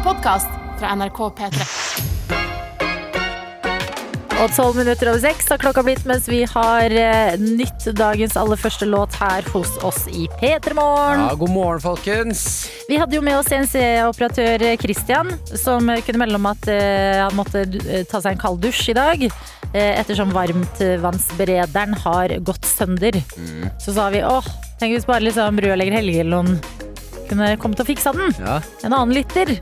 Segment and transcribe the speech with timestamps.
[0.00, 1.64] en podkast fra NRK P3.
[4.40, 8.56] Og tolv minutter over seks har klokka blitt mens vi har eh, nytt dagens aller
[8.56, 11.26] første låt her hos oss i P3 Morgen.
[11.26, 12.44] Ja, god morgen, folkens.
[12.88, 17.66] Vi hadde jo med oss CNC-operatør Christian, som kunne melde om at eh, han måtte
[17.68, 19.28] eh, ta seg en kald dusj i dag.
[19.74, 23.20] eh, ettersom varmtvannsberederen har gått sønder.
[23.82, 24.48] Så sa vi åh,
[24.80, 26.80] tenk hvis bare liksom rørlegger Helge eller noen
[27.30, 28.34] kunne kommet og fiksa den.
[28.40, 29.54] Ja, En annen lytter.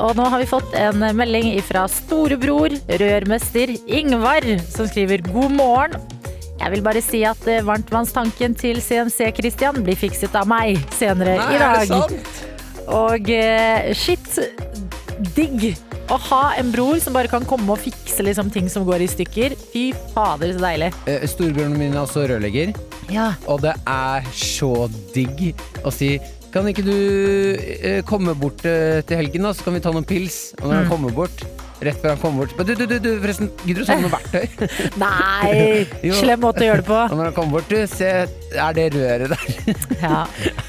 [0.00, 5.98] Og nå har vi fått en melding fra storebror, rørmester Ingvar, som skriver god morgen.
[6.62, 11.34] Jeg vil bare si at eh, varmtvannstanken til CNC Christian blir fikset av meg senere
[11.40, 12.42] Nei, i er det sant?
[12.92, 14.28] Og eh, shit,
[15.34, 15.72] digg
[16.12, 19.08] å ha en bror som bare kan komme og fikse liksom, ting som går i
[19.10, 19.56] stykker.
[19.72, 20.90] Fy fader, så deilig.
[21.10, 22.72] Eh, Storebroren min er også rørlegger,
[23.10, 23.32] Ja.
[23.50, 25.52] og det er så digg
[25.82, 26.14] å si
[26.52, 30.06] kan ikke du eh, komme bort eh, til helgen, da, så kan vi ta noen
[30.08, 30.52] pils?
[30.60, 31.44] Og når han kommer bort,
[31.88, 34.04] rett før han kom bort Men du, du, du, du forresten, gidder du å sove
[34.04, 34.68] noe verktøy?
[35.02, 37.00] Nei, slem måte å gjøre det på.
[37.08, 38.10] Og når han kommer bort, du, se,
[38.52, 39.76] er det røret der?
[40.02, 40.24] Ja.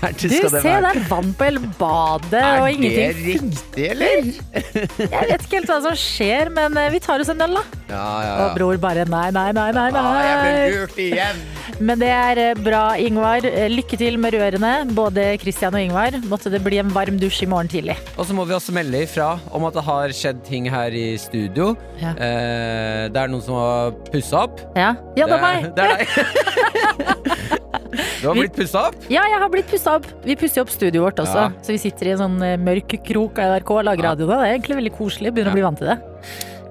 [0.06, 4.30] Er Du, se, det er vann på hele badet, og Er det riktig, eller?
[4.54, 7.64] Jeg vet ikke helt hva som skjer, men eh, vi tar oss en øl, da.
[7.90, 9.90] Ja, ja, Og bror bare nei, nei, nei, nei.
[9.98, 11.44] Ah, jeg ble lurt igjen!
[11.84, 13.46] Men det er eh, bra, Ingvar.
[13.48, 16.18] Eh, Lykke til med rørene, både Christian og Ingvar.
[16.30, 17.98] Måtte det bli en varm dusj i morgen tidlig.
[18.18, 21.03] Og så må vi også melde ifra om at det har skjedd ting her i
[21.22, 21.74] studio.
[22.02, 22.14] Ja.
[22.18, 24.64] Eh, det er noen som har pussa opp.
[24.78, 25.42] Ja, ja det.
[25.78, 26.08] Det er deg.
[27.94, 28.96] Du har blitt pussa opp?
[29.12, 30.08] Ja, jeg har blitt pussa opp.
[30.26, 31.46] Vi pusser opp studioet vårt også.
[31.50, 31.64] Ja.
[31.66, 34.30] Så vi sitter i en sånn eh, mørk krok av NRK og lager radio.
[34.32, 35.34] Det er egentlig veldig koselig.
[35.36, 35.98] Begynner å bli vant til det.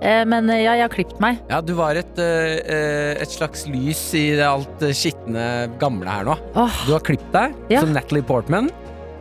[0.03, 1.43] Eh, Men eh, ja, jeg har klippet meg.
[1.53, 5.45] Ja, du var et, et slags lys i det alt skitne
[5.83, 6.39] gamle her nå.
[6.57, 6.81] Oh.
[6.89, 7.85] Du har klippet deg Ja.
[7.85, 8.73] som Natalie Portman.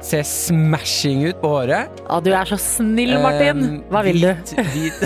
[0.02, 2.00] Ser smashing ut på håret.
[2.10, 3.60] å, du er så snill, Martin.
[3.62, 4.32] Eh, Hva vil du?
[4.32, 5.02] hvit- hvit-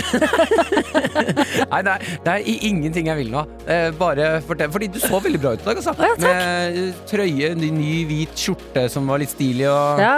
[1.70, 3.42] Nei, det er, det er ingenting jeg vil nå.
[3.68, 5.92] Eh, bare fortell, fordi du så veldig bra ut i dag, altså.
[6.00, 6.12] ja.
[6.22, 10.14] Med eh, trøye, ny, ny hvit skjorte som var litt stilig og Ja,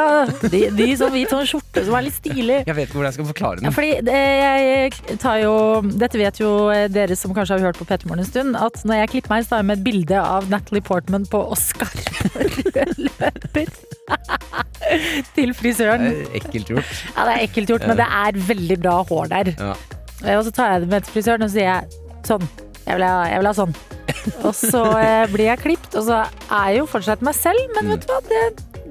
[0.47, 2.60] de, de som hvit sånn skjorte som er litt stilig.
[2.69, 3.76] Jeg vet ikke hvordan jeg skal forklare Ja, den.
[3.76, 5.54] fordi jeg tar jo
[5.98, 6.53] Dette vet jo
[6.94, 9.56] dere som kanskje har hørt på Pettermorgen en stund, at når jeg klipper meg, så
[9.56, 12.47] tar jeg med et bilde av Natalie Portman på Oscar på
[12.78, 13.74] rød løper.
[15.36, 16.06] Til frisøren.
[16.06, 16.96] Det er ekkelt gjort.
[17.16, 19.52] Ja, det er ekkelt gjort, men det er veldig bra hår der.
[19.58, 19.74] Ja.
[20.38, 22.48] Og så tar jeg det med til frisøren og så sier jeg sånn.
[22.88, 23.74] Jeg vil ha, jeg vil ha sånn.
[24.48, 27.90] Og så eh, blir jeg klipt, og så er jeg jo fortsatt meg selv, men
[27.92, 28.20] vet du hva?
[28.24, 28.40] Det,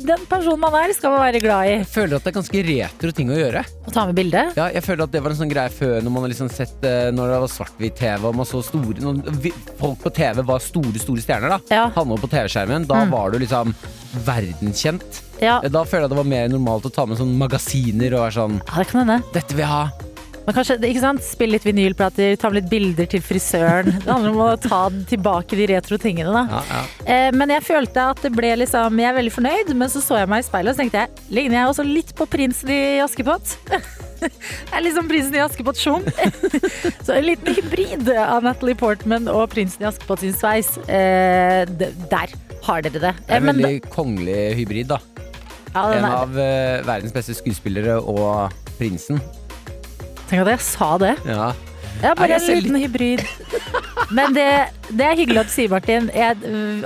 [0.05, 1.71] den personen man er, skal man være glad i.
[1.79, 3.63] Jeg føler at det er ganske retro ting å gjøre.
[3.87, 4.43] Å ta med bilde.
[4.57, 6.83] Ja, jeg føler at det var en sånn greie før når man har liksom sett
[6.87, 10.99] eh, Når det var svart-hvitt-TV og man så store når Folk på TV var store,
[11.01, 11.59] store stjerner, da.
[11.73, 11.85] Ja.
[11.95, 12.87] Havna på TV-skjermen.
[12.89, 13.11] Da Mm.
[13.13, 13.73] var du liksom
[14.25, 15.21] verdenskjent.
[15.41, 18.37] Ja, Da føler jeg det var mer normalt å ta med sånn magasiner og være
[18.39, 19.19] sånn ja det.
[19.33, 20.06] Dette vil jeg ha.
[20.47, 21.19] Men kanskje, ikke sant?
[21.27, 23.89] Spille litt vinylplater, ta med litt bilder til frisøren.
[23.99, 26.43] Det handler om å ta tilbake de retro tingene, da.
[26.47, 26.83] Ja, ja.
[27.03, 30.21] Eh, men jeg følte at det ble liksom Jeg er veldig fornøyd, men så så
[30.21, 32.81] jeg meg i speilet og så tenkte jeg ligner jeg også litt på prinsen i
[33.03, 33.57] Askepott?
[34.17, 34.31] Jeg
[34.73, 36.01] er liksom prinsen i Askepott sjung.
[37.05, 40.71] så en liten hybrid av Natalie Portman og prinsen i Askepott sin sveis.
[40.89, 41.67] Eh,
[42.09, 42.33] der
[42.65, 43.11] har dere det.
[43.27, 44.97] Det er Eh, en da- veldig kongelig hybrid, da.
[45.75, 48.49] ja, En av eh, verdens beste skuespillere og
[48.79, 49.21] prinsen.
[50.27, 51.15] Tenk at jeg sa det.
[51.27, 51.53] Ja.
[51.97, 53.23] Ja, Nei, bare en liten hybrid.
[54.13, 54.45] Men det,
[54.93, 56.11] det er hyggelig at du sier, Martin.
[56.13, 56.83] Jeg, øh,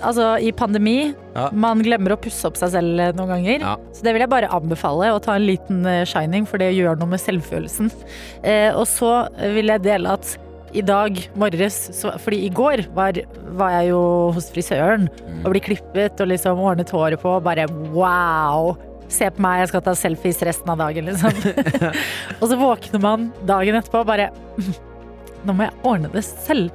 [0.00, 1.50] altså, I pandemi Ja.
[1.52, 3.60] man glemmer å pusse opp seg selv eh, noen ganger.
[3.60, 3.74] Ja.
[3.92, 6.96] Så det vil jeg bare anbefale, å ta en liten eh, shining, for det gjør
[6.98, 7.92] noe med selvfølelsen.
[8.42, 9.12] Eh, og så
[9.54, 10.32] vil jeg dele at
[10.76, 11.76] i dag morges,
[12.24, 13.16] fordi i går var,
[13.56, 14.00] var jeg jo
[14.36, 15.06] hos frisøren
[15.38, 15.44] Mm.
[15.46, 18.72] og ble klippet og liksom ordnet håret på, bare wow!
[19.12, 21.32] Se på meg, jeg skal ta selfies resten av dagen, liksom.
[22.40, 24.28] og så våkner man dagen etterpå og bare
[25.46, 26.74] Nå må jeg ordne det selv.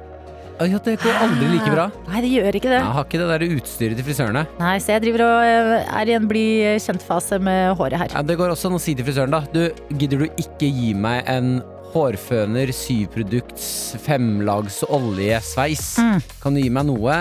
[0.62, 1.88] Ja, det går aldri like bra.
[2.06, 2.78] Nei, det gjør ikke det.
[2.78, 4.44] Jeg har ikke det der utstyret til frisørene.
[4.60, 6.44] Nei, Så jeg driver og eh, er i en bli
[6.80, 8.14] kjent-fase med håret her.
[8.14, 9.42] Ja, det går også an å si til frisøren, da.
[9.50, 9.66] Du,
[9.98, 11.58] gidder du ikke gi meg en
[11.94, 13.66] hårføner, syprodukts,
[14.02, 15.84] femlags oljesveis?
[15.98, 16.22] Mm.
[16.42, 17.18] Kan du gi meg noe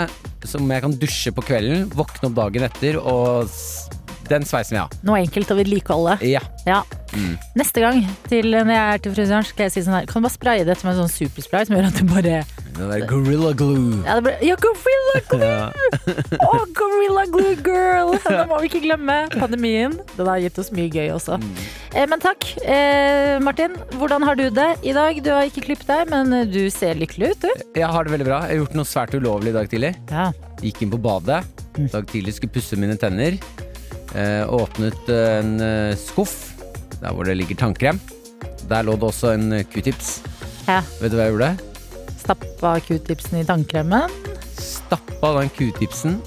[0.48, 3.50] som jeg kan dusje på kvelden, våkne opp dagen etter, og
[4.30, 4.88] den sveisen ja.
[5.06, 6.18] Noe enkelt å vedlikeholde.
[6.28, 6.42] Ja.
[6.68, 6.81] Ja.
[7.14, 7.36] Mm.
[7.60, 8.00] Neste gang
[8.30, 10.64] til når jeg er til frisøren, skal jeg si sånn her Kan du bare spraye
[10.66, 12.40] dette med sånn superspray som gjør at det bare
[12.74, 14.00] Den der Gorilla Glue.
[14.02, 15.42] Ja, det ble, Ja, Gorilla Glue!
[15.44, 16.48] Ja.
[16.48, 18.16] oh, Gorilla Glue Girl!
[18.25, 19.18] Det må vi ikke glemme.
[19.36, 19.94] Pandemien.
[20.16, 21.38] Den har gitt oss mye gøy også.
[21.42, 21.52] Mm.
[21.94, 22.48] Eh, men takk.
[22.66, 25.20] Eh, Martin, hvordan har du det i dag?
[25.22, 27.66] Du har ikke klippet deg, men du ser lykkelig ut, du.
[27.78, 28.40] Jeg har det veldig bra.
[28.48, 29.94] Jeg har gjort noe svært ulovlig i dag tidlig.
[30.10, 30.31] Ja.
[30.64, 31.44] Gikk inn på badet.
[31.78, 33.38] I dag tidlig skulle pusse mine tenner.
[34.13, 36.54] Eh, åpnet eh, en eh, skuff
[37.01, 38.00] der hvor det ligger tannkrem.
[38.69, 40.19] Der lå det også en q-tips.
[40.68, 40.81] Ja.
[41.01, 41.50] Vet du hva jeg gjorde?
[42.21, 44.13] Stappa q-tipsen i tannkremen.
[44.56, 46.21] Stappa den q-tipsen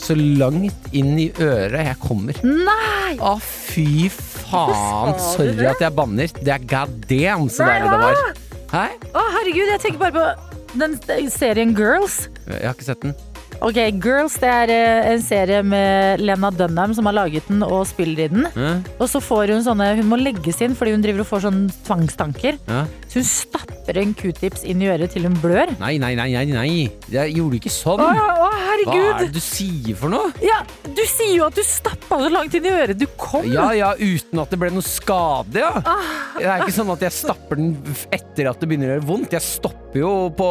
[0.00, 2.38] så langt inn i øret jeg kommer.
[2.46, 3.16] Nei!
[3.18, 5.16] Å, fy faen!
[5.32, 6.30] Sorry at jeg banner.
[6.40, 8.22] Det er god damn så deilig det var.
[8.70, 8.86] Hæ?
[9.10, 10.96] Å, herregud, jeg tenker bare på den
[11.32, 12.22] serien Girls.
[12.46, 13.16] Jeg har ikke sett den.
[13.60, 17.82] Ok, Girls det er eh, en serie med Lena Dunham som har laget den og
[17.90, 18.46] spiller i den.
[18.56, 18.70] Ja.
[18.96, 21.74] Og så får hun sånne Hun må legges inn fordi hun driver og får sånne
[21.84, 22.56] tvangstanker.
[22.70, 22.86] Ja.
[23.10, 25.74] Så hun stapper en q-tips inn i øret til hun blør.
[25.80, 26.70] Nei, nei, nei, nei, nei.
[27.12, 28.00] Jeg gjorde ikke sånn.
[28.00, 28.08] Å,
[28.46, 28.48] å,
[28.86, 30.32] Hva er det du sier for noe?
[30.44, 33.44] Ja, du sier jo at du stappa så langt inn i øret du kom.
[33.50, 35.74] Ja, ja, uten at det ble noe skade, ja.
[35.84, 36.16] Ah.
[36.38, 37.74] Det er ikke sånn at jeg stapper den
[38.08, 39.36] etter at det begynner å gjøre vondt.
[39.36, 40.50] Jeg stopper jo på,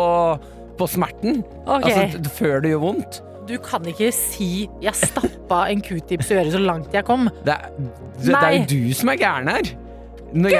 [0.79, 1.41] på smerten.
[1.65, 2.07] Okay.
[2.07, 3.19] Altså, før det gjør vondt.
[3.49, 7.29] Du kan ikke si 'jeg stappa en q-tips i øret så langt jeg kom'.
[7.45, 9.71] Det er, det, det er jo du som er gæren her.
[10.33, 10.49] Når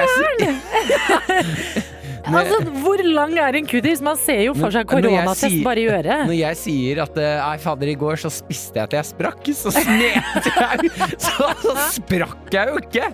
[2.29, 4.01] Når- Altså, Hvor lang er en q-tips?
[4.01, 6.25] Man ser jo for seg koronatest bare i øret.
[6.27, 9.45] Når jeg sier at eh, Nei, fader, i går så spiste jeg til jeg sprakk,
[9.55, 10.91] så smet jeg
[11.25, 13.05] Så, så sprakk jeg jo ikke!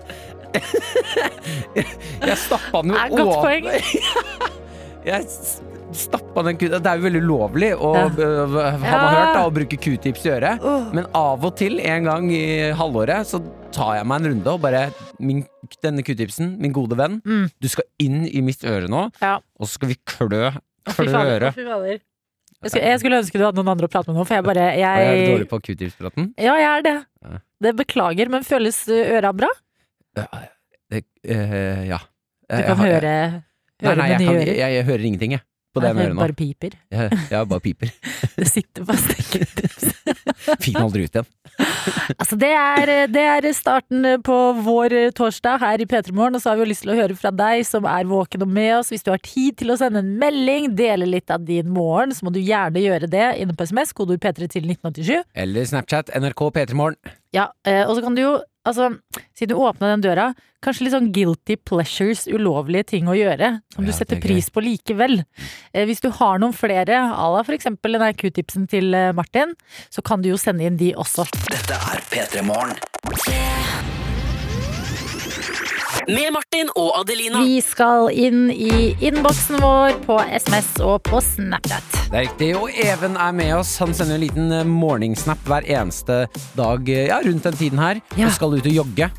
[2.26, 3.16] Jeg stappa den jo over.
[3.16, 3.64] godt poeng.
[5.04, 5.26] Jeg
[5.96, 8.06] stappa den ku- Det er jo veldig ulovlig å, Ja.
[8.08, 10.62] øh, har man hørt, da, å bruke q-tips i øret.
[10.62, 10.90] Uh.
[10.94, 13.40] Men av og til, en gang i halvåret, så
[13.72, 14.90] tar jeg meg en runde og bare
[15.20, 15.44] min,
[15.82, 17.50] Denne q-tipsen, min gode venn, Mm.
[17.60, 19.36] du skal inn i mitt øre nå, Ja.
[19.58, 20.52] og så skal vi klø,
[20.86, 21.02] Å, fy.
[22.62, 24.44] Jeg skulle, jeg skulle ønske du hadde noen andre å prate med nå, for jeg
[24.46, 26.30] bare jeg er dårlig på q-tips-praten.
[26.40, 26.94] Ja, jeg er det.
[27.22, 27.38] Ja.
[27.66, 29.48] Det beklager, men føles øra bra?
[30.16, 30.26] Ja,
[30.90, 31.98] det, øh, ja.
[32.48, 33.12] Du kan jeg høre,
[33.82, 35.42] Nei, høre nei, med jeg, kan, jeg hører ingenting, jeg.
[35.76, 36.20] På det med ørene.
[36.22, 36.76] bare piper.
[36.92, 37.92] Ja, jeg bare piper.
[38.36, 39.90] Det sitter fast q-tips.
[40.62, 41.28] Fikk den aldri ut igjen.
[42.16, 44.36] Altså, det er, det er starten på
[44.66, 47.16] vår torsdag her i P3 Morgen, og så har vi jo lyst til å høre
[47.18, 48.90] fra deg som er våken og med oss.
[48.92, 52.26] Hvis du har tid til å sende en melding, dele litt av din morgen, så
[52.26, 55.24] må du gjerne gjøre det inne på SMS, kodeord P3 til 1987.
[55.46, 56.98] Eller Snapchat, NRK P3morgen.
[57.36, 58.90] Ja, eh, og så kan du jo, altså,
[59.36, 60.26] siden du åpna den døra,
[60.64, 64.50] kanskje litt sånn guilty pleasures, ulovlige ting å gjøre, som Ja, du setter er pris
[64.50, 65.20] på likevel.
[65.72, 69.54] Eh, hvis du har noen flere, à la for eksempel den q-tipsen til eh, Martin,
[69.90, 71.28] så kan du jo sende inn de også.
[71.46, 74.15] Dette er P3 Morgen.
[76.06, 77.40] Med Martin og Adelina.
[77.42, 81.96] Vi skal inn i innboksen vår på SMS og på Snapchat.
[82.12, 83.72] Det er riktig, og Even er med oss.
[83.82, 86.18] Han sender en liten morgensnap morningsnap hver eneste
[86.56, 88.00] dag eh, ja, rundt den tiden her.
[88.14, 88.28] Ja.
[88.28, 89.10] Og skal ut og jogge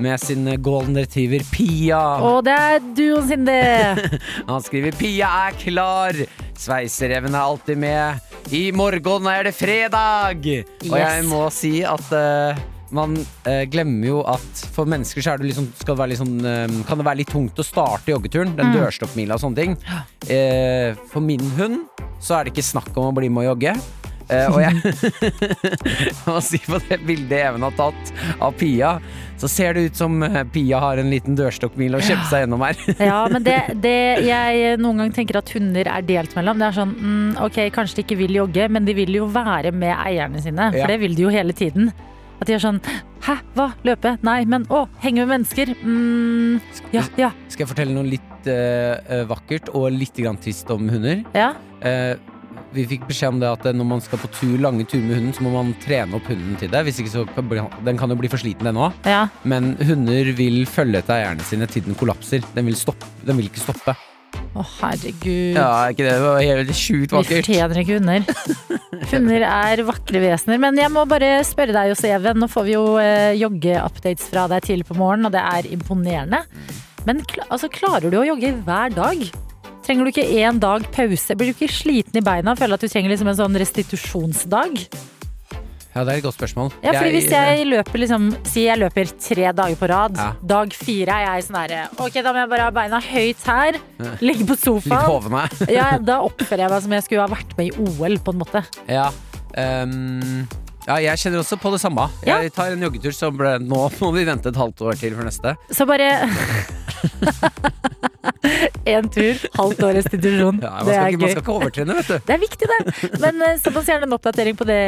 [0.00, 2.00] med sin eh, golden retriever Pia.
[2.24, 4.10] Og det er duoen sin, det.
[4.50, 6.24] Han skriver 'Pia er klar'.
[6.56, 8.20] Sveisereven er alltid med.
[8.52, 10.44] I morgen er det fredag!
[10.88, 12.60] Og jeg må si at eh,
[12.96, 13.14] man
[13.46, 16.76] eh, glemmer jo at for mennesker så er det liksom, skal det være sånn, eh,
[16.88, 18.56] kan det være litt tungt å starte joggeturen.
[18.58, 18.76] Den Mm.
[18.80, 19.76] dørstoppmila og sånne ting.
[20.28, 21.84] Eh, for min hund
[22.20, 23.76] så er det ikke snakk om å bli med å jogge.
[24.30, 24.74] Eh, og jeg
[26.26, 28.92] må si på det bildet Even har tatt av Pia,
[29.40, 32.62] så ser det ut som eh, Pia har en liten dørstokkmil å kjempe seg gjennom
[32.62, 32.78] her.
[33.00, 33.56] Ja, men det,
[33.86, 33.96] det
[34.28, 37.98] jeg noen gang tenker at hunder er delt mellom, det er sånn mm, ok, kanskje
[37.98, 40.70] de ikke vil jogge, men de vil jo være med eierne sine.
[40.74, 40.84] Ja.
[40.84, 41.90] For det vil de jo hele tiden.
[42.40, 42.80] At de er sånn
[43.26, 44.14] hæ, hva, løpe?
[44.24, 45.74] Nei, men å, henge med mennesker?
[45.84, 46.60] Mm,
[46.94, 50.88] ja, ja, Skal jeg fortelle noe litt eh, eh, vakkert og litt grann trist om
[50.92, 51.24] hunder?
[51.36, 51.54] ja.
[51.80, 52.16] Eh,
[52.70, 55.16] vi fikk beskjed om det at eh, når man skal på tur, lange turer med
[55.18, 56.84] hunden, så må man trene opp hunden til det.
[56.86, 58.94] Hvis ikke så kan bli, Den kan jo bli for sliten, den òg.
[59.08, 59.24] ja.
[59.42, 62.44] Men hunder vil følge etter eierne sine til den kollapser.
[62.54, 63.96] Den vil, stoppe, den vil ikke stoppe.
[64.50, 65.56] Å, herregud.
[65.56, 66.14] Ja, er ikke det?
[66.16, 67.30] det var helt sjukt vakkert.
[67.30, 68.24] Vi fortjener ikke hunder.
[69.10, 70.58] Hunder er vakre vesener.
[70.62, 72.40] Men jeg må bare spørre deg Jose Even.
[72.42, 76.42] Nå får vi jo eh, jogge-updates fra deg tidlig på morgenen, og det er imponerende.
[77.08, 79.22] Men kla altså, klarer du å jogge hver dag?
[79.86, 81.34] Trenger du ikke én dag pause?
[81.38, 82.54] Blir du ikke sliten i beina?
[82.58, 84.84] Føler at du trenger liksom en sånn restitusjonsdag?
[85.90, 86.70] Ja, det er et godt spørsmål.
[86.84, 90.18] Ja, fordi hvis jeg løper liksom Si jeg løper tre dager på rad.
[90.20, 90.28] Ja.
[90.52, 93.80] Dag fire er jeg sånn herre Ok, da må jeg bare ha beina høyt her.
[94.26, 95.50] Ligge på sofaen.
[95.72, 98.42] Ja, da oppfører jeg meg som jeg skulle ha vært med i OL, på en
[98.44, 98.62] måte.
[98.90, 99.08] Ja.
[99.58, 100.46] ehm,
[100.86, 102.06] ja, jeg kjenner også på det samme.
[102.26, 102.40] Ja.
[102.44, 105.28] Jeg tar en joggetur som ble Nå må vi vente et halvt år til for
[105.28, 105.54] neste.
[105.74, 106.08] Så bare
[108.88, 110.60] Én tur, halvt år restitusjon.
[110.64, 112.16] Ja, det er ikke, man skal ikke overtrene, vet du.
[112.26, 112.78] Det er viktig, det.
[113.22, 114.78] Men så send oss gjerne en oppdatering på det,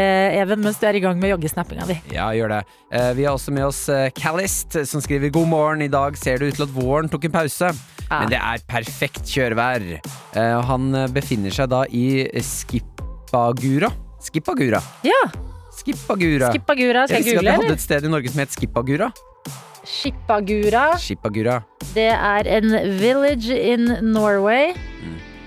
[0.41, 1.99] Even, mens du er i gang med joggesnappinga di.
[2.15, 2.61] Ja, gjør det.
[2.93, 5.85] Eh, vi har også med oss eh, Callist, som skriver God morgen.
[5.85, 7.73] I dag ser det ut til at våren tok en pause.
[8.09, 8.19] Ja.
[8.19, 9.87] Men det er perfekt kjørevær.
[10.01, 13.93] Eh, han eh, befinner seg da i Skippagura.
[14.23, 14.83] Skippagura.
[15.07, 15.25] Ja,
[15.83, 16.53] Skippagura.
[16.55, 17.07] Skippagura.
[17.09, 19.11] Skal Jeg jeg google, vi hadde et sted i Norge som het Skippagura.
[19.83, 20.85] Skippagura.
[21.03, 21.57] Skippagura.
[21.93, 22.71] Det er en
[23.01, 24.77] village in Norway,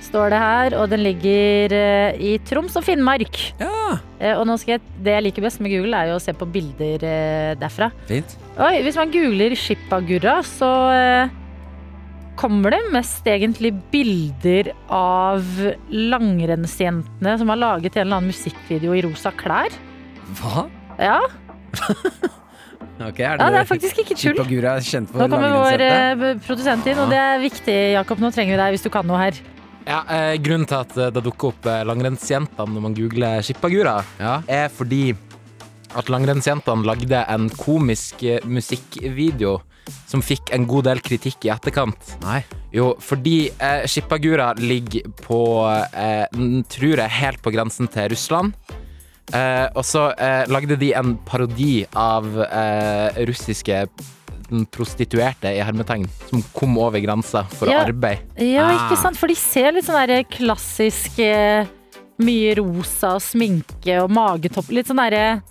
[0.04, 0.76] står det her.
[0.82, 3.40] Og den ligger eh, i Troms og Finnmark.
[3.62, 6.48] Ja, Eh, og jeg, det jeg liker best med Google, er jo å se på
[6.48, 7.90] bilder eh, derfra.
[8.08, 8.38] fint.
[8.56, 10.70] Oi, hvis man googler Skippagura, så
[12.40, 15.44] kommer det mest egentlig bilder av
[15.92, 19.76] langrennsjentene som har laget en eller annen musikkvideo i rosa klær.
[20.40, 20.66] Hva?
[21.00, 21.20] Ja,
[22.96, 24.38] Ok, er ja det er faktisk ikke tull.
[24.64, 28.22] Er kjent for Nå kommer vår eh, produsent inn, og det er viktig, Jakob.
[28.24, 29.40] Nå trenger vi deg hvis du kan noe her.
[29.86, 33.98] Ja, eh, grunnen til at eh, det dukker opp eh, langrennsjentene når man googler skippagura
[34.22, 34.38] Ja.
[34.48, 35.10] er fordi
[35.96, 39.58] at langrennsjentene lagde en komisk eh, musikkvideo
[40.10, 42.16] som fikk en god del kritikk i etterkant.
[42.24, 42.40] Nei.
[42.74, 45.38] Jo, fordi eh, Shippagura ligger på,
[45.94, 46.26] eh,
[46.72, 48.56] tror jeg, helt på grensen til Russland.
[49.34, 53.88] Eh, og så eh, lagde de en parodi av eh, russiske
[54.52, 57.80] mm, prostituerte i hermetegn som kom over grensa for Ja.
[57.88, 58.22] arbeid.
[58.38, 58.86] Ja, Ah.
[58.86, 59.18] ikke sant?
[59.18, 61.66] For de ser litt sånn derre klassisk eh,
[62.22, 64.70] Mye rosa og sminke og magetopp.
[64.72, 65.42] Litt sånn derre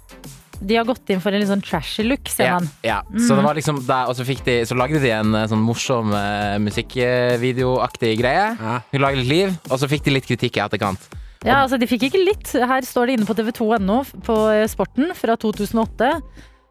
[0.64, 2.70] De har gått inn for en litt sånn trashy look, ser Ja, man.
[2.86, 3.02] ja.
[3.20, 5.60] Så det var liksom der, og så, fikk de, så lagde de en eh, sånn
[5.60, 8.46] morsom uh, musikkvideoaktig greie.
[8.56, 8.78] Ja.
[8.92, 11.04] Hun lagde litt liv, og så fikk de litt kritikk i etterkant.
[11.44, 12.52] Ja, altså De fikk ikke litt.
[12.56, 16.14] Her står det inne på tv2.no på eh, Sporten fra 2008.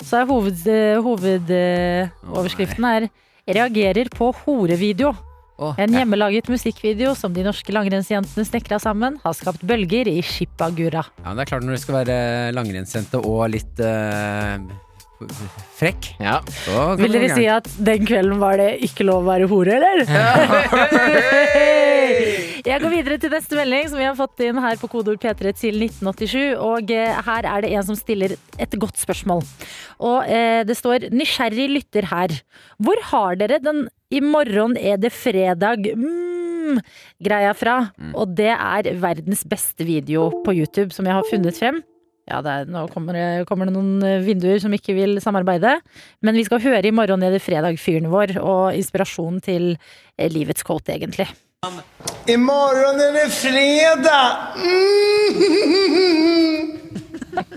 [0.04, 3.08] Så er hoved, eh, hovedoverskriften er
[3.44, 5.14] 'Reagerer på horevideo'.
[5.78, 11.06] En hjemmelaget musikkvideo som de norske langrennsjentene snekra sammen, har skapt bølger i Shippagura.
[11.22, 12.18] Ja, men det er klart når du skal være
[12.58, 14.58] langrennsjente og litt eh,
[15.80, 16.40] frekk, Ja.
[17.00, 20.04] Vil dere si at den kvelden var det ikke lov å være hore, eller?
[22.64, 25.52] Jeg går videre til neste melding, som vi har fått inn her på kodeord P3
[25.60, 26.56] til 1987.
[26.64, 29.44] Og eh, her er det en som stiller et godt spørsmål.
[30.00, 32.40] Og eh, det står 'Nysgjerrig lytter her'.
[32.80, 36.80] Hvor har dere den 'I morgen er det fredag' mm,
[37.20, 37.92] greia fra?
[38.16, 41.84] Og det er verdens beste video på YouTube som jeg har funnet frem.
[42.30, 45.76] Ja, er, nå kommer det, kommer det noen eh, vinduer som ikke vil samarbeide.
[46.24, 50.96] Men vi skal høre i morgen er fredag-fyren vår, og inspirasjonen til eh, livets quote,
[50.96, 51.28] egentlig.
[52.28, 54.56] I morgen er det fredag!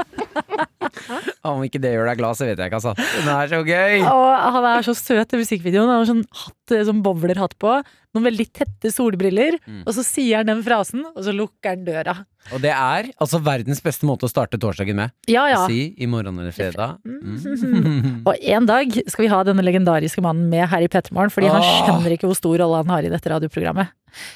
[1.47, 2.95] Om ikke det gjør deg glad, så vet jeg ikke, altså.
[2.97, 4.01] Den er så gøy!
[4.07, 5.91] Og han er så søt i musikkvideoen.
[5.91, 7.77] Han har sånn hatt, eh, sånn bowlerhatt på,
[8.17, 12.15] noen veldig tette solbriller, og så sier han den frasen, og så lukker han døra.
[12.55, 15.13] Og det er altså verdens beste måte å starte torsdagen med.
[15.29, 15.65] Ja, ja.
[15.67, 16.97] Si 'i morgen eller fredag'.
[17.05, 18.23] Mm.
[18.29, 21.65] Og en dag skal vi ha denne legendariske mannen med her i Pettermorgen, fordi han
[21.67, 23.93] skjønner ikke hvor stor rolle han har i dette radioprogrammet.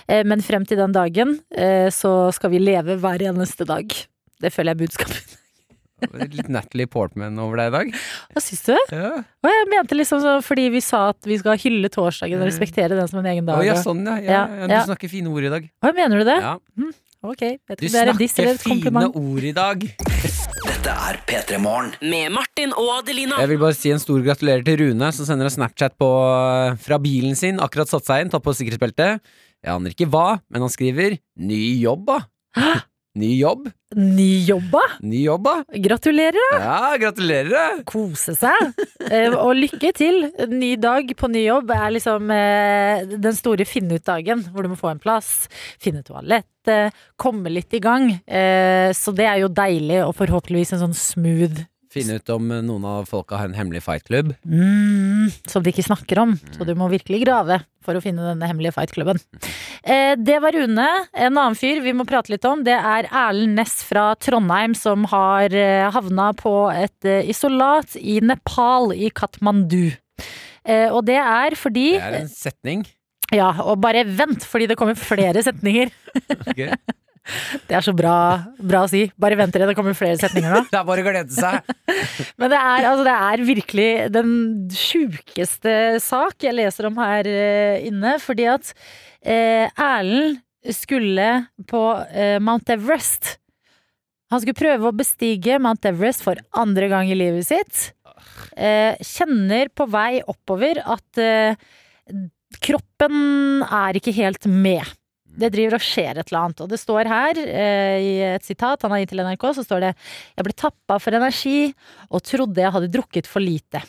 [0.08, 3.86] Eh, Men frem til den dagen eh, så skal vi leve hver eneste dag.
[4.40, 5.39] Det føler jeg er budskapet.
[6.36, 7.92] Litt Natalie Portman over deg i dag.
[8.34, 8.74] Hva syns du?
[8.94, 9.12] Ja.
[9.44, 12.96] Og jeg mente liksom så fordi vi sa at vi skal hylle torsdagen og respektere
[12.98, 13.66] den som en egen Å dag.
[13.68, 14.18] ja, sånn ja.
[14.24, 14.80] ja, Ja.
[14.80, 15.70] Du snakker fine ord i dag.
[15.84, 16.40] Hva mener du det?
[16.40, 16.56] Ja.
[17.20, 19.82] Ok, vet Du er snakker et fine ord i dag.
[20.64, 21.90] Dette er P3 Morgen.
[22.00, 23.36] Med Martin og Adelina.
[23.42, 26.08] Jeg vil bare si en stor gratulerer til Rune, som sender en Snapchat på,
[26.80, 27.60] fra bilen sin.
[27.60, 29.20] Akkurat satt seg inn, tatt på sikkerhetsbeltet.
[29.60, 32.80] Jeg aner ikke hva, men han skriver 'ny jobb', da.
[33.18, 33.64] Ny jobb.
[33.98, 34.80] Ny jobba!
[35.02, 35.56] Ny jobba.
[35.82, 36.58] Gratulerer, da!
[36.62, 37.80] Ja, gratulerer!
[37.88, 38.68] Kose seg.
[39.10, 40.28] Eh, og lykke til.
[40.46, 44.78] Ny dag på ny jobb er liksom eh, den store finne ut-dagen, hvor du må
[44.78, 45.48] få en plass,
[45.82, 48.12] finne toalettet, komme litt i gang.
[48.30, 52.84] Eh, så det er jo deilig, og forhåpentligvis en sånn smooth Finne ut om noen
[52.86, 54.28] av folka har en hemmelig fightklubb.
[54.46, 56.36] Mm, som de ikke snakker om.
[56.54, 59.18] Så du må virkelig grave for å finne denne hemmelige fightklubben.
[59.82, 60.86] Eh, det var Rune.
[61.10, 65.08] En annen fyr vi må prate litt om, det er Erlend Næss fra Trondheim, som
[65.10, 69.90] har eh, havna på et eh, isolat i Nepal, i Katmandu.
[70.62, 72.86] Eh, og det er fordi Det er en setning.
[73.34, 75.90] Ja, og bare vent, fordi det kommer flere setninger.
[76.50, 76.66] Ok?
[77.68, 78.14] Det er så bra,
[78.56, 79.04] bra å si.
[79.20, 80.62] Bare vent dere, det kommer flere setninger nå.
[80.72, 81.72] Det er bare å glede seg.
[82.40, 84.32] Men det er, altså, det er virkelig den
[84.74, 88.16] sjukeste sak jeg leser om her eh, inne.
[88.22, 88.72] Fordi at
[89.20, 90.40] eh, Erlend
[90.76, 91.28] skulle
[91.70, 93.36] på eh, Mount Everest.
[94.30, 97.90] Han skulle prøve å bestige Mount Everest for andre gang i livet sitt.
[98.56, 101.56] Eh, kjenner på vei oppover at eh,
[102.62, 104.84] kroppen er ikke helt med.
[105.38, 106.62] Det driver og skjer et eller annet.
[106.64, 109.80] Og det står her, eh, i et sitat han har gitt til NRK, så står
[109.84, 109.92] det
[110.36, 111.72] Jeg ble tappa for energi
[112.10, 113.82] og trodde jeg hadde drukket for lite.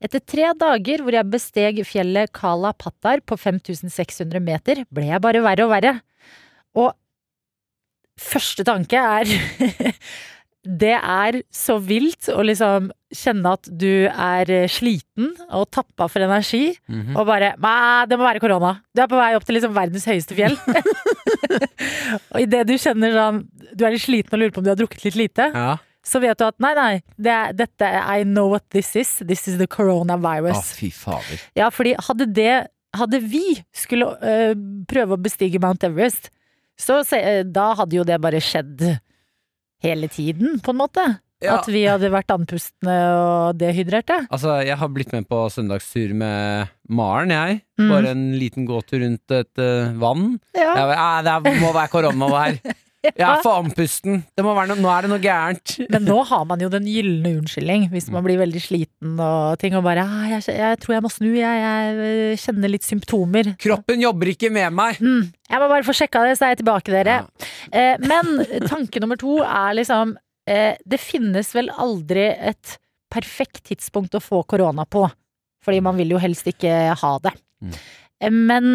[0.00, 5.42] Etter tre dager hvor jeg besteg fjellet Kala Pattar på 5600 meter, ble jeg bare
[5.44, 5.94] verre og verre.
[6.78, 6.92] Og
[8.20, 9.28] første tanke er
[10.64, 16.24] det er så vilt å liksom kjenne at du er eh, sliten og tappa for
[16.24, 17.14] energi, Mhm.
[17.16, 18.80] og bare Nei, det må være korona.
[18.94, 20.56] Du er på vei opp til liksom verdens høyeste fjell.
[22.32, 23.42] og idet du kjenner sånn
[23.74, 25.76] Du er litt sliten og lurer på om du har drukket litt lite, Ja.
[26.04, 29.18] så vet du at nei, nei, det dette I know what this is.
[29.26, 30.56] This is the coronavirus.
[30.60, 31.40] Å, fy fader.
[31.56, 32.54] Ja, fordi hadde det
[32.94, 34.52] Hadde vi skulle øh,
[34.86, 36.28] prøve å bestige Mount Everest,
[36.78, 38.84] så se, øh, da hadde jo det bare skjedd
[39.84, 41.04] hele tiden, på en måte.
[41.44, 41.58] Ja.
[41.58, 44.22] At vi hadde vært andpustne og dehydrerte.
[44.32, 47.58] Altså, jeg har blitt med på søndagstur med Maren, jeg.
[47.80, 47.90] Mm.
[47.90, 50.38] Bare en liten gåtur rundt et uh, vann.
[50.56, 50.70] Ja.
[50.78, 52.58] Jeg, «Ah, det må være korona her.
[53.04, 54.22] Jeg er for andpusten.
[54.40, 54.70] Nå er
[55.04, 55.74] det noe gærent.
[55.92, 59.76] Men nå har man jo den gylne unnskyldning, hvis man blir veldig sliten og ting,
[59.76, 63.50] og bare ah, jeg, jeg tror jeg må snu, jeg, jeg øh, kjenner litt symptomer.
[63.60, 65.02] Kroppen jobber ikke med meg.
[65.04, 67.18] Mm, jeg må bare få sjekka det, så er jeg tilbake, dere.
[67.24, 67.50] Ja.
[67.72, 70.16] Eh, men tanke nummer to er liksom
[70.50, 72.78] eh, Det finnes vel aldri et
[73.14, 75.06] perfekt tidspunkt å få korona på.
[75.64, 77.32] Fordi man vil jo helst ikke ha det.
[77.64, 77.76] Mm.
[78.20, 78.70] Eh, men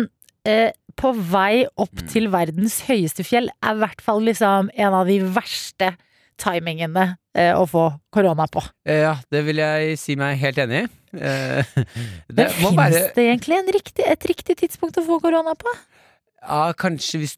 [0.48, 2.08] eh, på vei opp Mm.
[2.12, 5.94] til verdens høyeste fjell er i hvert fall liksom en av de verste
[6.40, 8.62] timingene eh, å få korona på.
[8.88, 10.90] Eh, Ja, det vil jeg si meg helt enig i.
[11.20, 11.64] Eh,
[12.30, 15.56] Det Men må finnes være det egentlig en riktig, et riktig tidspunkt å få korona
[15.58, 15.72] på?
[16.44, 17.38] Ja, kanskje hvis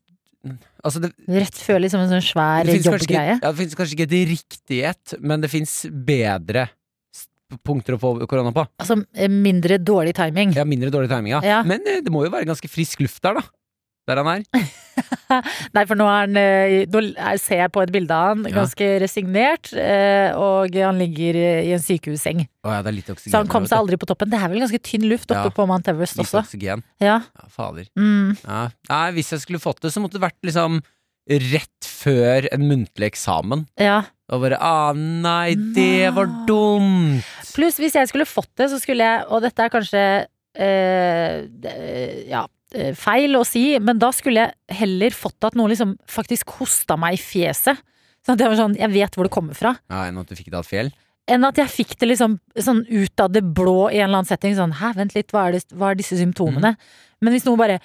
[0.81, 3.35] Altså, det, Rett før liksom en sånn svær finnes jobbgreie?
[3.37, 6.63] ja, det finnes kanskje ikke et riktig et, men det fins bedre
[7.65, 8.65] punkter å få korona på.
[8.81, 10.53] Altså eh, mindre dårlig timing.
[10.57, 11.41] Ja, mindre dårlig timing, ja.
[11.45, 11.63] Ja.
[11.67, 13.43] Men eh, det må jo være ganske frisk luft der, da.
[14.09, 14.43] Der han er.
[15.75, 18.41] Nei, for nå er han eh, Nå er- ser jeg på et bilde av han,
[18.49, 18.55] Ja.
[18.63, 22.41] ganske resignert, eh, og han ligger i en sykehusseng.
[22.65, 23.21] Å ja, er.
[23.21, 24.29] Så han kom seg aldri på toppen.
[24.33, 25.53] Det er vel ganske tynn luft oppe Ja.
[25.55, 26.17] på Mount Everest.
[26.17, 26.41] Litt også.
[26.43, 26.83] oksygen.
[26.99, 27.19] Ja.
[27.21, 27.85] Ja, fader.
[27.97, 28.35] Mm.
[28.43, 28.63] Ja.
[28.89, 30.81] Nei, hvis jeg skulle fått det, så måtte det vært liksom
[31.29, 33.67] rett før en muntlig eksamen.
[33.79, 34.01] ja.
[34.31, 37.25] Og bare ah, nei, det var dumt!
[37.51, 40.03] Pluss hvis jeg skulle fått det, så skulle jeg, og dette er kanskje
[40.55, 42.45] øh, ja,
[42.75, 46.95] eh, feil å si, men da skulle jeg heller fått at noen liksom faktisk hosta
[46.99, 47.81] meg i fjeset.
[48.23, 49.73] Sånn at jeg var sånn, jeg vet hvor det kommer fra.
[49.91, 50.91] Ja, Enn at du fikk det av et fjell.
[51.31, 54.29] enn at jeg fikk det liksom sånn ut av det blå i en eller annen
[54.29, 54.55] setting.
[54.57, 56.75] Sånn, hæ, vent litt, hva er, det, hva er disse symptomene?
[57.21, 57.77] Men hvis noen bare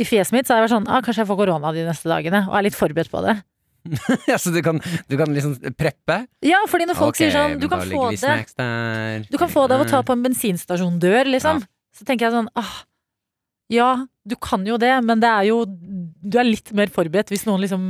[0.00, 2.08] i fjeset mitt, så hadde jeg vært sånn, ah, kanskje jeg får korona de neste
[2.10, 3.36] dagene, og er litt forberedt på det.
[4.42, 6.20] så du kan, du kan liksom preppe?
[6.44, 9.26] Ja, fordi når folk okay, sier sånn, du kan få det.
[9.30, 11.62] Du kan få det av å ta på en bensinstasjondør, liksom.
[11.64, 11.96] Ja.
[11.96, 12.74] Så tenker jeg sånn, ah,
[13.70, 13.90] ja,
[14.26, 17.62] du kan jo det, men det er jo Du er litt mer forberedt hvis noen
[17.62, 17.84] liksom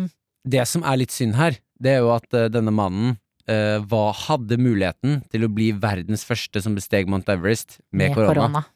[0.44, 3.16] Det som er litt synd her, det er jo at uh, denne mannen
[3.48, 8.48] uh, var, hadde muligheten til å bli verdens første som besteg Mount Everest med, korona.
[8.48, 8.68] Det er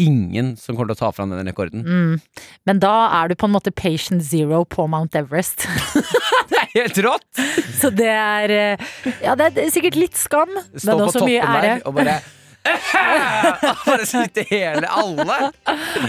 [0.00, 1.82] ingen som kommer til å ta fram den rekorden.
[1.84, 2.50] Mm.
[2.68, 5.66] Men da er du på en måte patient zero på Mount Everest.
[6.52, 7.40] Det er helt rått!
[7.78, 8.82] Så det er eh,
[9.24, 11.62] Ja, det er sikkert litt skam, Stå men også toppen mye ære.
[11.62, 12.16] der og bare
[13.86, 15.38] Bare smitte hele alle!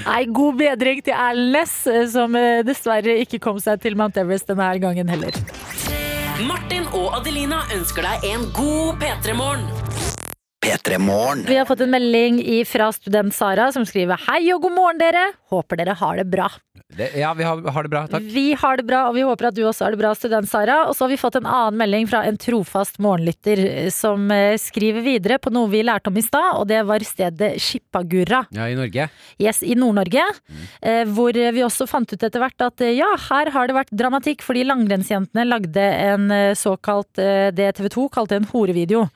[0.05, 4.19] Nei, god bedring til Erlend Næss, eh, som eh, dessverre ikke kom seg til Mount
[4.21, 5.35] Everest denne gangen heller.
[6.47, 10.02] Martin og Adelina ønsker deg en god P3-morgen.
[10.63, 11.43] P3 Morgen.
[11.47, 15.25] Vi har fått en melding fra student Sara som skriver Hei og god morgen dere,
[15.51, 16.47] håper dere har det bra.
[16.93, 18.23] Det, ja, vi har, har det bra, takk.
[18.31, 20.83] Vi har det bra, og vi håper at du også har det bra, student Sara.
[20.87, 24.55] Og så har vi fått en annen melding fra en trofast morgenlytter eh, som eh,
[24.61, 28.43] skriver videre på noe vi lærte om i stad, og det var stedet Skippagurra.
[28.55, 29.09] Ja, i Norge.
[29.41, 30.29] Yes, i Nord-Norge.
[30.83, 31.13] Mm.
[31.15, 34.45] hvor vi også fant ut etter hvert at eh, ja, her har det vært dramatikk,
[34.45, 39.07] fordi langrennsjentene lagde en eh, såkalt eh, det TV 2 kalte en horevideo.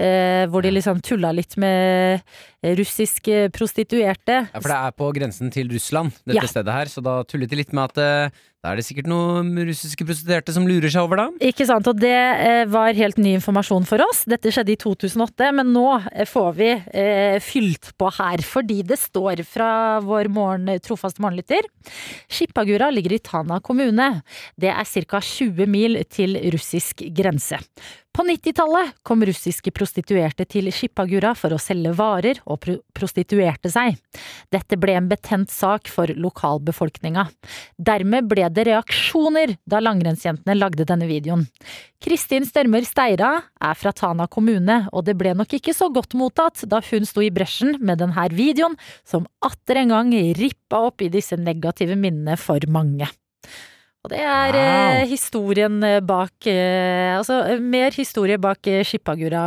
[0.00, 2.22] Eh, hvor de liksom tulla litt med
[2.64, 4.46] russiske prostituerte.
[4.48, 6.48] Ja, For det er på grensen til Russland, dette Ja.
[6.48, 9.54] stedet her, så da tullet de litt med at eh, da er det sikkert noen
[9.56, 11.28] russiske prostituerte som lurer seg over, da.
[11.40, 14.26] Ikke sant, og det eh, var helt ny informasjon for oss.
[14.28, 18.98] Dette skjedde i 2008, men nå eh, får vi eh, fylt på her, fordi det
[19.00, 19.70] står fra
[20.04, 21.64] vår morgen, trofaste morgenlytter.
[22.28, 24.22] Skippagura ligger i Tana kommune.
[24.60, 25.20] Det er ca.
[25.24, 27.62] 20 mil til russisk grense.
[28.12, 33.94] På 90-tallet kom russiske prostituerte til Shippagura for å selge varer og pro prostituerte seg.
[34.52, 37.22] Dette ble en betent sak for lokalbefolkninga.
[37.78, 41.46] Dermed ble det reaksjoner da langrennsjentene lagde denne videoen.
[42.02, 43.30] Kristin Størmer Steira
[43.62, 47.24] er fra Tana kommune, og det ble nok ikke så godt mottatt da hun sto
[47.24, 52.36] i bresjen med denne videoen, som atter en gang rippa opp i disse negative minnene
[52.40, 53.08] for mange.
[54.00, 59.42] Og det er eh, historien eh, bak eh, Altså mer historie bak Skippagura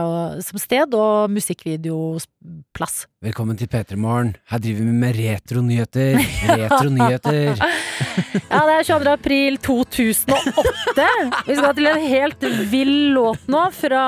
[0.46, 3.08] som sted og musikkvideoplass.
[3.26, 4.36] Velkommen til P3 Morgen.
[4.52, 6.20] Her driver vi med retronyheter.
[6.62, 7.58] Retronyheter.
[7.58, 9.16] Ja, det er 22.
[9.16, 11.08] april 2008.
[11.50, 14.06] Vi skal til en helt vill låt nå fra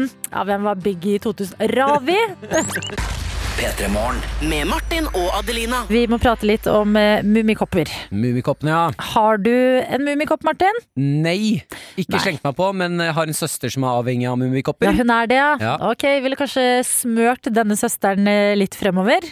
[0.00, 1.60] Ja, hvem var Biggie i 2000?
[1.76, 3.23] Ravi.
[3.54, 4.16] P3 Morgen.
[4.50, 5.84] Med Martin og Adelina.
[5.86, 7.86] Vi må prate litt om eh, mummikopper.
[8.10, 9.12] Mummikoppene, ja.
[9.12, 10.74] Har du en mummikopp, Martin?
[10.98, 11.60] Nei,
[11.94, 12.22] ikke Nei.
[12.24, 14.42] slengt meg på, men jeg har en søster som er avhengig av
[14.82, 15.52] Ja, hun er det, ja.
[15.62, 15.76] Ja.
[15.92, 19.22] Ok, ville kanskje smørt denne søsteren eh, litt fremover.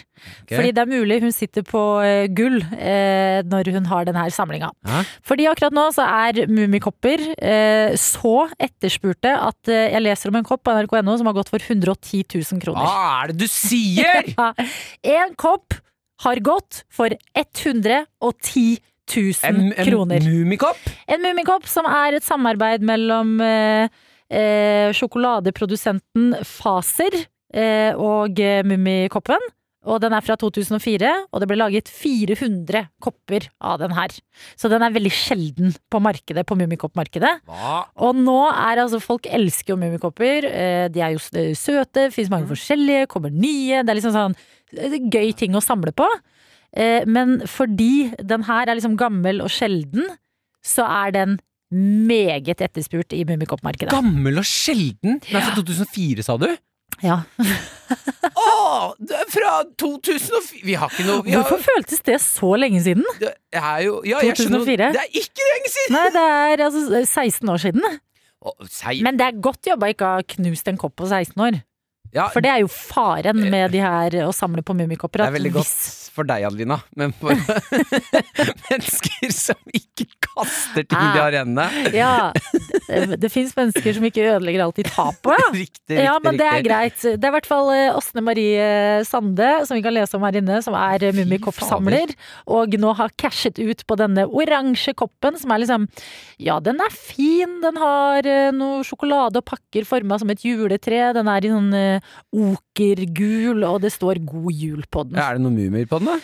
[0.43, 0.55] Okay.
[0.55, 4.69] Fordi det er mulig hun sitter på eh, gull eh, når hun har denne samlinga.
[4.87, 5.01] Ja.
[5.27, 10.47] Fordi akkurat nå så er mummikopper eh, så etterspurte at eh, jeg leser om en
[10.47, 12.87] kopp på nrk.no som har gått for 110 000 kroner.
[12.87, 14.12] Hva er det du sier?!
[14.37, 14.53] Ja,
[15.03, 15.75] en kopp
[16.23, 18.77] har gått for 110
[19.15, 20.23] 000 En, en kroner.
[20.23, 20.79] mummikopp?
[21.07, 23.89] En mummikopp som er et samarbeid mellom eh,
[24.31, 27.17] eh, sjokoladeprodusenten Faser
[27.53, 29.51] eh, og Mummikoppen.
[29.83, 34.13] Og den er fra 2004, og det ble laget 400 kopper av den her.
[34.55, 37.33] Så den er veldig sjelden på markedet, på Mummikopp-markedet.
[37.99, 40.47] Og nå er altså Folk elsker jo mummikopper.
[40.47, 43.83] Eh, De er jo eh, søte, fins mange forskjellige, kommer nye.
[43.83, 44.37] Det er liksom sånn
[44.79, 46.07] eh, gøy ting å samle på.
[47.05, 50.07] Men fordi den her er liksom gammel og sjelden,
[50.65, 51.35] så er den
[51.69, 53.91] meget etterspurt i mummikoppmarkedet.
[53.93, 55.19] Gammel og sjelden?
[55.21, 56.47] Den er fra 2004, sa du?
[57.03, 57.17] Ja.
[58.43, 58.95] Å!
[59.33, 63.03] Fra 2004 Vi har ikke noe vi har, Hvorfor føltes det så lenge siden?
[63.19, 64.87] Det er jo Ja, jeg 2004?
[64.95, 65.97] Det er ikke lenge siden!
[65.97, 67.85] Nei, det er altså 16 år siden.
[68.43, 71.37] Å, sei- Men det er godt jobba ikke å ha knust en kopp på 16
[71.45, 71.59] år.
[72.15, 75.21] ja, For det er jo faren med de her å samle på mummikopper.
[75.23, 77.33] det at er veldig hvis- for deg, Adelina, men for
[78.69, 81.17] mennesker som ikke kaster ting de Ah.
[81.25, 82.31] har i hendene Ja,
[82.87, 85.33] det, det fins mennesker som ikke ødelegger alt de tar på.
[85.43, 85.49] Ja.
[85.53, 86.99] Riktig, Ja, riktig, men det er greit.
[87.03, 88.67] Det er i hvert fall eh, Åsne Marie
[89.07, 92.13] Sande, som vi kan lese om her inne, som er eh, mummikoppsamler,
[92.53, 95.87] og nå har cashet ut på denne oransje koppen, som er liksom
[96.43, 101.11] Ja, den er fin, den har eh, noe sjokolade og pakker forma som et juletre,
[101.17, 105.19] den er i sånn eh, okergul, og det står 'God jul' på den.
[105.19, 106.17] Ja, Er det noen mumier på den, da?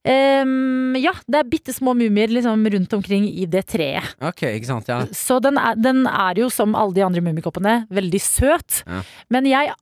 [0.00, 4.14] Um, ja, det er bitte små mumier liksom rundt omkring i det treet.
[4.24, 5.02] Ok, ikke sant, ja.
[5.12, 8.82] Så den er, den er jo, som alle de andre mummikoppene, veldig søt.
[8.86, 9.02] Ja.
[9.32, 9.74] Men jeg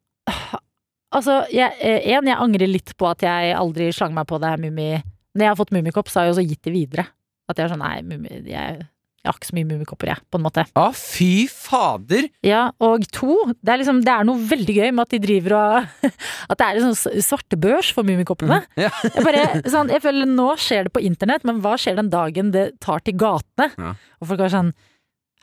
[1.09, 4.51] Altså, jeg, eh, en, jeg angrer litt på at jeg aldri slang meg på det
[4.53, 4.91] her mummi...
[5.33, 7.05] Når jeg har fått mummikopp, så har jeg også gitt det videre.
[7.49, 8.83] At jeg er sånn, nei, mummi, jeg,
[9.19, 10.63] jeg har ikke så mye mummikopper, jeg, på en måte.
[10.79, 12.29] Å, fy fader!
[12.47, 15.57] Ja, og to, det er liksom, det er noe veldig gøy med at de driver
[15.59, 16.07] og
[16.53, 18.61] At det er en sånn svartebørs for mummikoppene.
[18.79, 18.93] Ja.
[19.09, 22.55] Jeg, bare, sånn, jeg føler nå skjer det på internett, men hva skjer den dagen
[22.55, 23.69] det tar til gatene?
[23.75, 23.93] Ja.
[24.23, 24.73] Og folk er sånn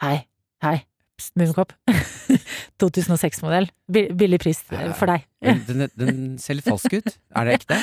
[0.04, 0.16] Hei,
[0.64, 0.76] hei,
[1.40, 1.72] mummikopp.
[2.82, 3.70] 2006-modell.
[4.20, 5.24] Billig pris for deg.
[5.46, 7.16] Den, den, den ser litt falsk ut.
[7.36, 7.80] Er det ekte?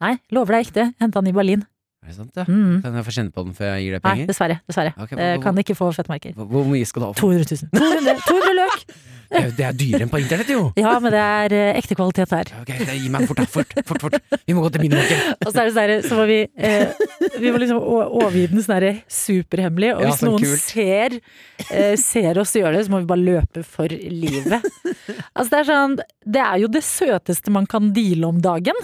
[0.00, 0.88] Nei, lover det er ekte.
[1.02, 1.66] Henta den i Berlin.
[2.00, 2.44] Er det sant, ja?
[2.48, 2.80] Mm.
[2.80, 4.24] Kan jeg få kjenne på den før jeg gir deg penger?
[4.24, 4.54] Nei, dessverre.
[4.70, 4.92] dessverre.
[5.04, 6.32] Okay, Eh, hva- kan ikke få fettmerker.
[6.34, 7.70] Hvor, hvor mye skal du ha for 200 000.
[7.76, 8.84] 200, 200 løk!
[9.30, 9.42] det?
[9.44, 10.62] er Det er dyrere enn på internett, jo!
[10.80, 12.48] Ja, men det er eh, ekte kvalitet her.
[12.62, 13.44] Ok, det, gi meg fort, da.
[13.52, 14.16] Fort, fort, fort.
[14.48, 15.36] Vi må gå til minimarkedet.
[15.44, 17.04] Og så er det sånn så må vi eh,
[17.36, 18.88] Vi må liksom overgi den sånn her
[19.20, 20.64] superhemmelig, og hvis noen kult.
[20.72, 21.20] ser,
[21.68, 24.56] eh, ser oss gjøre det, så må vi bare løpe for livet.
[25.36, 25.94] Altså det er sånn
[26.26, 28.76] Det er jo det søteste man kan deale om dagen.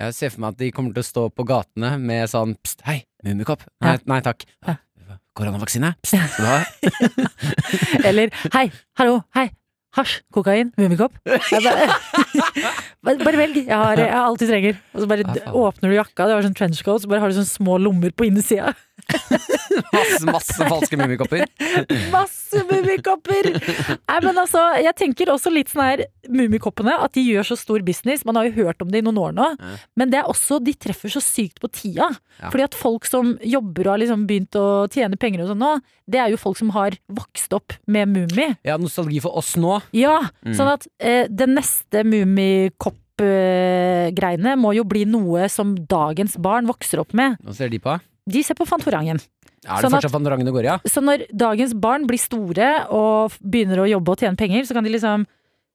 [0.00, 2.82] Jeg ser for meg at de kommer til å stå på gatene med sånn pst,
[2.88, 3.62] hei, mummikopp.
[3.84, 4.42] Nei, nei takk.
[5.38, 5.92] Koronavaksine?
[6.02, 7.28] Pst, skal du ha?
[8.08, 8.64] Eller hei,
[8.98, 9.48] hallo, hei.
[9.94, 11.14] Hasj, kokain, mummikopp.
[13.04, 13.58] Bare, bare velg.
[13.60, 14.78] Jeg har, jeg har alt du trenger.
[14.94, 15.24] Og så bare
[15.60, 18.26] åpner du jakka, du har sånn trenchcoat, så bare har du sånne små lommer på
[18.30, 18.72] innsida.
[19.94, 21.44] Masse, masse falske mummikopper.
[22.14, 23.48] Masse mummikopper!
[23.54, 27.82] Nei, men altså, jeg tenker også litt sånn her Mummikoppene, at de gjør så stor
[27.84, 28.22] business.
[28.24, 29.48] Man har jo hørt om det i noen år nå.
[29.58, 29.74] Ja.
[30.00, 32.08] Men det er også, de treffer så sykt på tida.
[32.40, 32.48] Ja.
[32.52, 35.72] Fordi at folk som jobber og har liksom begynt å tjene penger og sånn nå,
[36.10, 38.50] det er jo folk som har vokst opp med Mummi.
[38.66, 39.80] Ja, nostalgi for oss nå.
[39.96, 40.52] Ja, Mm.
[40.58, 42.02] sånn at eh, det neste
[43.20, 47.36] Mummikopp-greiene må jo bli noe som dagens barn vokser opp med.
[47.44, 47.96] Hva ser de på?
[48.26, 49.18] De ser på Fantorangen.
[49.64, 50.78] Er det Sånn fortsatt Fantorangen det går i, ja?
[50.84, 54.84] Så når dagens barn blir store og begynner å jobbe og tjene penger, så kan
[54.84, 55.26] de liksom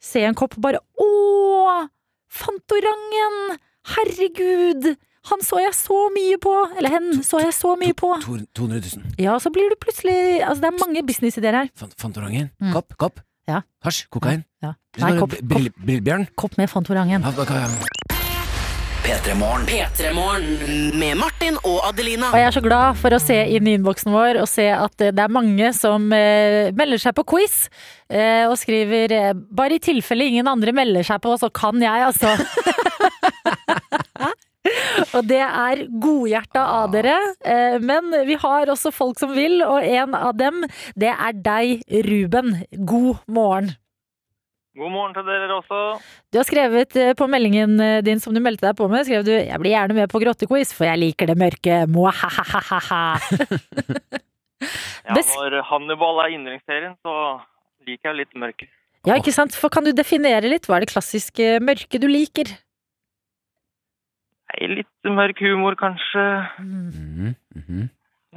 [0.01, 1.87] se en kopp og bare Å!
[2.29, 3.57] Fantorangen!
[3.95, 4.91] Herregud!
[5.29, 6.53] Han så jeg så mye på!
[6.77, 8.13] Eller hen så jeg så mye på!
[8.25, 9.17] 200 000.
[9.21, 11.73] Ja, så blir du plutselig Altså, det er mange businessidéer her.
[11.97, 12.51] Fantorangen?
[12.61, 12.73] Mm.
[12.77, 12.93] Kopp?
[13.01, 13.25] Kopp?
[13.49, 13.63] Ja.
[13.85, 14.03] Hasj?
[14.13, 14.43] Kokain?
[14.61, 14.75] Ja.
[15.01, 16.27] Nei, kopp, brill- Brillebjørn?
[16.37, 17.23] kopp med Fantorangen.
[17.25, 17.95] Ja, hva kan jeg-
[18.99, 19.63] P3 Morgen.
[19.65, 22.27] P3 Morgen med Martin og Adelina.
[22.29, 25.01] Og jeg er så glad for å se inn i innboksen vår og se at
[25.01, 27.69] eh, det er mange som eh, melder seg på quiz.
[28.11, 32.05] Eh, og skriver eh, 'bare i tilfelle ingen andre melder seg på, så kan jeg',
[32.11, 32.35] altså.
[35.17, 37.17] og det er godhjerta av dere.
[37.41, 40.63] Eh, men vi har også folk som vil, og en av dem,
[40.99, 42.57] det er deg, Ruben.
[42.87, 43.73] God morgen.
[44.79, 45.79] God morgen til dere også.
[46.31, 49.25] Du har skrevet eh, på meldingen eh, din som du meldte deg på med, skrev
[49.27, 51.85] du 'Jeg blir gjerne med på grottequiz, for jeg liker det mørke'.
[51.91, 53.03] Må ha-ha-ha-ha.
[55.09, 57.39] Ja, når Hannibal er yndlingsserien, så
[57.87, 58.67] liker jeg litt mørke.
[59.07, 59.55] Ja, ikke sant?
[59.55, 60.67] For kan du definere litt?
[60.67, 62.51] Hva er det klassiske mørke du liker?
[64.49, 66.25] Nei, Litt mørk humor, kanskje.
[66.59, 67.89] Mm -hmm.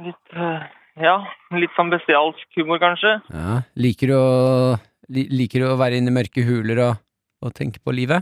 [0.05, 0.61] Litt eh,
[1.01, 1.15] Ja,
[1.51, 3.21] litt sånn bestialsk humor, kanskje.
[3.33, 4.77] Ja, liker du å,
[5.09, 6.95] li, liker du å være inne i mørke huler og,
[7.41, 8.21] og tenke på livet?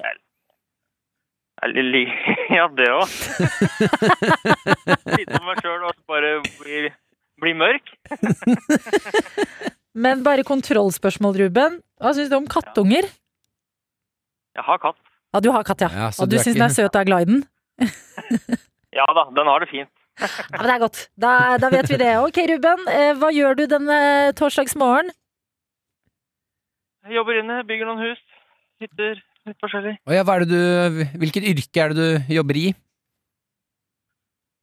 [1.62, 3.08] Ja, det òg.
[5.06, 6.90] Sitte med meg sjøl og bare bli,
[7.44, 7.92] bli mørk.
[10.04, 11.82] Men bare kontrollspørsmål, Ruben.
[12.00, 13.04] Hva syns du om kattunger?
[14.56, 14.98] Jeg har katt.
[15.34, 15.90] Ja, du har katt, ja.
[15.92, 17.44] Ja, og du du syns den er søt og er glad i den?
[18.92, 19.92] Ja da, den har det fint.
[20.20, 20.98] Ja, men det er godt.
[21.16, 21.30] Da,
[21.64, 22.10] da vet vi det.
[22.20, 22.82] Ok, Ruben.
[22.92, 24.00] Eh, hva gjør du denne
[24.36, 25.14] torsdagsmorgen?
[27.08, 28.20] Jeg jobber inne, bygger noen hus.
[28.84, 29.22] Hytter.
[29.48, 29.96] Litt forskjellig.
[30.06, 32.66] Å ja, hva er det du, hvilket yrke er det du jobber i?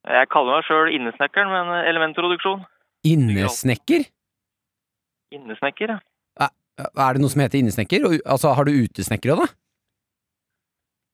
[0.09, 2.61] Jeg kaller meg sjøl innesnekkeren, men elementproduksjon.
[3.09, 4.05] Innesnekker?
[5.35, 5.99] Innesnekker, ja.
[6.79, 8.05] Er det noe som heter innesnekker?
[8.23, 9.58] Altså, har du utesnekker òg, da?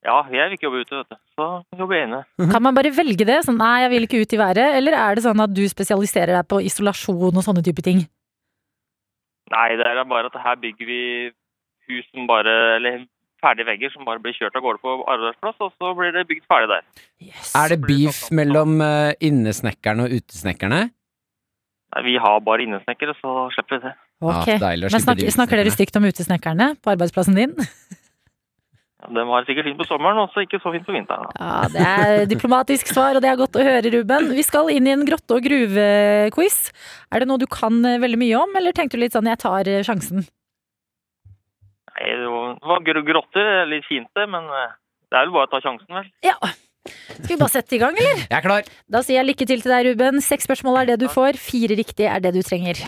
[0.05, 1.17] Ja, jeg vil ikke jobbe ute, vet du.
[1.33, 1.45] Så
[1.79, 2.19] jobber jeg inne.
[2.51, 3.39] Kan man bare velge det?
[3.47, 4.77] Sånn, nei, jeg vil ikke ut i været.
[4.77, 8.03] Eller er det sånn at du spesialiserer deg på isolasjon og sånne type ting?
[9.53, 11.01] Nei, det er bare at her bygger vi
[11.89, 13.03] hus som bare Eller
[13.43, 16.45] ferdige vegger som bare blir kjørt av gårde på arbeidsplass, og så blir det bygd
[16.49, 16.85] ferdig der.
[17.21, 17.51] Yes.
[17.57, 20.79] Er det beef mellom eh, innesnekkerne og utesnekkerne?
[21.95, 23.93] Nei, vi har bare innesnekkere, så slipper vi det.
[24.23, 24.49] Ok.
[24.55, 27.53] Ja, Men snakker, de snakker dere stygt om utesnekkerne på arbeidsplassen din?
[29.05, 31.27] Ja, var sikkert fint på sommeren, også ikke så fint på vinteren.
[31.27, 31.33] Da.
[31.39, 34.31] Ja, det er diplomatisk svar, og det er godt å høre, Ruben.
[34.37, 36.57] Vi skal inn i en grotte- og gruve-quiz.
[37.13, 39.41] Er det noe du kan eh, veldig mye om, eller tenkte du litt sånn jeg
[39.43, 40.25] tar eh, sjansen?
[41.95, 44.75] Nei, det var, grotter, er litt fint det, men eh,
[45.11, 46.09] det er vel bare å ta sjansen, vel.
[46.25, 46.37] Ja.
[46.85, 48.25] Skal vi bare sette i gang, eller?
[48.25, 48.67] Jeg er klar!
[48.91, 50.21] Da sier jeg lykke til til deg, Ruben.
[50.21, 52.83] Seks spørsmål er det du får, fire riktige er det du trenger.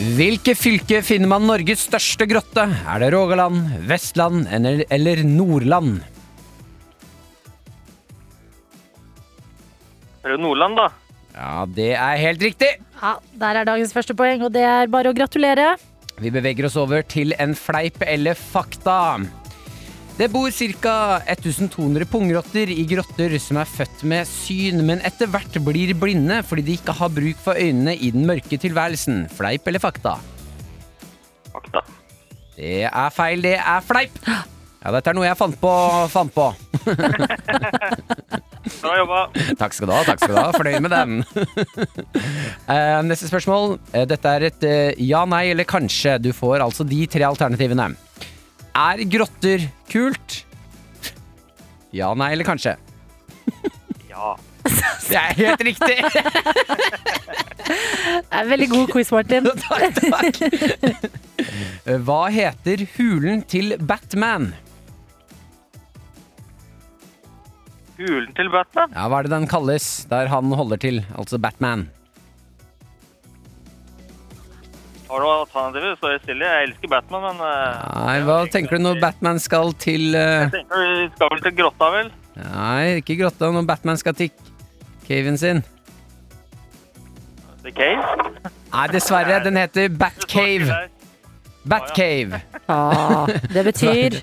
[0.00, 2.62] Hvilke fylke finner man Norges største grotte?
[2.88, 5.98] Er det Rogaland, Vestland eller, Nordland?
[10.24, 10.86] Er det Nordland, da.
[11.34, 12.70] Ja, det er helt riktig!
[13.02, 15.74] Ja, Der er dagens første poeng, og det er bare å gratulere.
[16.20, 18.96] Vi beveger oss over til en fleip eller fakta.
[20.20, 21.22] Det bor ca.
[21.32, 26.64] 1200 pungrotter i grotter som er født med syn, men etter hvert blir blinde fordi
[26.66, 29.22] de ikke har bruk for øynene i den mørke tilværelsen.
[29.32, 30.18] Fleip eller fakta?
[31.54, 31.80] Fakta.
[32.52, 34.12] Det er feil, det er fleip!
[34.28, 35.72] Ja, dette er noe jeg fant på.
[36.12, 36.50] Fant på.
[38.82, 39.22] Bra jobba.
[39.56, 40.52] Takk skal du ha, takk skal du ha.
[40.56, 41.10] Fornøyd med den.
[42.70, 43.80] Eh, Neste spørsmål.
[43.96, 46.20] Eh, Dette er et eh, ja, nei eller kanskje.
[46.22, 47.88] Du får altså de tre alternativene.
[48.76, 50.44] Er grotter kult?
[51.92, 52.76] Ja, nei eller kanskje?
[54.10, 54.36] Ja.
[55.10, 55.96] Det er helt riktig!
[57.70, 59.46] Det er veldig god quiz, Martin.
[59.64, 60.34] takk, takk.
[62.06, 64.50] Hva heter hulen til Batman?
[68.00, 68.94] Hulen til Batman.
[68.96, 71.02] Ja, Hva er det den kalles der han holder til?
[71.18, 71.88] Altså Batman.
[75.10, 76.46] Har du noen alternativer, så er jeg stille.
[76.46, 80.44] Jeg elsker Batman, men eh, Nei, Hva tenker du når Batman skal til uh...
[80.44, 82.10] jeg tenker vi skal vel til grotta, vel?
[82.38, 83.48] Nei, ikke grotta.
[83.56, 84.28] Når Batman skal til
[85.08, 85.64] caven sin.
[87.64, 88.04] The Cave?
[88.70, 89.40] Nei, dessverre.
[89.48, 90.76] Den heter Batcave.
[91.66, 92.38] Batcave.
[92.70, 94.20] Ja, det betyr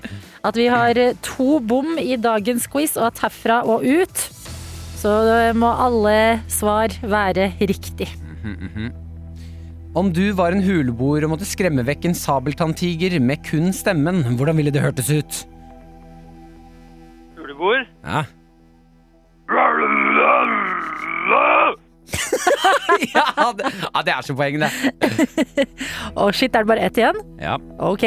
[0.48, 4.24] at vi har eh, to bom i dagens quiz, og at herfra og ut
[4.98, 5.12] så
[5.54, 6.16] må alle
[6.50, 8.08] svar være riktig.
[9.98, 14.58] Om du var en huleboer og måtte skremme vekk en sabeltanntiger med kun stemmen, hvordan
[14.60, 15.38] ville det hørtes ut?
[17.38, 17.82] Huleboer?
[18.04, 18.22] Ja.
[23.16, 23.24] ja,
[23.58, 24.70] det, ja, det er så poeng, det.
[26.14, 27.18] Å shit, er det bare ett igjen?
[27.42, 27.58] Ja.
[27.82, 28.06] Ok.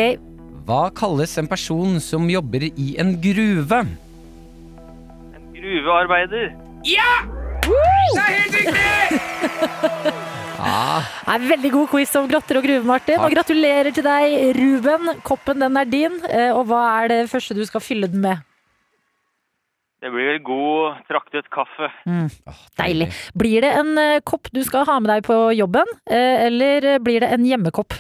[0.70, 3.84] Hva kalles en person som jobber i en gruve?
[5.36, 6.54] En gruvearbeider?
[6.88, 7.14] Ja!
[7.68, 10.28] Det er helt riktig!
[10.62, 13.20] Ah, Det er veldig god quiz om grotter og gruver, Martin.
[13.20, 15.12] Og gratulerer til deg, Ruben.
[15.26, 16.20] Koppen den er din.
[16.30, 18.44] Eh, Og hva er det første du skal fylle den med?
[20.02, 21.92] Det blir god, traktet kaffe.
[22.80, 23.12] Deilig.
[23.38, 27.22] Blir det en eh, kopp du skal ha med deg på jobben, eh, eller blir
[27.22, 27.94] det en hjemmekopp?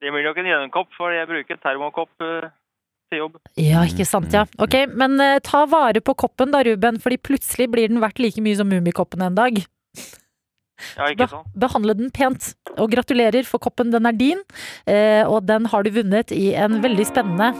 [0.00, 3.36] Det blir nok en hjemmekopp, for jeg bruker termokopp til jobb.
[3.60, 4.46] Ja, ikke sant, ja.
[4.56, 8.56] Ok, men ta vare på koppen da, Ruben, fordi plutselig blir den verdt like mye
[8.56, 9.60] som Mummikoppen en dag.
[10.96, 12.54] Ja, ikke Be behandle den pent.
[12.78, 14.40] Og gratulerer, for koppen den er din,
[14.86, 17.50] eh, og den har du vunnet i en veldig spennende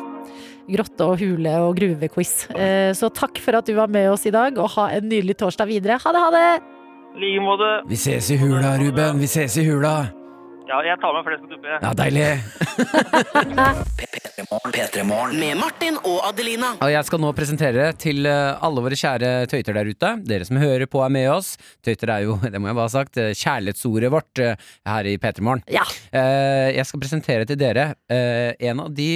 [0.71, 2.51] grotte- og hule- og gruvequiz.
[2.55, 5.37] Eh, så takk for at du var med oss i dag, og ha en nydelig
[5.37, 5.99] torsdag videre.
[5.99, 6.63] Ha det, ha det!
[7.11, 7.89] I like måte.
[7.89, 9.19] vi ses i hula, Ruben.
[9.19, 10.20] Vi ses i hula.
[10.71, 11.79] Ja, jeg tar med flesk og tuppe.
[11.83, 12.27] Ja, deilig.
[14.71, 15.03] P3
[15.35, 16.77] Med Martin og Adelina.
[16.79, 20.13] Og jeg skal nå presentere til eh, alle våre kjære tøyter der ute.
[20.29, 21.57] Dere som hører på er med oss.
[21.83, 24.55] Tøyter er jo, det må jeg bare ha sagt, eh, kjærlighetsordet vårt eh,
[24.93, 25.65] her i P3 Morgen.
[25.75, 25.83] Ja.
[26.15, 29.11] Eh, Jeg skal presentere til dere eh, en av de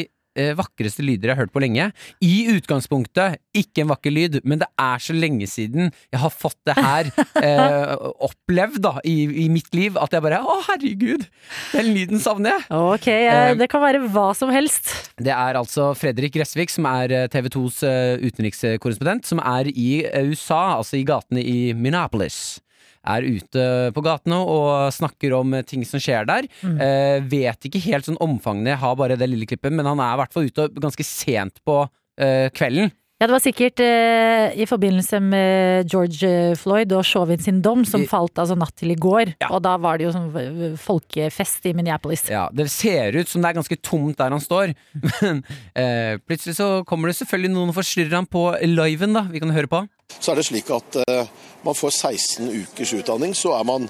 [0.59, 1.90] vakreste lyder jeg har hørt på lenge.
[2.25, 6.59] I utgangspunktet ikke en vakker lyd, men det er så lenge siden jeg har fått
[6.66, 7.11] det her
[7.44, 7.94] eh,
[8.29, 11.29] opplevd da i, i mitt liv at jeg bare Å, herregud!
[11.70, 12.66] Den lyden savner jeg!
[12.75, 14.90] Ok, eh, Eh, det kan være hva som helst.
[15.20, 20.05] Det er altså Fredrik Gressvik, som er eh, TV 2s eh, utenrikskorrespondent, som er i
[20.05, 22.59] eh, USA, altså i gatene i Minneapolis.
[23.05, 26.49] Er ute på gatene og snakker om eh, ting som skjer der.
[26.64, 30.14] Eh, vet ikke helt sånn omfangene, jeg har bare det lille klippet, men han er
[30.17, 31.83] i hvert fall ute ganske sent på
[32.19, 32.93] eh, kvelden.
[33.23, 38.03] Ja, det var sikkert eh, i forbindelse med George Floyd og Chauvin sin dom, som
[38.03, 39.37] I- falt altså natt til i går.
[39.40, 39.53] Ja.
[39.55, 42.27] Og da var det jo sånn folkefest i Minneapolis.
[42.33, 44.75] Ja, Det ser ut som det er ganske tomt der han står,
[45.23, 45.45] men
[45.79, 49.25] eh, plutselig så kommer det selvfølgelig noen og forstyrrer han på liven, da.
[49.31, 49.85] Vi kan høre på.
[50.19, 51.31] Så er det slik at eh,
[51.64, 53.88] man får 16 ukers utdanning, så er man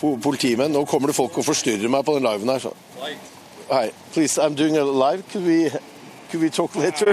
[0.00, 0.72] po politimenn.
[0.72, 2.62] Nå kommer det folk og forstyrrer meg på den liven her.
[2.62, 2.72] Så.
[3.70, 5.22] Hi, please, I'm doing a live.
[5.32, 5.70] Could we,
[6.30, 7.12] could we talk later?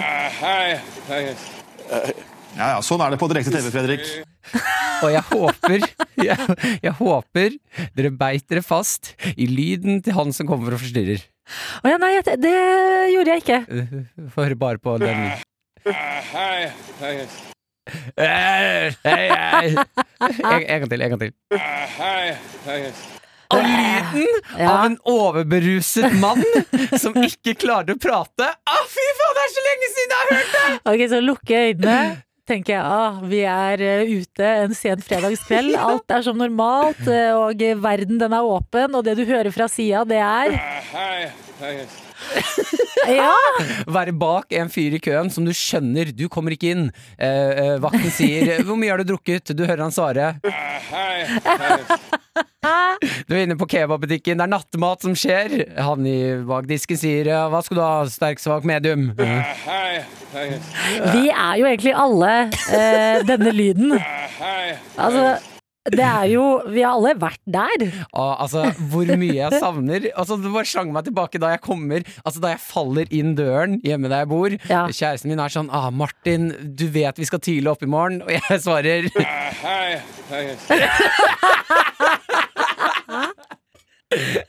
[2.57, 4.07] Ja, ja, Sånn er det på direkte TV, Fredrik.
[5.03, 5.83] Og jeg håper,
[6.19, 7.53] jeg, jeg håper
[7.95, 11.23] dere beit dere fast i lyden til han som kommer og forstyrrer.
[11.85, 12.55] Å ja, nei, det,
[13.13, 13.61] gjorde jeg ikke.
[13.69, 15.29] Uh, Få høre bare på den.
[15.87, 16.67] Hei, hei,
[16.99, 17.15] hei.
[19.09, 21.33] En, gang til, en gang til.
[23.49, 24.27] Og lyden
[24.59, 24.67] Ja.
[24.69, 26.43] av en overberuset mann
[27.01, 28.45] som ikke klarer å prate.
[28.45, 30.65] Å, fy faen, det er så lenge siden jeg har hørt det!
[30.91, 32.01] Ok, så lukker jeg øynene.
[32.49, 35.75] Tenker jeg, ah, Vi er eh, ute en sen fredagskveld.
[35.77, 38.95] Alt er som normalt, eh, og verden den er åpen.
[38.97, 40.57] Og det du hører fra sida, det er
[43.09, 43.33] Ja!
[43.89, 46.89] Være bak en fyr i køen som du skjønner, du kommer ikke inn.
[47.17, 50.35] Eh, eh, vakten sier 'hvor mye har du drukket?' Du hører han svare.
[53.25, 55.63] Du er inne på kebabbutikken, det er nattmat som skjer.
[55.79, 59.15] Han i bak disken sier 'hva skal du ha, sterk, svak, medium'?
[61.13, 63.95] Vi er jo egentlig alle eh, denne lyden.
[64.97, 65.39] Altså,
[65.93, 67.85] det er jo Vi har alle vært der.
[68.13, 72.01] Og, altså, hvor mye jeg savner Altså, Det bare slang meg tilbake da jeg kommer
[72.23, 74.49] Altså, da jeg faller inn døren hjemme der jeg bor.
[74.69, 74.85] Ja.
[74.89, 78.31] Kjæresten min er sånn ah, 'Martin, du vet vi skal tidlig opp i morgen', og
[78.33, 79.09] jeg svarer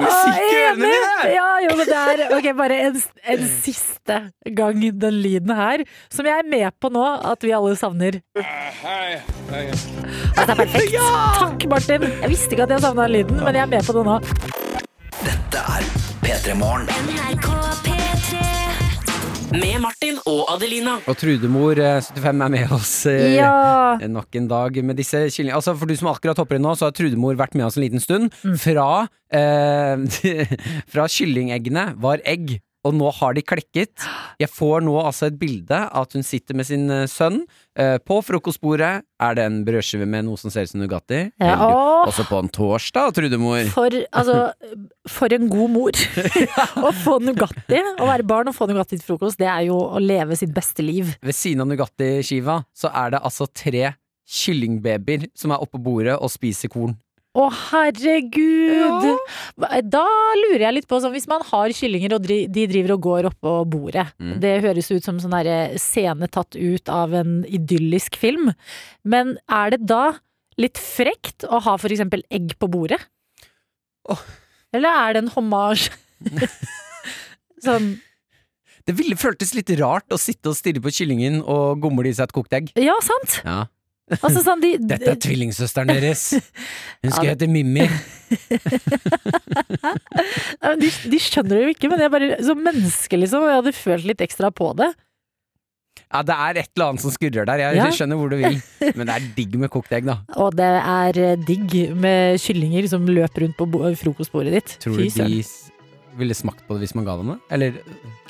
[0.00, 1.34] Musikk i ørene Enig!
[1.34, 2.98] Ja, jo, men det er ok, bare en,
[3.34, 4.18] en siste
[4.56, 8.20] gang den lyden her, som jeg er med på nå, at vi alle savner.
[8.40, 9.76] Altså,
[10.36, 10.98] det er perfekt.
[11.40, 12.08] Takk, Martin.
[12.22, 14.18] Jeg visste ikke at jeg savna lyden, men jeg er med på det nå.
[15.20, 15.88] Dette er
[16.24, 17.89] P3 Morgen.
[19.50, 20.92] Med Martin og Adelina.
[21.10, 23.96] Og Trudemor eh, 75 er med oss eh, Ja.
[24.06, 25.56] nok en dag med disse kyllingene.
[25.58, 27.82] Altså, for du som akkurat hopper inn nå, så har Trudemor vært med oss en
[27.84, 28.30] liten stund.
[28.62, 30.04] Fra, eh,
[30.92, 33.92] fra kyllingeggene var egg, og nå har de klekket.
[34.40, 37.42] Jeg får nå altså et bilde av at hun sitter med sin eh, sønn.
[37.78, 41.26] Eh, på frokostbordet er det en brødskive med noe som ser ut som Nugatti.
[41.42, 41.58] Ja,
[42.06, 43.68] Også på en torsdag, Trudemor.
[43.74, 44.38] For, altså,
[45.12, 46.00] for en god mor.
[46.88, 50.00] å få Nugatti, å være barn og få Nugatti til frokost, det er jo å
[50.00, 51.12] leve sitt beste liv.
[51.20, 53.90] Ved siden av Nugatti-skiva så er det altså tre
[54.30, 56.96] kyllingbabyer som er oppå bordet og spiser korn.
[57.30, 59.04] Å, herregud!
[59.86, 60.06] Da
[60.40, 63.52] lurer jeg litt på, sånn, hvis man har kyllinger og de driver og går oppå
[63.70, 64.34] bordet Mm.
[64.42, 65.34] Det høres ut som sånn
[65.78, 68.50] scene tatt ut av en idyllisk film.
[69.04, 70.18] Men er det da
[70.60, 73.00] litt frekt å ha for eksempel egg på bordet?
[74.10, 74.20] Oh.
[74.74, 75.90] Eller er det en hommage?
[77.64, 77.94] sånn
[78.86, 82.28] Det ville føltes litt rart å sitte og stirre på kyllingen og gomle i seg
[82.28, 82.72] et kokt egg.
[82.80, 83.40] Ja, sant?
[83.44, 83.64] Ja.
[84.18, 86.24] Altså sånn, de, Dette er tvillingsøsteren deres.
[87.04, 87.86] Hun skal hete Mimmi.
[90.80, 94.06] De, de skjønner det jo ikke, men jeg bare, som menneske, liksom, jeg hadde følt
[94.08, 94.90] litt ekstra på det.
[96.10, 97.60] Ja, det er et eller annet som skurrer der.
[97.62, 97.86] Jeg Ja.
[97.94, 98.56] skjønner hvor du vil.
[98.96, 100.16] Men det er digg med kokt egg, da.
[100.42, 103.68] Og det er eh, digg med kyllinger som løper rundt på
[104.00, 104.76] frokostbordet ditt.
[104.82, 105.44] Tror du de
[106.18, 107.38] ville smakt på det hvis man ga dem det?
[107.54, 107.76] Eller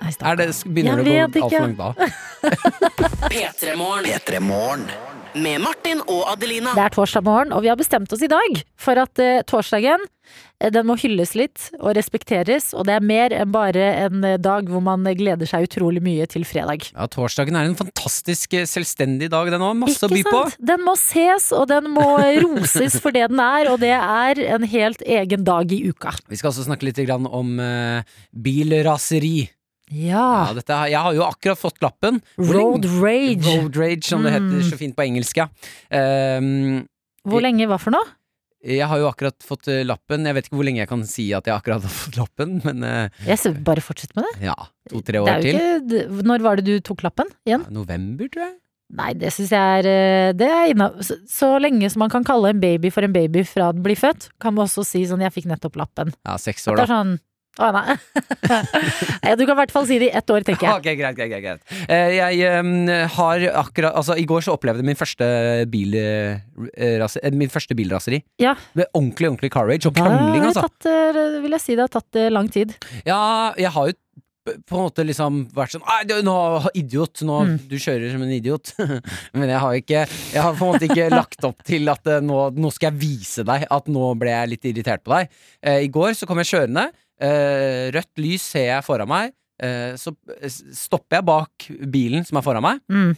[0.03, 1.91] Nei, er det, begynner Jeg det å gå altfor langt da?
[3.33, 3.73] P3
[4.13, 4.85] P3 Morgen.
[5.35, 6.73] Med Martin og Adelina.
[6.77, 10.03] Det er torsdag morgen, og vi har bestemt oss i dag for at eh, torsdagen
[10.03, 14.39] eh, den må hylles litt og respekteres, og det er mer enn bare en eh,
[14.41, 16.89] dag hvor man gleder seg utrolig mye til fredag.
[16.95, 19.79] Ja, Torsdagen er en fantastisk selvstendig dag, den òg.
[19.81, 20.33] Masse å by sant?
[20.35, 20.67] på.
[20.73, 22.09] Den må ses, og den må
[22.45, 26.17] roses for det den er, og det er en helt egen dag i uka.
[26.31, 29.49] Vi skal også snakke litt grann om eh, bilraseri.
[29.91, 30.47] Ja.
[30.47, 32.21] Ja, dette, jeg har jo akkurat fått lappen.
[32.39, 33.43] Road rage.
[33.47, 34.71] Road rage, som det heter Mm.
[34.71, 35.37] så fint på engelsk.
[35.37, 35.49] Ja.
[35.91, 36.87] Ehm,
[37.27, 38.07] Hvor lenge hva for noe?
[38.63, 40.27] jeg har jo akkurat fått eh, lappen.
[40.29, 42.83] Jeg vet ikke hvor lenge jeg kan si at jeg akkurat har fått lappen, men
[42.85, 44.45] uh, Jeg ser, bare fortsett med det.
[44.51, 44.57] ja,
[44.91, 45.57] to-tre år til.
[45.57, 47.65] ikke, når var det du tok lappen igjen?
[47.65, 48.57] Ja, november, tror jeg.
[48.93, 50.97] Nei, det syns jeg er eh, Det er innav...
[51.07, 53.95] så, så lenge som man kan kalle en baby for en baby fra den blir
[53.97, 56.13] født, kan man også si sånn 'jeg fikk nettopp lappen'.
[56.27, 56.87] Ja, seks år, da.
[56.91, 57.19] sånn
[57.61, 60.81] Å oh, Nei, du kan i hvert fall si det i ett år, tenker jeg.
[60.81, 61.75] Ok, greit, greit, greit.
[61.93, 65.29] Eh, Jeg har akkurat Altså, i går så opplevde jeg min første
[65.71, 65.95] bil...
[66.01, 68.23] eh, Min første bilraseri.
[68.41, 68.55] Ja.
[68.79, 70.65] Med ordentlig, ordentlig car rage og krangling, altså.
[70.69, 70.89] tatt,
[71.45, 72.73] vil jeg si det har tatt lang tid.
[73.07, 73.21] Ja,
[73.61, 73.99] jeg har jo
[74.67, 76.35] på en måte liksom vært sånn Nei, du, nå,
[76.81, 77.59] idiot, nå, Mm.
[77.71, 78.73] du kjører som en idiot.
[79.37, 82.39] Men jeg har ikke Jeg har på en måte ikke lagt opp til at nå,
[82.57, 85.29] nå skal jeg vise deg at nå ble jeg litt irritert på deg.
[85.63, 86.89] Eh, I går så kom jeg kjørende.
[87.21, 89.35] Eh, rødt lys ser jeg foran meg.
[89.61, 90.15] Eh, så
[90.73, 92.81] stopper jeg bak bilen som er foran meg.
[92.91, 93.13] Mm.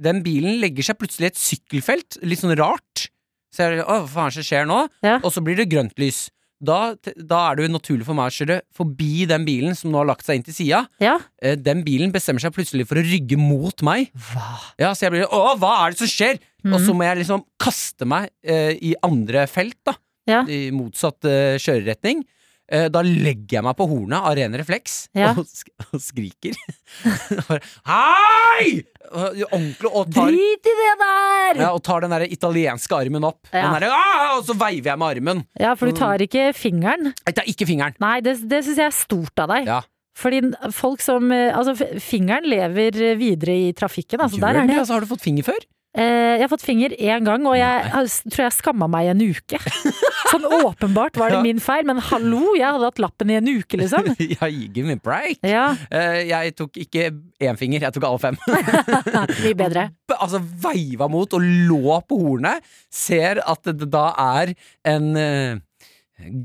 [0.00, 3.08] Den bilen legger seg plutselig i et sykkelfelt, litt sånn rart.
[3.52, 4.84] Så jeg, å, hva faen som skjer nå?
[5.04, 5.18] Ja.
[5.26, 6.28] Og så blir det grønt lys.
[6.60, 10.00] Da, da er det jo naturlig for meg å kjøre forbi den bilen som nå
[10.02, 10.82] har lagt seg inn til sida.
[11.00, 11.14] Ja.
[11.40, 14.10] Eh, Den bilen bestemmer seg plutselig for å rygge mot meg.
[14.28, 14.48] Hva?
[14.80, 16.40] Ja, Så jeg blir Å, hva er det som skjer?
[16.66, 16.84] Og Mhm.
[16.86, 19.94] så må jeg liksom kaste meg eh, i andre felt, da.
[20.28, 20.42] Ja.
[20.44, 22.24] I motsatt eh, kjøreretning.
[22.70, 25.32] Eh, da legger jeg meg på hornet av ren refleks Ja.
[25.34, 26.54] og, sk og skriker.
[27.90, 28.82] Hei!
[29.10, 31.60] Ordentlig, og tar Drit i det der!
[31.64, 33.40] ja, og tar den der italienske armen opp.
[33.50, 33.64] Ja.
[33.72, 35.42] Den der, «Ah!» og så veiver jeg med armen.
[35.58, 37.10] Ja, for du tar ikke fingeren.
[37.26, 37.96] Jeg tar ikke fingeren.
[38.02, 39.66] Nei, det, det syns jeg er stort av deg.
[39.70, 39.80] Ja.
[40.20, 40.40] Fordi
[40.74, 44.20] folk som eh, Altså, fingeren lever videre i trafikken.
[44.22, 44.74] Altså, der er det?
[44.74, 45.58] det Altså, har du fått finger før?
[45.98, 48.02] Eh, jeg har fått finger én gang, og jeg Nei.
[48.30, 49.58] tror jeg skamma meg i en uke.
[50.30, 53.80] Sånn åpenbart var det min feil, men hallo, jeg hadde hatt lappen i en uke,
[53.80, 54.12] liksom.
[54.36, 55.40] ja, give me break.
[55.42, 57.08] Ja, Eh, jeg tok ikke
[57.42, 58.38] én finger, jeg tok alle fem.
[59.44, 59.88] mye bedre.
[60.20, 62.62] Altså veiva mot og lå på hornet.
[62.92, 64.52] Ser at det da er
[64.86, 65.58] en eh,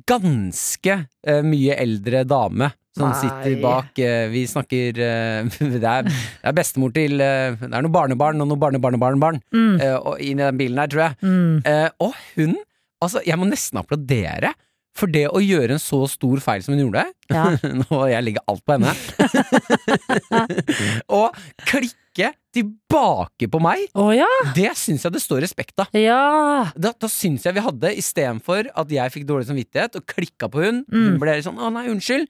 [0.09, 0.97] ganske
[1.45, 3.19] mye eldre dame som Nei.
[3.21, 5.43] sitter bak eh, Vi snakker eh,
[5.75, 6.13] det, er, det
[6.47, 9.81] er bestemor til eh, Det er noen barnebarn og noen barnebarnebarnebarn Mm,
[10.23, 11.15] inn i den bilen her, tror jeg.
[11.21, 11.63] mm.
[11.99, 12.55] Og hun
[13.03, 14.53] Altså, jeg må nesten applaudere
[14.95, 17.01] for det å gjøre en så stor feil som hun gjorde.
[17.27, 17.49] Ja.
[17.81, 18.93] Nå jeg legger alt på henne.
[21.19, 21.35] og
[21.67, 23.83] klikke tilbake på meg.
[23.99, 24.27] Oh, ja!
[24.55, 25.91] Det syns jeg det står respekt av.
[25.99, 26.71] Ja!
[26.79, 30.63] Da, da syns jeg vi hadde, istedenfor at jeg fikk dårlig samvittighet og klikka på
[30.63, 31.05] hun, Mm.
[31.11, 32.29] hun ble sånn 'Å nei, unnskyld'.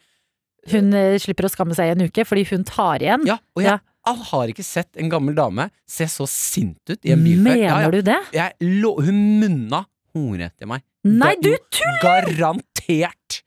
[0.72, 3.26] Hun eh, slipper å skamme seg i en uke, fordi hun tar igjen.
[3.30, 4.13] Ja, og jeg Ja.
[4.32, 7.43] har ikke sett en gammel dame se så sint ut i en bil før.
[7.43, 8.20] Mener Ja, du det?
[8.34, 8.53] Jeg
[9.01, 9.86] hun munna
[10.16, 10.82] hore til meg.
[11.05, 11.99] Nei, du tuller!
[12.01, 13.41] Garantert.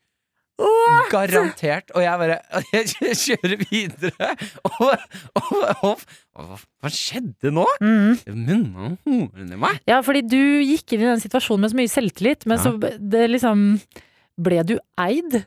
[1.11, 1.91] Garantert.
[1.95, 2.37] Og jeg bare
[2.73, 4.29] Jeg kjører videre,
[4.67, 4.89] og,
[5.39, 5.53] og,
[5.83, 6.03] og,
[6.35, 6.51] og
[6.83, 7.63] Hva skjedde nå?
[7.79, 8.19] Mm.
[8.27, 9.79] Munna meg?
[9.89, 12.63] Ja, fordi du gikk inn i den situasjonen med så mye selvtillit, men Ja.
[12.67, 13.65] så det liksom
[14.39, 15.41] Ble du eid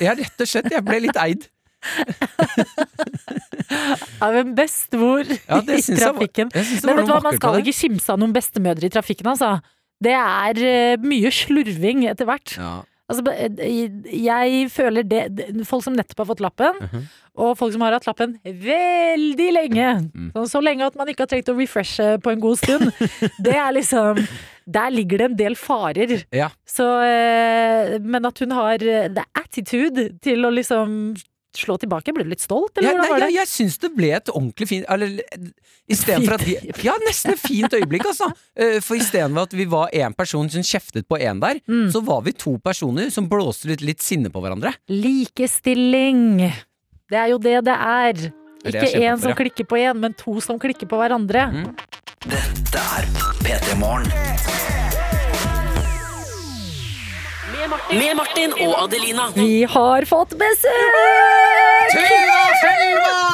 [0.00, 0.70] Ja, rett og slett.
[0.72, 1.48] Jeg ble litt eid.
[4.24, 6.50] av en bestemor Ja, i trafikken.
[6.54, 6.64] jeg?
[6.64, 9.58] Jeg Men vet du hva, man skal ikke kimse av noen bestemødre i trafikken, altså.
[10.02, 12.54] Det er eh, mye slurving etter hvert.
[12.58, 12.72] Ja.
[13.08, 15.22] Altså, eh, jeg føler det
[15.64, 17.06] Folk som nettopp har fått lappen, Mhm.
[17.38, 20.32] og folk som har hatt lappen veldig lenge, Mm.
[20.34, 22.92] så, så lenge at man ikke har trengt å refreshe på en god stund,
[23.42, 24.20] det er liksom
[24.68, 26.24] Der ligger det en del farer.
[26.30, 26.50] Ja.
[26.68, 31.16] Så eh, Men at hun har eh, the attitude til å liksom
[31.56, 32.12] slå tilbake.
[32.14, 34.28] Ble du litt stolt, eller Ja, hvordan var jeg, Ja, jeg syns det ble et
[34.28, 35.14] ordentlig fint Eller
[35.88, 38.28] istedenfor at Ja, nesten et fint øyeblikk, altså.
[38.58, 41.88] Eh, For istedenfor at vi var én person som kjeftet på én der, Mm.
[41.92, 44.74] så var vi to personer som blåste litt, litt sinne på hverandre.
[44.88, 46.52] Likestilling.
[47.08, 48.12] Det er jo det det er.
[48.64, 49.36] det Ikke én som ja.
[49.36, 51.46] klikker på én, men to som klikker på hverandre.
[51.52, 51.76] Mm.
[52.28, 53.06] Dette er
[53.40, 54.77] P3 Morgen.
[57.90, 59.28] Med Martin og Adelina.
[59.34, 60.68] Vi har fått besøk!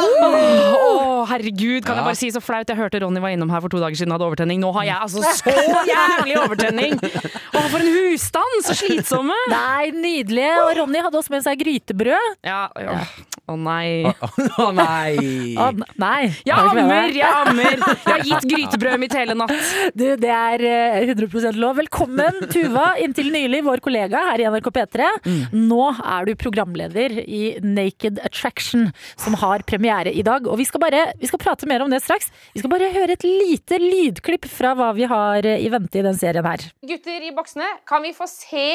[0.05, 2.68] Å, herregud, kan jeg bare si så flaut.
[2.68, 4.61] Jeg hørte Ronny var innom her for to dager siden og hadde overtenning.
[4.62, 5.55] Nå har jeg altså så
[5.88, 6.96] jævlig overtenning!
[7.00, 8.59] Å, for en husstand!
[8.66, 9.36] Så slitsomme!
[9.55, 10.57] Nei, nydelige.
[10.64, 12.42] Og Ronny hadde også med seg grytebrød.
[12.46, 12.98] Ja, ja.
[13.44, 14.09] Å nei.
[14.09, 15.57] Å nei!
[15.61, 15.66] Å,
[16.00, 16.20] nei.
[16.48, 17.74] Jeg ammer, jeg ammer!
[17.76, 19.52] Jeg har gitt grytebrødet mitt hele natt.
[19.92, 21.76] Du, det er eh, 100% lov.
[21.82, 25.11] Velkommen, Tuva, inntil nylig vår kollega her i NRK P3.
[25.52, 28.88] Nå er du programleder i Naked Attraction,
[29.20, 30.49] som har premiere i dag.
[30.51, 32.30] Og vi skal bare vi skal prate mer om det straks.
[32.55, 36.07] Vi skal bare høre et lite lydklipp fra hva vi har eh, i vente i
[36.07, 36.61] den serien her.
[36.84, 38.68] Gutter i boksene, kan vi få se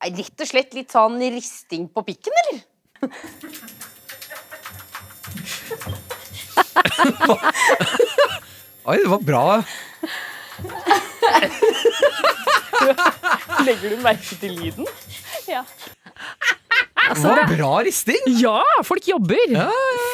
[0.00, 2.58] rett og slett litt sånn risting på pikken, eller?
[8.90, 9.44] Oi, det var bra.
[13.66, 14.86] Legger du merke til lyden?
[17.10, 18.20] Det var bra risting.
[18.38, 19.54] Ja, folk jobber!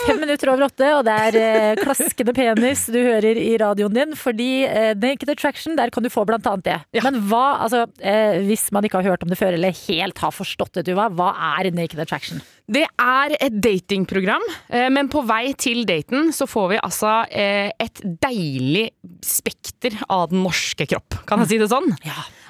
[0.07, 4.15] Fem minutter over åtte, og det er eh, klaskende penis du hører i radioen din.
[4.17, 6.79] Fordi eh, Naked Attraction, der kan du få blant annet det.
[6.97, 7.05] Ja.
[7.07, 10.35] Men hva, altså, eh, hvis man ikke har hørt om det før, eller helt har
[10.35, 12.41] forstått det, Tuva, hva er Naked Attraction?
[12.67, 14.43] Det er et datingprogram,
[14.75, 18.89] eh, men på vei til daten så får vi altså eh, et deilig
[19.23, 21.21] spekter av den norske kropp.
[21.29, 21.93] Kan jeg si det sånn?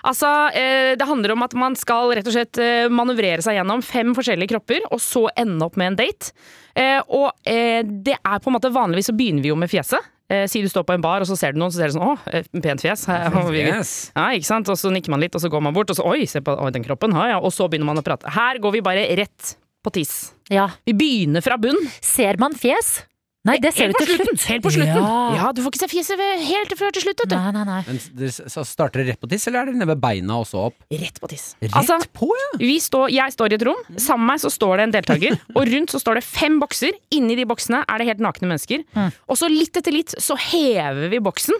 [0.06, 3.82] Altså, eh, Det handler om at man skal rett og slett eh, manøvrere seg gjennom
[3.84, 6.32] fem forskjellige kropper, og så ende opp med en date.
[6.76, 9.98] Eh, Og det er på en måte vanligvis så begynner vi jo med fjeset.
[10.28, 11.98] Eh, Si du står på en bar, og så ser du noen, så ser du
[11.98, 13.06] sånn Å, pent fjes.
[13.54, 14.12] Yes.
[14.16, 14.68] Ja, ikke sant?
[14.68, 16.54] Og så nikker man litt, og så går man bort, og så Oi, se på
[16.58, 17.14] oi, den kroppen.
[17.14, 17.38] Ja, ja.
[17.40, 18.30] Og så begynner man å prate.
[18.34, 20.32] Her går vi bare rett på tiss.
[20.50, 20.68] Ja.
[20.86, 21.78] Vi begynner fra bunn.
[22.02, 23.04] Ser man fjes?
[23.46, 24.34] Nei, det ser du til slutten.
[24.34, 24.46] slutt.
[24.50, 24.98] Helt på slutten.
[24.98, 25.34] Ja.
[25.38, 27.36] Ja, du får ikke se fjeset helt før til slutt, vet du.
[27.38, 27.78] Nei, nei, nei.
[27.86, 30.46] Men det- så starter det rett på tiss, eller er det nede ved beina og
[30.50, 30.74] så opp?
[30.90, 31.54] Rett på tiss.
[31.62, 32.50] Rett Altså, på, ja!
[32.58, 35.38] vi står, jeg står i et rom, sammen med meg så står det en deltaker,
[35.54, 36.92] og rundt så står det fem bokser.
[37.14, 38.82] Inni de boksene er det helt nakne mennesker.
[39.28, 41.54] Og så litt etter litt så hever vi boksen,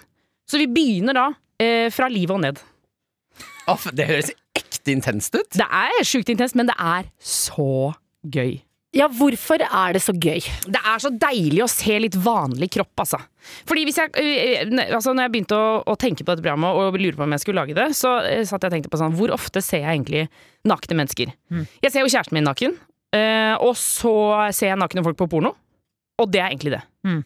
[0.51, 1.28] så vi begynner da
[1.62, 2.59] eh, fra livet og ned.
[3.68, 5.49] Å, det høres ekte intenst ut.
[5.55, 7.95] Det er sjukt intenst, men det er så
[8.26, 8.61] gøy.
[8.97, 10.41] Ja, hvorfor er det så gøy?
[10.73, 13.21] Det er så deilig å se litt vanlig kropp, altså.
[13.69, 16.81] Fordi hvis jeg, øh, øh, altså når jeg begynte å, å tenke på dette programmet
[16.81, 19.01] og lure på om jeg skulle lage det, så øh, satt jeg og tenkte på
[19.01, 20.25] sånn Hvor ofte ser jeg egentlig
[20.67, 21.35] nakne mennesker?
[21.85, 22.75] Jeg ser jo kjæresten min naken,
[23.63, 24.13] og så
[24.53, 25.55] ser jeg nakne folk på porno.
[26.17, 26.83] Og det er egentlig det.
[27.07, 27.23] Mm.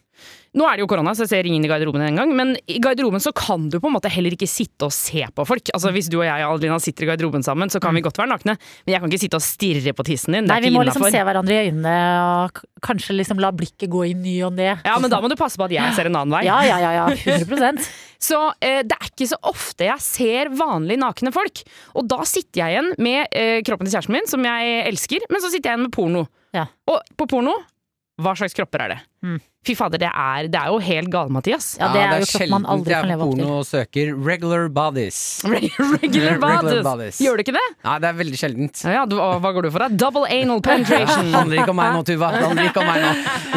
[0.59, 2.33] Nå er det jo korona, så jeg ser ingen i garderoben engang.
[2.35, 5.45] Men i garderoben så kan du på en måte heller ikke sitte og se på
[5.47, 5.71] folk.
[5.71, 8.33] Altså Hvis du og jeg Adelina, sitter i garderoben sammen, så kan vi godt være
[8.33, 8.57] nakne.
[8.83, 10.49] Men jeg kan ikke sitte og stirre på tissen din.
[10.51, 14.13] Nei, vi må liksom se hverandre i øynene og kanskje liksom la blikket gå i
[14.17, 14.73] ny og ne.
[14.83, 16.43] Ja, men da må du passe på at jeg ser en annen vei.
[16.49, 17.07] Ja, ja, ja, ja.
[17.39, 17.79] 100
[18.21, 21.63] Så eh, det er ikke så ofte jeg ser vanlig nakne folk.
[21.95, 25.41] Og da sitter jeg igjen med eh, kroppen til kjæresten min, som jeg elsker, men
[25.41, 26.27] så sitter jeg igjen med porno.
[26.53, 26.67] Ja.
[26.91, 27.55] Og på porno,
[28.19, 28.99] hva slags kropper er det?
[29.23, 29.39] Mm.
[29.61, 31.75] Fy fader, det er, det er jo helt gale, Mathias.
[31.77, 33.43] Ja, det er jo kropp man aldri jeg kan leve på opp til.
[33.45, 35.19] porno og søker regular bodies.
[35.53, 36.81] Regular Regular bodies.
[36.87, 37.19] bodies.
[37.21, 37.65] Gjør du ikke det?
[37.85, 38.81] Nei, det er veldig sjeldent.
[38.87, 39.89] Ja, ja, du, hva går du for da?
[40.01, 41.29] Double anal penetration.
[41.29, 42.31] Det handler ikke om meg nå, Tuva.
[42.33, 43.11] Det handler ikke om meg nå.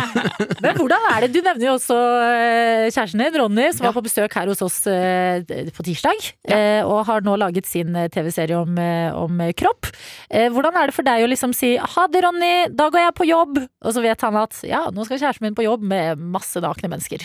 [0.65, 1.31] Men hvordan er det?
[1.35, 4.77] Du nevner jo også eh, kjæresten din, Ronny, som var på besøk her hos oss
[4.91, 5.41] eh,
[5.75, 6.21] på tirsdag.
[6.53, 8.77] eh, Og har nå laget sin TV-serie om,
[9.25, 9.89] om kropp.
[10.29, 13.17] Eh, Hvordan er det for deg å liksom si 'ha det, Ronny, da går jeg
[13.17, 16.21] på jobb', og så vet han at ja, nå skal kjæresten min på jobb med
[16.35, 17.25] masse nakne mennesker.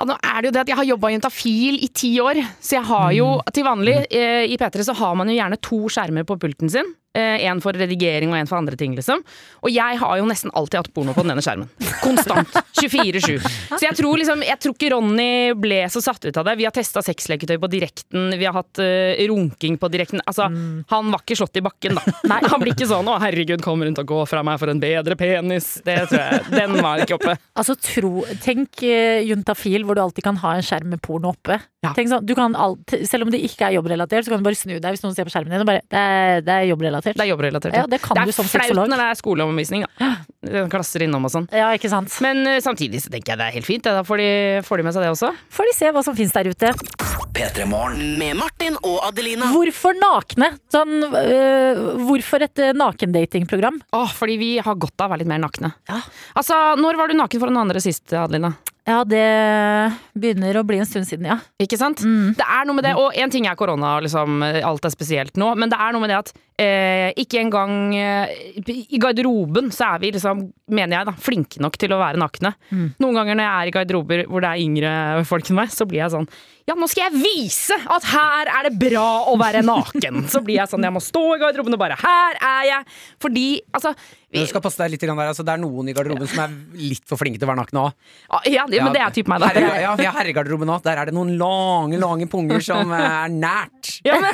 [0.00, 2.40] Ja, nå er det jo det at Jeg har jobba i Juntafil i ti år,
[2.56, 5.82] så jeg har jo til vanlig eh, i P3 så har man jo gjerne to
[5.92, 6.94] skjermer på pulten sin.
[7.10, 9.24] Eh, en for redigering og en for andre ting, liksom.
[9.64, 11.66] Og jeg har jo nesten alltid hatt porno på den ene skjermen.
[12.04, 12.54] Konstant.
[12.78, 13.40] 24-7.
[13.74, 16.54] Så jeg tror liksom Jeg tror ikke Ronny ble så satt ut av det.
[16.60, 20.22] Vi har testa sexleketøy på direkten, vi har hatt uh, runking på direkten.
[20.22, 20.46] Altså,
[20.92, 22.14] han var ikke slått i bakken, da.
[22.30, 22.38] Nei.
[22.46, 24.80] Han blir ikke sånn 'Å, herregud, kommer hun til å gå fra meg for en
[24.82, 25.82] bedre penis'?
[25.82, 26.46] Det tror jeg.
[26.54, 27.36] Den var ikke oppe.
[27.58, 31.58] Altså tro, Tenk uh, juntafil hvor du alltid kan ha en skjerm med porno oppe.
[31.82, 31.94] Ja.
[31.96, 34.58] Tenk sånn, du kan alt, selv om det ikke er jobbrelatert, så kan du bare
[34.58, 36.99] snu deg hvis noen ser på skjermen din og bare Det er, det er jobbrelatert.
[37.04, 37.76] Det er jobbrelatert.
[37.76, 40.10] Ja, det kan det du er som flaut når det er skoleomvisning, da.
[40.72, 41.48] Klasser innom og sånn.
[41.54, 42.12] Ja, ikke sant.
[42.24, 43.84] Men uh, samtidig så tenker jeg det er helt fint.
[43.86, 44.30] Da får de,
[44.66, 45.32] får de med seg det også.
[45.52, 46.72] Får de se hva som finnes der ute.
[48.20, 49.48] Med Martin og Adelina.
[49.54, 50.50] Hvorfor nakne?
[50.72, 53.80] Sånn, uh, hvorfor et uh, nakendatingprogram?
[53.96, 55.72] Åh, fordi vi har godt av å være litt mer nakne.
[55.88, 56.02] Ja.
[56.36, 58.52] Altså, Når var du naken for noen andre sist, Adelina?
[58.88, 59.24] Ja, det
[60.16, 61.36] begynner å bli en stund siden, ja.
[61.60, 62.00] Ikke sant?
[62.38, 65.50] Det er noe med det, og en ting er korona, liksom, alt er spesielt nå,
[65.60, 68.32] men det er noe med det at eh, ikke engang eh,
[68.64, 72.54] i garderoben så er vi liksom, mener jeg da, flinke nok til å være nakne.
[72.72, 74.94] Noen ganger når jeg er i garderober hvor det er yngre
[75.28, 76.30] folk enn meg, så blir jeg sånn
[76.70, 80.22] ja, nå skal jeg vise at her er det bra å være naken.
[80.30, 82.88] Så blir jeg sånn, jeg må stå i garderoben og bare her er jeg.
[83.22, 83.92] Fordi, altså
[84.30, 86.52] vi, du skal passe deg litt der, altså, Det er noen i garderoben som er
[86.78, 87.96] litt for flinke til å være nakne òg.
[88.46, 89.48] Ja, det, men det er typ meg, da.
[89.50, 90.84] Herre, ja, har herregarderoben òg.
[90.86, 93.96] Der er det noen lange, lange punger som er nært.
[94.06, 94.30] Ja, men,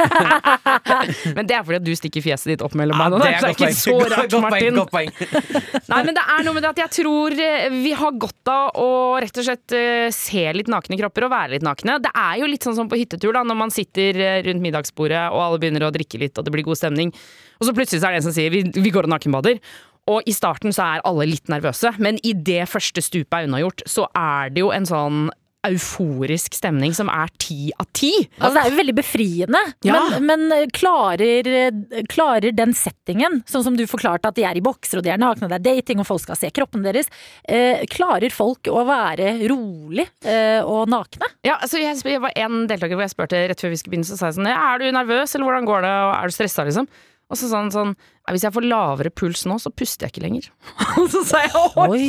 [1.39, 3.22] men det er fordi at du stikker fjeset ditt opp mellom Ja, beina.
[3.24, 4.74] det Det er er ikke så Godt- rart, godt poeng, Martin.
[4.82, 5.11] godt poeng.
[5.95, 8.76] Nei, men det er noe med det at jeg tror eh, vi har godt av
[8.84, 8.89] å
[9.24, 11.97] rett og slett eh, se litt nakne kropper og være litt nakne.
[12.05, 15.26] Det er jo litt sånn som på hyttetur, da, når man sitter eh, rundt middagsbordet
[15.30, 17.12] og alle begynner å drikke litt og det blir god stemning,
[17.60, 19.60] og så plutselig så er det en som sier vi, vi går og nakenbader.
[20.06, 23.82] Og i starten så er alle litt nervøse, men i det første stupet er unnagjort,
[23.90, 25.26] så er det jo en sånn
[25.72, 28.10] euforisk stemning som er ti av ti.
[28.38, 29.98] Altså, det er jo veldig befriende, Ja.
[30.18, 34.56] men, men eh, klarer, eh, klarer den settingen, sånn som du forklarte at de er
[34.58, 37.10] i bokser og de er nakne, det er dating og folk skal se kroppen deres,
[37.48, 41.28] eh, klarer folk å være rolig eh, og nakne?
[41.46, 44.08] Ja, altså jeg, jeg var en deltaker hvor jeg spurte rett før vi skulle begynne,
[44.08, 46.64] så sa jeg sånn Er du nervøs, eller hvordan går det, og er du stressa,
[46.68, 46.88] liksom?
[47.26, 47.92] Og så sa han sånn
[48.30, 50.48] Hvis jeg får lavere puls nå, så puster jeg ikke lenger.
[51.00, 52.08] Og så sa jeg oi!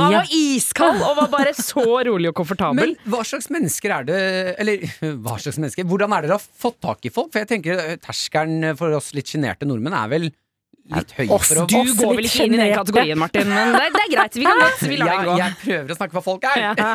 [0.00, 2.92] Han var iskald og var bare så rolig og komfortabel.
[2.94, 4.20] Men hva slags mennesker er det
[4.60, 4.84] Eller
[5.24, 5.88] hva slags mennesker?
[5.88, 7.32] Hvordan er det dere har fått tak i folk?
[7.32, 10.28] For jeg tenker eh, terskelen for oss litt sjenerte nordmenn er vel
[10.92, 13.86] litt høy for å du går vel ikke inn i den kategorien, Martin, men det,
[13.94, 14.36] det er greit.
[14.36, 15.36] Vi kan godt vi lar ja, den gå.
[15.40, 16.64] Jeg prøver å snakke hva folk er.
[16.64, 16.90] Ja.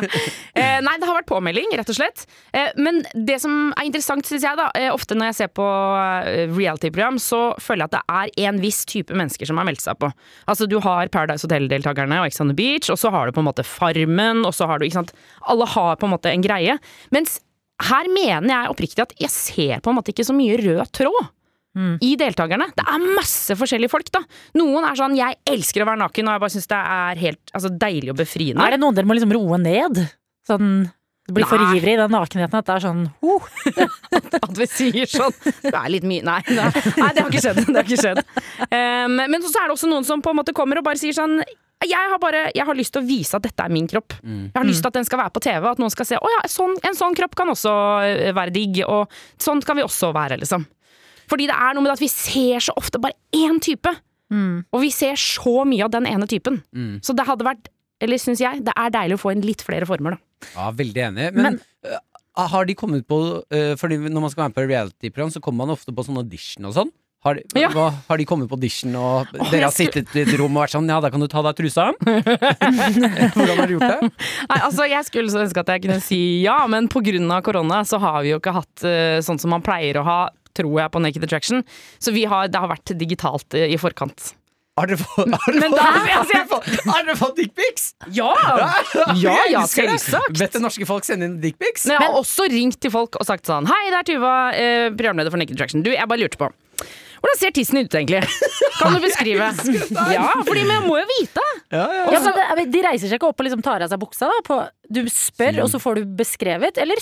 [0.60, 2.24] Eh, nei, det har vært påmelding, rett og slett.
[2.56, 5.64] Eh, men det som er interessant, syns jeg, da, eh, ofte når jeg ser på
[5.64, 8.02] eh, reality-program, så føler jeg at det
[8.42, 10.10] er en viss type mennesker som har meldt seg på.
[10.50, 13.44] Altså, du har Paradise Hotel-deltakerne og Ex on the Beach, og så har du på
[13.44, 15.14] en måte Farmen, og så har du ikke sant
[15.48, 16.76] Alle har på en måte en greie.
[17.14, 17.38] Mens
[17.88, 21.30] her mener jeg oppriktig at jeg ser på en måte ikke så mye rød tråd.
[22.02, 22.66] I deltakerne.
[22.74, 24.24] Det er masse forskjellige folk, da.
[24.58, 27.52] Noen er sånn 'jeg elsker å være naken', og jeg bare syns det er helt
[27.54, 28.64] altså, deilig og befriende.
[28.64, 30.02] Er det noen dere må liksom roe ned?
[30.46, 30.90] Sånn
[31.30, 33.44] du blir for ivrig i den nakenheten at det er sånn oh.
[34.44, 36.66] At vi sier sånn Det er litt mye Nei, nei,
[36.96, 37.60] nei det har ikke skjedd.
[37.68, 38.22] Det har ikke skjedd.
[38.66, 41.14] Um, men så er det også noen som på en måte kommer og bare sier
[41.14, 41.38] sånn
[41.80, 44.12] jeg har, bare, jeg har lyst til å vise at dette er min kropp.
[44.20, 46.32] Jeg har lyst til at den skal være på TV, at noen skal se å
[46.34, 47.72] ja, sånn, en sånn kropp kan også
[48.04, 49.08] eh, være digg, og
[49.40, 50.66] sånn kan vi også være, liksom.
[51.30, 53.92] Fordi det er noe med at vi ser så ofte bare én type,
[54.30, 56.60] og vi ser så mye av den ene typen.
[57.06, 57.70] Så det hadde vært,
[58.02, 60.24] eller syns jeg, det er deilig å få inn litt flere former, da.
[60.54, 61.26] Ja, veldig enig.
[61.36, 61.98] Men, øh,
[62.48, 65.66] har de kommet på uh, Fordi når man skal være med på reality-program, så kommer
[65.66, 66.92] man ofte på sånn audition og sånn.
[67.20, 67.68] Har de, Ja.
[67.68, 70.56] hva, har de kommet på audition, og Åh, dere har har sittet i et rom
[70.56, 71.90] og vært sånn Ja, da kan du ta av deg trusa?
[72.00, 74.10] Hvordan har du gjort det?
[74.48, 77.42] Nei, altså Jeg skulle så ønske at jeg kunne si ja, men pga.
[77.44, 80.20] korona så har vi jo ikke hatt uh, sånn som man pleier å ha,
[80.56, 81.64] tror jeg, på Naked Attraction.
[81.98, 84.34] Så vi har, det har vært digitalt eh, i forkant.
[84.78, 85.34] Har dere fått,
[86.88, 87.90] har dere fått, dickpics?
[88.16, 88.30] Ja!
[89.18, 90.38] Ja, ja, selvsagt.
[90.38, 91.84] Vet det norske folk sende inn dickpics?
[91.90, 94.86] Men jeg har også ringt til folk og sagt sånn Hei, det er Tuva, eh,
[94.94, 95.84] programleder for Naked Attraction.
[95.84, 96.48] Du, jeg bare lurte på.
[97.20, 98.22] Hvordan ser tissen ut egentlig?
[98.78, 99.50] Kan du beskrive?
[100.14, 101.44] Ja, fordi vi må jo vite.
[101.74, 104.30] ja, men det, De reiser seg ikke opp og liksom tar av seg buksa?
[104.30, 104.58] da på,
[104.88, 106.80] Du spør, og så får du beskrevet?
[106.80, 107.00] Eller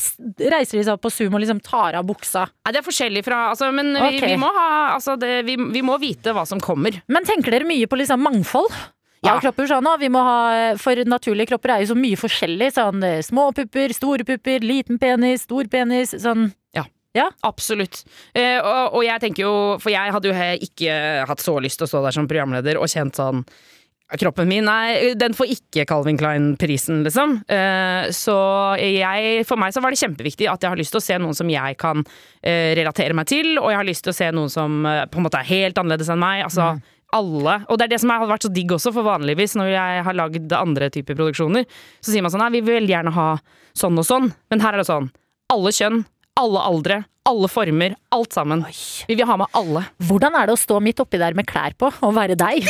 [0.51, 2.49] reiser de seg opp på Zoom og liksom tar av buksa?
[2.51, 4.35] Nei, det er forskjellig fra altså, Men vi, okay.
[4.35, 7.01] vi, må ha, altså, det, vi, vi må vite hva som kommer.
[7.07, 8.75] Men tenker dere mye på liksom mangfold?
[9.19, 9.33] Ja.
[9.33, 10.39] Av kropper sånn, vi må ha,
[10.79, 12.71] For naturlige kropper er jo så mye forskjellig.
[12.77, 16.15] Sånn eh, små pupper, store pupper, liten penis, stor penis.
[16.23, 16.51] Sånn
[17.43, 18.05] Absolutt.
[18.37, 20.93] Eh, og, og jeg tenker jo For jeg hadde jo ikke
[21.27, 23.43] hatt så lyst til å stå der som programleder og kjent sånn
[24.09, 27.35] Kroppen min, nei, den får ikke Calvin Klein-prisen, liksom.
[27.45, 28.37] Eh, så
[28.81, 31.37] jeg, for meg så var det kjempeviktig at jeg har lyst til å se noen
[31.37, 32.01] som jeg kan
[32.41, 35.21] eh, relatere meg til, og jeg har lyst til å se noen som eh, på
[35.21, 36.41] en måte er helt annerledes enn meg.
[36.47, 36.71] Altså,
[37.19, 37.59] alle.
[37.69, 40.17] Og det er det som har vært så digg også, for vanligvis når jeg har
[40.17, 41.69] lagd andre typer produksjoner,
[42.01, 43.31] så sier man sånn nei, vi vil gjerne ha
[43.77, 45.13] sånn og sånn, men her er det sånn.
[45.53, 46.03] Alle kjønn,
[46.39, 48.65] alle aldre, alle former, alt sammen.
[49.09, 49.85] Vi vil ha med alle.
[50.09, 52.65] Hvordan er det å stå midt oppi der med klær på og være deg?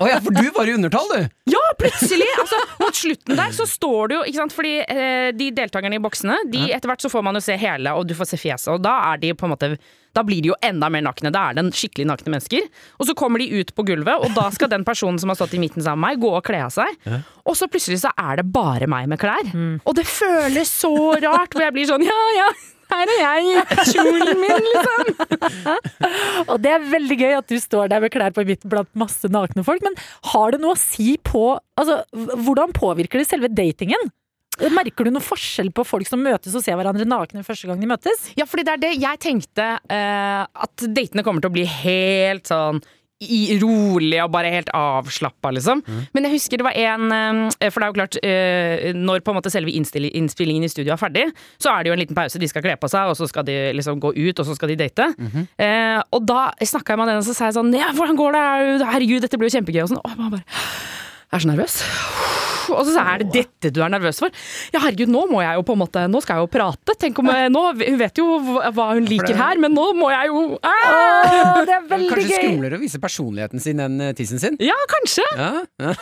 [0.00, 1.52] Å ja, for du var i undertall, du!
[1.52, 2.28] Ja, plutselig!
[2.40, 4.54] Altså, mot slutten der så står du jo ikke sant?
[4.56, 7.94] Fordi eh, de deltakerne i boksene, de, etter hvert så får man jo se hele,
[7.96, 9.74] og du får se fjeset, og da er de på en måte
[10.16, 11.30] da blir de jo enda mer nakne.
[11.30, 12.64] Da er det skikkelig nakne mennesker.
[12.98, 15.54] Og så kommer de ut på gulvet, og da skal den personen som har stått
[15.54, 16.98] i midten sammen med meg, gå og kle av seg.
[17.46, 19.52] Og så plutselig så er det bare meg med klær.
[19.86, 20.90] Og det føles så
[21.22, 22.50] rart, hvor jeg blir sånn ja, ja.
[22.90, 25.10] Her er jeg i kjolen min, liksom.
[26.50, 28.90] Og det er veldig gøy at du står der med klær på i midten blant
[28.98, 29.98] masse nakne folk, men
[30.32, 31.44] har det noe å si på
[31.80, 34.10] Altså, hvordan påvirker det selve datingen?
[34.74, 37.88] Merker du noen forskjell på folk som møtes og ser hverandre nakne første gang de
[37.88, 38.26] møtes?
[38.36, 42.50] Ja, fordi det er det jeg tenkte Uh, At datene kommer til å bli helt
[42.50, 42.82] sånn
[43.20, 45.82] i, rolig og bare helt avslappa, liksom.
[46.16, 49.34] Men jeg husker det var en eh, For det er jo klart, eh, når på
[49.34, 51.26] en måte selve innspillingen i studio er ferdig,
[51.60, 52.40] så er det jo en liten pause.
[52.40, 54.72] De skal kle på seg, og så skal de liksom gå ut, og så skal
[54.72, 55.10] de date.
[55.60, 58.32] eh, og da snakka jeg med den, og så sa jeg sånn Ja, hvordan går
[58.38, 58.44] det?
[58.88, 59.82] Herregud, dette blir jo kjempegøy.
[59.84, 60.02] Og sånn.
[60.04, 60.44] Og jeg bare
[61.30, 61.82] Jeg er så nervøs.
[62.74, 64.30] Og så er det dette du er nervøs for.
[64.74, 66.94] Ja, herregud, nå må jeg jo på en måte Nå skal jeg jo prate.
[67.00, 68.26] Tenk om jeg, nå, Hun vet jo
[68.76, 70.84] hva hun liker her, men nå må jeg jo ah!
[70.90, 72.44] Åh, det er veldig Kanskje gøy!
[72.50, 74.56] skumlere å vise personligheten sin enn eh, tissen sin?
[74.62, 75.24] Ja, kanskje.
[75.38, 75.50] Ja,
[75.82, 75.94] ja.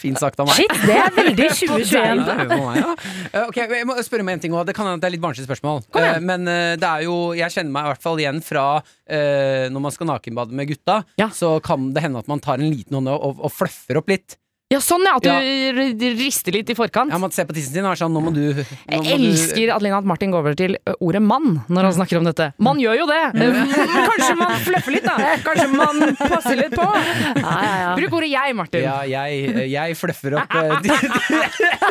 [0.00, 0.58] Fint sagt av meg.
[0.60, 2.24] Shit, det er veldig 2021.
[2.26, 2.96] Det er jo for meg, ja.
[3.32, 4.66] Eh, Ok, Jeg må spørre meg en ting òg.
[4.68, 5.82] Det kan hende det er litt barnslig spørsmål.
[5.98, 8.66] Eh, Men det er jo Jeg kjenner meg i hvert fall igjen fra
[9.08, 11.00] eh, når man skal nakenbade med gutta,
[11.36, 14.36] så kan det hende at man tar en liten hånd og, og fluffer opp litt.
[14.72, 15.40] Ja, sånn ja, at du Ja.
[16.16, 17.12] rister litt i forkant.
[17.12, 19.02] Ja, man ser på tissen sin og er sånn Nå må du nå Jeg må
[19.04, 22.52] du- elsker Adelina at Martin går over til ordet mann når han snakker om dette.
[22.58, 23.22] Man gjør jo det!
[24.08, 25.16] Kanskje man fluffer litt, da.
[25.44, 26.86] Kanskje man passer litt på.
[28.00, 28.82] Bruk ordet jeg, Martin.
[28.86, 30.80] Ja, jeg, jeg fluffer opp eh,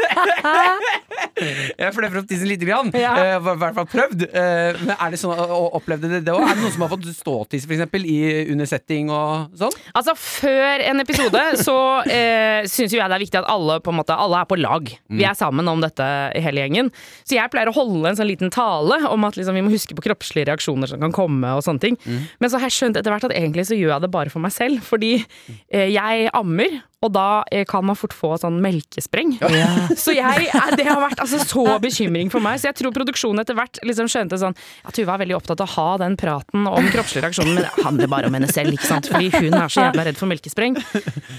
[1.82, 2.92] Jeg fluffer opp tissen lite grann.
[2.98, 3.14] Ja.
[3.18, 4.26] Eh, I hvert fall prøvd.
[4.30, 6.44] Eh, Men er det sånn og Opplevde det det òg?
[6.46, 7.66] Er det noen som har fått ståtiss,
[8.02, 8.20] i,
[8.52, 9.74] under setting og sånn?
[9.98, 11.78] Altså, før en episode så
[12.10, 14.88] eh, syns jo jeg det er viktig at alle måte, alle er på lag.
[15.12, 16.06] Vi er sammen om dette
[16.38, 16.92] i hele gjengen.
[17.28, 19.98] Så jeg pleier å holde en sånn liten tale om at liksom, vi må huske
[19.98, 21.52] på kroppslige reaksjoner som kan komme.
[21.58, 21.98] og sånne ting.
[22.40, 24.44] Men så har jeg skjønt etter hvert at egentlig så gjør jeg det bare for
[24.44, 24.82] meg selv.
[24.88, 29.34] Fordi eh, jeg ammer, og da eh, kan man fort få sånn melkespreng.
[30.04, 32.60] Så jeg, eh, det har vært altså, så bekymring for meg.
[32.62, 35.70] Så jeg tror produksjonen etter hvert liksom skjønte sånn Ja, Tuva er veldig opptatt av
[35.70, 38.90] å ha den praten om kroppslige reaksjoner, men det handler bare om henne selv, ikke
[38.90, 39.10] sant.
[39.10, 40.78] Fordi hun er så jævla redd for melkespreng.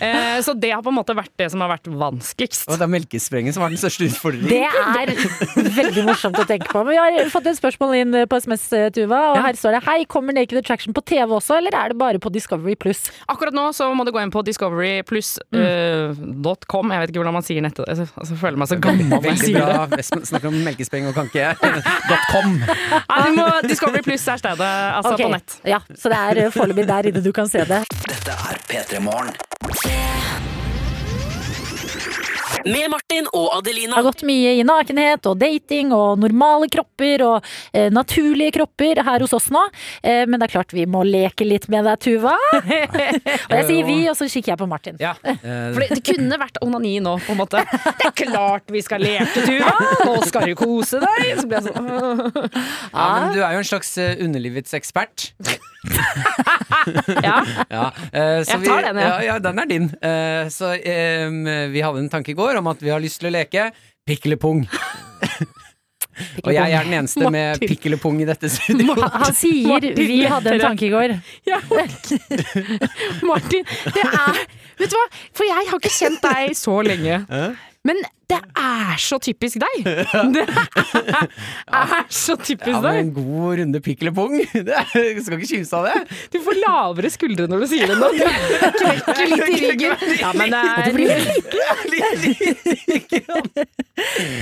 [0.02, 2.64] Eh, så det har på en måte vært det som har vært vanskeligst.
[2.66, 4.50] Og det er melkesprengen som er den største utfordringen.
[4.50, 6.82] Det er veldig morsomt å tenke på.
[6.82, 9.98] Men vi har fått et spørsmål inn på SMS, Tuva, og her står det Hei,
[10.10, 13.04] kommer Naked Attraction på TV også, eller er det bare på Discovery Pluss?
[13.30, 14.42] Akkurat nå så må du gå inn på
[15.52, 16.92] discoverypluss.com.
[16.92, 17.88] Jeg vet ikke hvordan man sier nettet.
[17.88, 19.90] Altså, jeg føler meg så gammel når jeg sier det.
[19.90, 20.24] bra.
[20.30, 21.54] Snakker om melkespeng og kan ikke
[22.30, 22.56] .com.
[22.62, 25.26] Nei, du må, Discovery Pluss er stedet, altså okay.
[25.26, 25.60] på nett.
[25.68, 27.84] Ja, så det er eh, foreløpig der inne du kan se det.
[28.08, 30.60] Dette er P3 Morgen.
[32.64, 33.92] Med Martin og Adelina.
[33.92, 39.02] Det har gått mye i nakenhet og dating og normale kropper og eh, naturlige kropper
[39.06, 39.62] her hos oss nå.
[40.02, 42.36] Eh, men det er klart vi må leke litt med deg, Tuva.
[42.58, 45.00] og jeg sier vi, og så kikker jeg på Martin.
[45.02, 45.14] Ja.
[45.74, 47.64] For det, kunne vært onani nå, på en måte.
[47.66, 49.74] Det er klart vi skal leke, Tuva!
[50.06, 51.34] Nå skal du kose deg!
[51.40, 51.90] Så blir jeg sånn
[52.92, 55.30] ja, men du er jo en slags eh, underlivets ekspert.
[57.22, 57.36] Ja.
[57.68, 59.08] Ja, eh, så Jeg tar den, jeg.
[59.08, 59.32] ja.
[59.32, 59.88] Ja, den er din.
[60.02, 61.26] Eh, så eh,
[61.72, 63.70] vi hadde en tanke i går om at vi har lyst til å leke
[64.08, 64.64] pikkelepung.
[66.44, 67.62] Og jeg er den eneste med Martin.
[67.62, 69.00] med pikkelepung i dette studioet.
[69.00, 71.14] Han, han sier Martin vi hadde en tanke i går.
[71.48, 71.58] Ja,
[73.26, 73.64] Martin,
[73.96, 74.42] det er
[74.82, 75.06] Vet du hva?
[75.36, 77.22] For jeg har ikke kjent deg så lenge.
[77.86, 78.00] Men
[78.32, 79.76] det er så typisk deg!
[80.32, 80.44] Det
[81.78, 82.74] er så typisk deg!
[82.74, 84.34] Ja, men en god runde pikk eller pung.
[84.68, 86.18] Det er, jeg skal ikke kimse av det.
[86.32, 88.08] Du får lavere skuldre når du sier det nå.
[88.62, 89.92] Du knekker litt i ryggen.
[90.20, 90.68] Ja, men det er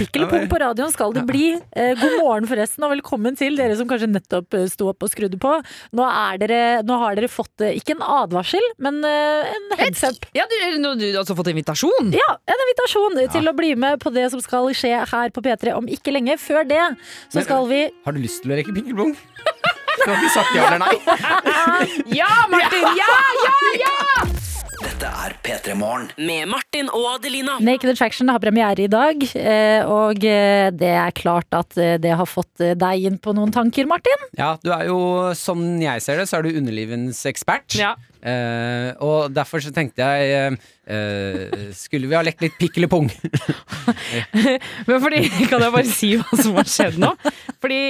[0.00, 1.46] Pikk eller pung på radioen skal det bli.
[1.76, 5.10] Eh, god morgen forresten, og velkommen til dere som kanskje nettopp eh, sto opp og
[5.12, 5.52] skrudde på.
[5.96, 10.20] Nå, er dere, nå har dere fått eh, ikke en advarsel, men en heads up.
[10.36, 12.12] Ja, du, nå- du har altså fått invitasjon?
[12.16, 15.74] Ja, en invitasjon til å bli med på det som skal skje her på P3
[15.76, 16.36] om ikke lenge.
[16.40, 16.80] Før det
[17.30, 19.16] så Men- skal vi Har du lyst til å leke pung?
[20.06, 20.96] Har vi sagt ja eller nei.
[22.20, 22.86] Ja, Martin!
[22.96, 23.10] Ja,
[23.44, 23.54] ja,
[23.84, 24.24] ja!
[24.80, 26.06] Dette er P3 Morgen.
[26.16, 27.58] Med Martin og Adelina.
[27.60, 32.14] Naked Attraction har premiere i dag, eh, og eh, det er klart at eh, det
[32.16, 34.24] har fått deg inn på noen tanker, Martin.
[34.40, 34.96] Ja, du er jo,
[35.36, 37.76] sånn jeg ser det, så er du underlivens ekspert.
[37.76, 37.92] Ja.
[38.20, 40.56] Eh, og derfor så tenkte jeg uh,
[40.92, 43.08] uh, Skulle vi ha lekt litt pikk eller pung?
[44.88, 47.14] Men fordi, kan jeg bare si hva som har skjedd nå?
[47.60, 47.80] Fordi,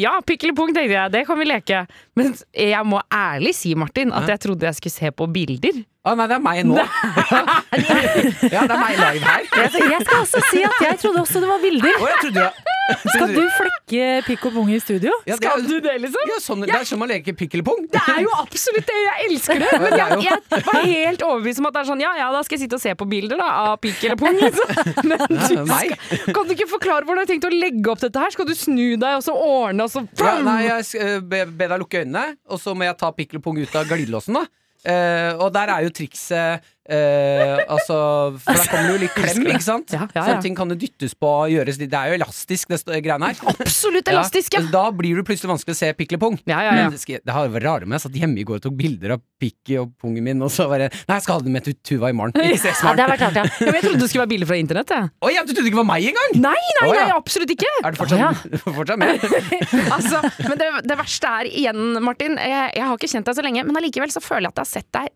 [0.00, 1.82] ja, pikk eller pung tenkte jeg, det kan vi leke.
[2.16, 5.82] Men jeg må ærlig si, Martin, at jeg trodde jeg skulle se på bilder.
[6.04, 6.76] Å nei, det er meg nå.
[8.54, 9.46] ja, det er meg live her.
[9.56, 11.96] Jeg, skal også si at jeg trodde også det var bilder.
[11.96, 15.12] Å, jeg trodde, Skal du flekke pikk og pung i studio?
[15.24, 16.26] Ja, er- Skal du det, liksom?
[16.28, 17.86] Ja, sånn, Det er som å leke pikk eller pung.
[17.90, 18.96] Det er jo absolutt det!
[19.04, 19.70] Jeg elsker det!
[19.80, 22.58] Men jeg, jeg var helt overbevist om at det er sånn ja ja, da skal
[22.58, 24.36] jeg sitte og se på bilder da, av pikk eller pung.
[24.40, 24.74] Liksom.
[25.10, 25.94] Men du skal,
[26.34, 28.34] kan du ikke forklare hvordan du har tenkt å legge opp dette her?
[28.36, 31.70] Skal du snu deg og så ordne, og så Ja, nei, jeg eh, be, be
[31.72, 34.40] deg lukke øynene, og så må jeg ta pikk eller pung ut av glidelåsen.
[34.42, 34.46] da
[34.84, 36.60] Uh, og der er jo trikset
[36.90, 37.96] eh, Altså,
[38.42, 39.94] for der kommer det jo litt klem, ikke sant?
[39.94, 40.24] Ja, ja, ja.
[40.28, 43.40] Sånne ting kan det dyttes på og gjøres Det er jo elastisk, det greiene her.
[43.54, 44.62] Absolutt elastisk, ja!
[44.64, 46.38] Ja, Da blir det plutselig vanskelig å se pikk eller pung.
[46.50, 46.88] Ja, ja, ja.
[46.90, 49.16] Men det, det har vært rare med Jeg satt hjemme i går og tok bilder
[49.16, 51.76] av pikk og pungen min, og så bare Nei, jeg skal ha den med til
[51.84, 52.36] Tuva i morgen.
[52.40, 54.94] Ikke stress Ja, det har vært rart, jeg trodde det skulle være bilder fra internett.
[54.94, 55.10] Jeg.
[55.24, 56.36] Å ja, du trodde ikke det var meg engang?
[56.44, 57.70] Nei, nei, nei, absolutt ikke!
[57.84, 58.46] Er du fortsatt,
[58.80, 59.28] fortsatt med?
[59.94, 63.44] Altså, men det, det verste er igjen, Martin, jeg, jeg har ikke kjent deg så
[63.44, 65.12] lenge, men allikevel så føler jeg at jeg har sett deg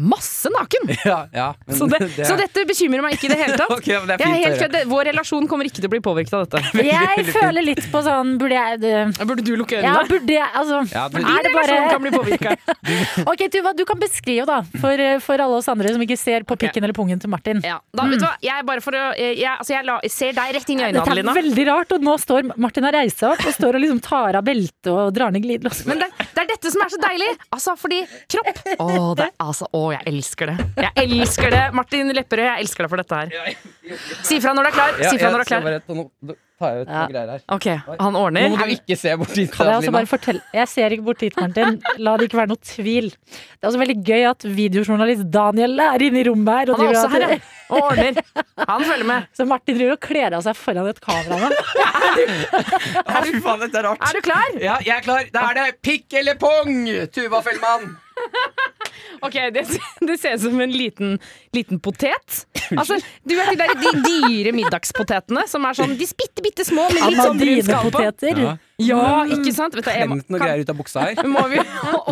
[0.00, 0.88] masse naken.
[1.04, 3.72] Ja, ja, men Så, det, så dette bekymrer meg ikke i det hele tatt.
[3.76, 6.00] okay, det er Jeg er fint helt, det, vår relasjon kommer ikke til å bli
[6.04, 6.82] påvirket av dette.
[6.86, 10.08] Jeg føler litt på sånn Burde jeg det- Burde du lukke Ja, øynene?
[10.12, 11.78] burde jeg Altså, Ja, du- er det bare...
[11.90, 13.26] kan bli påvirket.
[13.26, 16.56] Ok, Tuva, du kan beskrive, da, for, for alle oss andre som ikke ser på
[16.60, 17.60] pikken eller pungen til Martin.
[17.66, 18.32] Ja, da, vet du hva?
[18.42, 21.04] Jeg, bare for å, jeg, altså jeg, la, jeg ser deg rett inn i øynene,
[21.04, 23.84] Dette er veldig rart, og nå står Martin har reist seg opp og står og
[23.84, 25.90] liksom tar av beltet og drar ned glidelåsen.
[25.92, 27.30] Men det, det er dette som er så deilig!
[27.52, 28.00] Altså, fordi
[28.32, 28.88] kropp Å,
[29.18, 30.56] det, altså, å jeg elsker det.
[30.86, 31.64] Jeg elsker det!
[31.74, 33.56] Martin Lepperød, jeg elsker deg for dette her.
[34.22, 34.96] Si fra når du er klar.
[35.10, 35.62] Si fra når du er klar.
[35.98, 36.98] nå tar jeg ut Ja.
[37.02, 37.40] noen greier her.
[37.50, 37.64] Ok,
[37.98, 38.48] han Nå ordner.
[38.52, 39.48] må du ikke se bort dit.
[39.50, 39.92] Jeg også Adelina.
[39.96, 41.80] bare fortelle Jeg ser ikke bort dit, Martin.
[41.98, 43.08] La det ikke være noe tvil.
[43.10, 46.70] Det er også veldig gøy at videojournalist Daniel er inne i rommet her.
[46.70, 47.38] Og Han er også her, ja.
[47.72, 48.22] Og ordner.
[48.68, 49.26] Han følger med.
[49.34, 51.50] Så Martin driver og kler av seg foran et kamera nå.
[52.22, 53.98] Å, fy faen, dette er rart.
[54.06, 54.54] Er du klar?
[54.62, 55.24] Ja, jeg er klar.
[55.32, 57.96] Da er det pikk eller pung, Tuva Fellmann.
[59.22, 59.64] Ok, det,
[60.08, 61.14] det ser ut som en liten,
[61.56, 62.42] liten potet.
[62.72, 66.86] Altså, du vet de, der, de dyre middagspotetene som er sånn De bitte, bitte små
[66.92, 68.04] men litt sånn brun på.
[68.42, 68.56] Ja.
[68.82, 69.76] Ja, ikke sant?
[69.78, 71.24] Vet du, jeg, Klemt noe kan, greier ut av buksa her.
[71.36, 71.62] må vi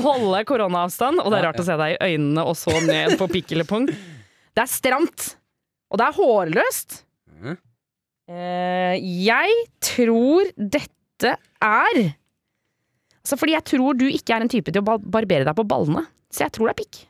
[0.04, 1.22] holde koronaavstand?
[1.24, 3.68] Og det er rart å se deg i øynene og så ned på pikk eller
[3.68, 3.88] pung.
[3.90, 5.32] Det er stramt.
[5.90, 7.00] Og det er hårløst.
[8.30, 8.94] Eh,
[9.26, 11.96] jeg tror dette er
[13.20, 16.06] Altså Fordi jeg tror du ikke er en type til å barbere deg på ballene.
[16.30, 17.06] Så jeg tror det er pikk.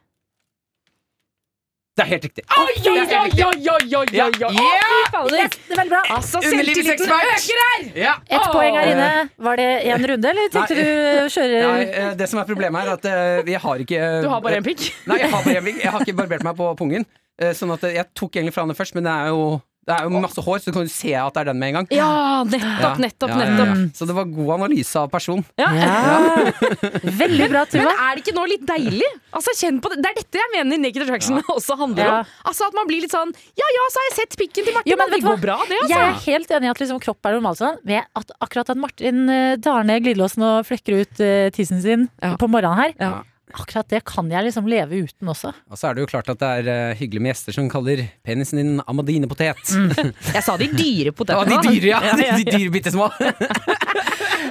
[1.99, 2.43] Det er helt riktig.
[2.57, 4.27] Oi, oi, oi, oi, oi, oi, Ja.
[4.31, 5.35] oi, fader.
[5.37, 6.01] Yes, det er veldig bra.
[6.17, 7.83] Altså, selvtilliten øker her!
[7.99, 8.15] Ja.
[8.31, 9.09] Ett poeng her inne.
[9.49, 10.85] Var det én runde, eller tenkte Nei.
[10.87, 14.01] du å kjøre Nei, eh, det som er problemet er at eh, jeg har ikke
[14.25, 14.87] Du har bare en pikk?
[15.11, 15.83] Nei, jeg har bare en pikk.
[15.85, 17.05] Jeg har ikke barbert meg på pungen.
[17.41, 19.45] Eh, Sånn at eh, Jeg tok egentlig fra henne først, men det er jo
[19.91, 21.77] det er jo masse hår, så du kan se at det er den med en
[21.81, 21.89] gang.
[21.95, 22.09] Ja,
[22.47, 23.65] nettopp, nettopp, Ja, ja, ja.
[23.67, 23.97] nettopp.
[23.99, 25.43] Så det var god analyse av person.
[25.61, 25.69] Ja.
[25.75, 26.51] Ja.
[27.23, 29.09] Veldig bra, Men er det ikke nå litt deilig?
[29.35, 32.19] Altså, kjenn på Det Det er dette jeg mener Naked Attraction også handler Ja.
[32.21, 32.31] om.
[32.51, 34.91] Altså At man blir litt sånn Ja ja, så har jeg sett pikken til Martin,
[34.93, 35.91] Ja, men det går bra, det, Altså.
[35.93, 37.79] Jeg er helt enig i at liksom kropp er normalt sånn.
[37.87, 42.09] Men at akkurat at Martin eh, tar ned glidelåsen og flekker ut uh, tissen sin
[42.23, 42.37] Ja.
[42.41, 43.11] på morgenen her, Ja.
[43.55, 45.53] Akkurat det kan jeg liksom leve uten også.
[45.71, 48.05] Og så er det jo klart at det er uh, hyggelig med gjester som kaller
[48.27, 49.73] penisen din amadinepotet.
[50.35, 52.01] Jeg sa de dyre Ja, de dyre, ja.
[52.11, 53.11] Ja, ja, De, de dyre bitte små.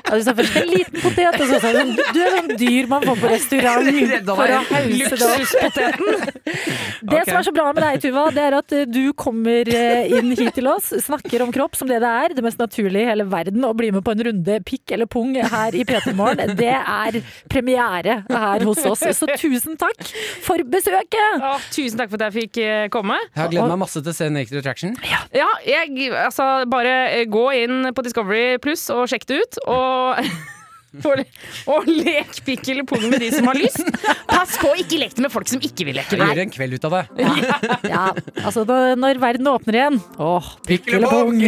[0.09, 2.87] Ja, du sa først en liten potet, og så sa du Du er sånn dyr
[2.89, 3.89] man får på restaurant
[4.29, 6.39] for å hause det opp.
[7.09, 10.09] Det som er så bra med deg, Tuva, det er at eh, du kommer eh,
[10.17, 13.09] inn hit til oss, snakker om kropp som det det er, det mest naturlige i
[13.09, 16.55] hele verden, og blir med på en runde pikk eller pung her i P3 Morgen.
[16.59, 17.19] Det er
[17.51, 19.05] premiere her hos oss.
[19.15, 20.03] Så tusen takk
[20.45, 21.43] for besøket!
[21.45, 23.19] Å, tusen takk for at jeg fikk eh, komme.
[23.31, 24.95] Jeg har gledet meg masse til å se Naked Attraction.
[25.35, 29.59] Ja, jeg, altså Bare gå inn på Discovery Pluss og sjekk det ut.
[29.65, 29.98] Og,
[31.05, 31.21] og,
[31.69, 33.83] og lek pikk eller pung med de som har lyst.
[34.29, 36.89] Pass på, ikke lek det med folk som ikke vil leke gjør en kveld ut
[36.89, 37.03] av det.
[37.93, 38.07] Ja,
[38.43, 41.39] altså da, når verden åpner igjen Åh, Pikk eller pung!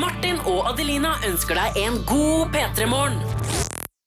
[0.00, 3.63] Martin og Adelina ønsker deg en god P3-morgen.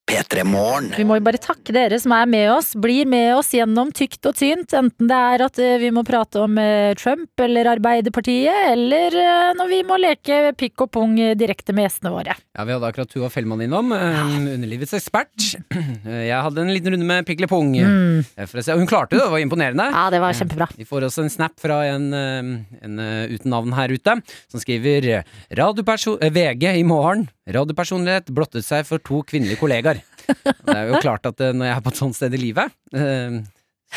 [0.07, 0.93] P3 Morgen.
[0.95, 4.23] Vi må jo bare takke dere som er med oss, blir med oss gjennom tykt
[4.29, 4.71] og tynt.
[4.71, 9.51] Enten det er at eh, vi må prate om eh, Trump eller Arbeiderpartiet, eller eh,
[9.59, 12.37] når vi må leke pikk og pung direkte med gjestene våre.
[12.55, 15.49] Ja, Vi hadde akkurat Tuva Fellmann innom, underlivets ekspert.
[16.07, 17.75] Jeg hadde en liten runde med pikk eller pung.
[18.39, 18.77] For å se.
[18.77, 19.89] og Hun klarte det, det var imponerende.
[19.91, 20.69] Ja, det var kjempebra.
[20.77, 25.11] Vi får også en snap fra en, en uten navn her ute, som skriver
[25.51, 27.27] VG i morgen.
[27.47, 29.96] Radiopersonlighet blottet seg for to kvinnelige kollegaer.
[30.27, 32.73] Det er jo klart at eh, når jeg er på et sånt sted i livet,
[32.93, 33.37] eh,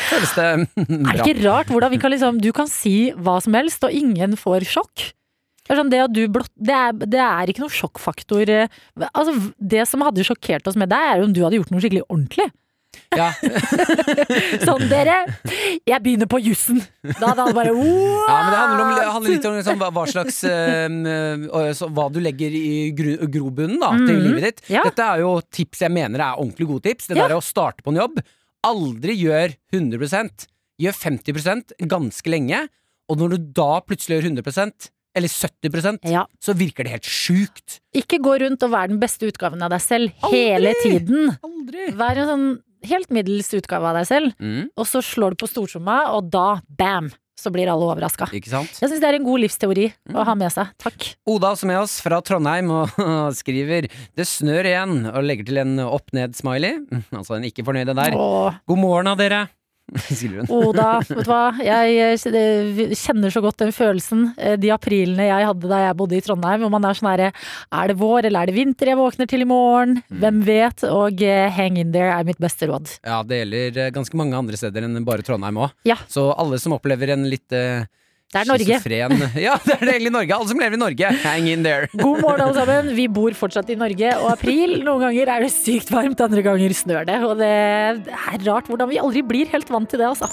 [0.09, 1.11] føles det bra.
[1.11, 3.91] Er det ikke rart hvordan vi kan liksom Du kan si hva som helst, og
[3.95, 5.09] ingen får sjokk?
[5.61, 8.49] Det er, sånn, det, blott, det, er, det er ikke noen sjokkfaktor.
[8.49, 8.79] eh,
[9.13, 11.83] Altså, det som hadde sjokkert oss med deg, er jo om du hadde gjort noe
[11.83, 12.47] skikkelig ordentlig.
[13.15, 13.29] Ja.
[14.67, 15.17] Sånn, dere,
[15.87, 16.79] jeg begynner på jussen.
[17.19, 17.73] Da hadde han bare!
[18.31, 20.37] Ja, men det handler, om, det handler litt om liksom, hva, slags
[21.79, 24.23] så, Hva du legger i gro, grobunnen da, til Mhm.
[24.27, 24.61] livet ditt.
[24.71, 24.83] Ja.
[24.87, 27.07] Dette er jo tips jeg mener er ordentlig gode tips.
[27.11, 27.27] Det Ja.
[27.27, 28.21] der å starte på en jobb.
[28.63, 30.47] Aldri gjør 100%
[30.81, 32.63] Gjør 50% ganske lenge.
[33.09, 36.25] Og når du da plutselig gjør 100% eller 70 Ja.
[36.41, 37.79] så virker det helt sjukt.
[37.93, 41.37] Ikke gå rundt og vær den beste utgaven av deg selv hele tiden.
[41.43, 41.91] Aldri!
[41.99, 42.47] Vær en sånn
[42.89, 46.61] helt middels utgave av deg selv, Mm, og så slår du på stortromma, og da,
[46.67, 48.27] bam, så blir alle overraska.
[48.33, 50.69] Jeg syns det er en god livsteori å ha med seg.
[50.81, 51.13] Takk.
[51.29, 52.91] Oda som er oss fra Trondheim og
[53.39, 56.83] skriver Det snør igjen, og legger til en opp-ned-smiley.
[57.17, 58.13] Altså en ikke fornøyde der.
[58.17, 59.41] Åh, God morgen da, dere!
[60.21, 60.47] hun.
[60.47, 61.39] Oda, vet du hva.
[61.63, 62.19] Jeg
[62.95, 64.21] kjenner så godt den følelsen.
[64.37, 67.31] eh, De aprilene jeg hadde da jeg bodde i Trondheim, hvor man er sånn herre
[67.33, 69.99] Er det vår, eller er det vinter jeg våkner til i morgen?
[70.09, 70.85] Hvem vet?
[70.87, 72.93] Og eh, hang in there er mitt beste råd.
[73.03, 75.75] Ja, det gjelder eh, ganske mange andre steder enn bare Trondheim òg.
[75.87, 75.99] Ja.
[76.11, 77.51] Så alle som opplever en litt
[78.31, 78.63] Det er Norge.
[78.63, 80.35] schizofren Ja, det er det egentlig Norge.
[80.37, 81.11] Alle som lever i Norge.
[81.25, 81.89] Hang in there.
[82.03, 82.93] God morgen, alle sammen.
[82.95, 86.75] Vi bor fortsatt i Norge, og april Noen ganger er det sykt varmt, andre ganger
[86.75, 87.19] snør det.
[87.27, 90.31] Og det er rart hvordan vi aldri blir helt vant til det, altså.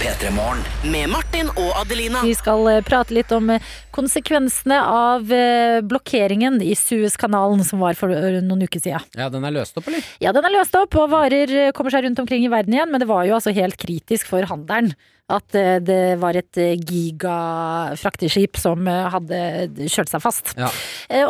[0.00, 0.64] P3 Morgen.
[0.92, 2.24] Med Martin og Adelina.
[2.24, 3.62] Vi skal eh, prate litt om eh,
[3.94, 9.04] konsekvensene av eh, blokkeringen i Suezkanalen som var for noen uker siden.
[9.16, 10.04] Ja, den er løst opp, eller?
[10.24, 13.00] Ja, den er løst opp, og varer kommer seg rundt omkring i verden igjen, men
[13.00, 14.92] det var jo altså helt kritisk for handelen.
[15.32, 19.40] At eh, det var et eh, gigafrakteskip som eh, hadde
[19.88, 20.52] kjørt seg fast.
[20.60, 20.68] Ja.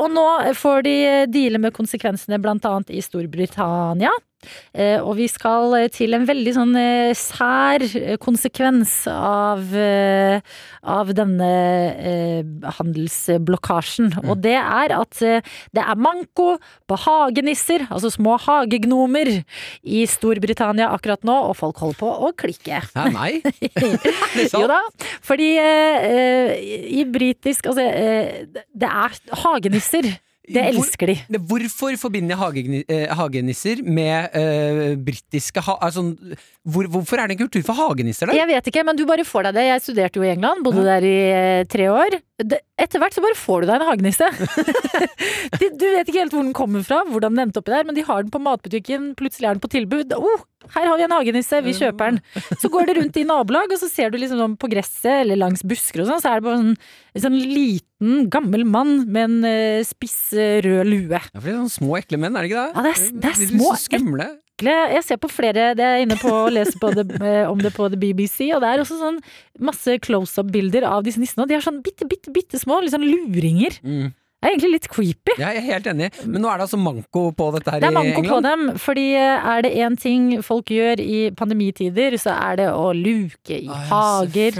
[0.00, 0.26] Og nå
[0.58, 0.96] får de
[1.30, 4.10] deale med konsekvensene annet i Storbritannia.
[5.00, 6.74] Og vi skal til en veldig sånn
[7.16, 7.80] sær
[8.20, 9.62] konsekvens av,
[10.84, 11.48] av denne
[12.76, 12.76] handelsblokkasjen.
[12.76, 14.10] handelsblokkasjen.
[14.28, 19.32] Og det er at det er manko på hagenisser, altså små hagegnomer,
[19.80, 22.82] i Storbritannia akkurat nå, og folk holder på å klikke.
[22.92, 23.32] Hæ, nei?
[24.62, 24.80] Jo da,
[25.24, 26.68] fordi eh, eh,
[27.00, 30.14] i britisk Altså, eh, det er hagenisser.
[30.44, 31.14] Det elsker de.
[31.48, 36.02] Hvor, Hvorfor forbinder jeg eh, hagenisser med uh, britiske ha altså,
[36.68, 38.36] hvor, Hvorfor er det en kultur for hagenisser, da?
[38.36, 39.64] Jeg vet ikke, men du bare får deg det.
[39.70, 42.18] Jeg studerte jo i England, bodde der i uh, tre år.
[42.42, 44.26] Etter hvert så bare får du deg en hagenisse.
[45.60, 47.94] De- du vet ikke helt hvor den kommer fra, hvordan den endte oppi der, men
[47.94, 50.14] de har den på matbutikken, plutselig er den på tilbud.
[50.18, 50.42] Oh,
[50.74, 52.20] her har vi en hagenisse, vi kjøper den.
[52.58, 55.38] Så går det rundt i nabolag, og så ser du liksom sånn på gresset eller
[55.44, 56.74] langs busker og sånn, så er det bare en,
[57.14, 61.20] en sånn liten, gammel mann med en eh, spiss eh, rød lue.
[61.22, 62.72] Ja, for det er sånne små, ekle menn, er det ikke det?
[62.74, 64.26] Ja, det er, det er små, skumle.
[64.64, 67.58] Ekle Jeg ser på flere Det er inne på å lese på det, eh, om
[67.60, 69.20] det på The BBC, og det er også sånn
[69.60, 73.06] masse close-up-bilder av disse nissene, og de er sånn bitte, bitte, bitte små, litt sånn
[73.06, 73.78] luringer.
[73.84, 74.12] Mm.
[74.44, 75.34] Det er egentlig litt creepy.
[75.40, 76.06] Ja, jeg er helt enig.
[76.28, 79.04] Men nå er det altså manko på dette her Det er manko på dem, fordi
[79.16, 83.64] eh, er det én ting folk gjør i pandemitider, så er det å luke i
[83.72, 84.58] Å, hager.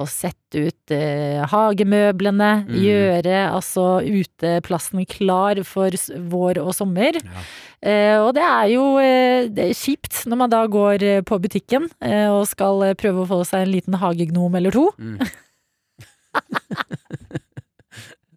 [0.00, 2.78] Og sette ut eh, hagemøblene, Mm.
[2.80, 5.92] gjøre altså uteplassen klar for
[6.32, 7.18] vår og sommer.
[7.20, 7.44] Ja.
[7.84, 11.36] Eh, og det er jo eh, det er kjipt når man da går eh, på
[11.44, 14.86] butikken eh, og skal prøve å få seg en liten hagegnom eller to.
[14.96, 15.18] Mm.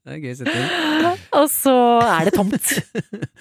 [0.08, 1.18] Det er gøy setting.
[1.36, 2.54] Og så er det tomt.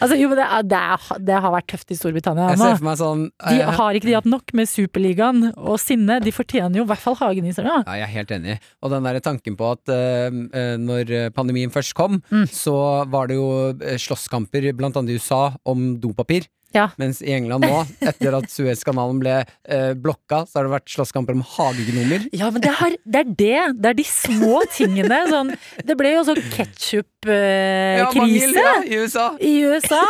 [0.03, 2.75] altså, jo, men det, er, det, er, det har vært tøft i Storbritannia Jeg ser
[2.81, 6.19] for meg sånn De eh, har ikke de hatt nok med Superligaen og sinne.
[6.25, 7.77] De fortjener jo i hvert fall hagenisser nå.
[7.87, 8.59] Ja, jeg er helt enig.
[8.83, 12.47] Og den der tanken på at uh, når pandemien først kom, Mm.
[12.51, 12.75] så
[13.13, 13.47] var det jo
[13.77, 16.49] eh, slåsskamper blant annet i USA om dopapir.
[16.77, 16.87] Ja.
[17.01, 21.37] Mens i England nå, etter at Suezkanalen ble eh, blokka, så har det vært slåsskamper
[21.39, 22.29] om hagegnomer.
[22.37, 23.81] Ja, men det, har, det er det.
[23.81, 25.23] Det er de små tingene.
[25.33, 25.55] Sånn,
[25.89, 29.27] det ble jo sånn ketsjup-krise mangel, ja, i USA.
[29.41, 30.03] i USA.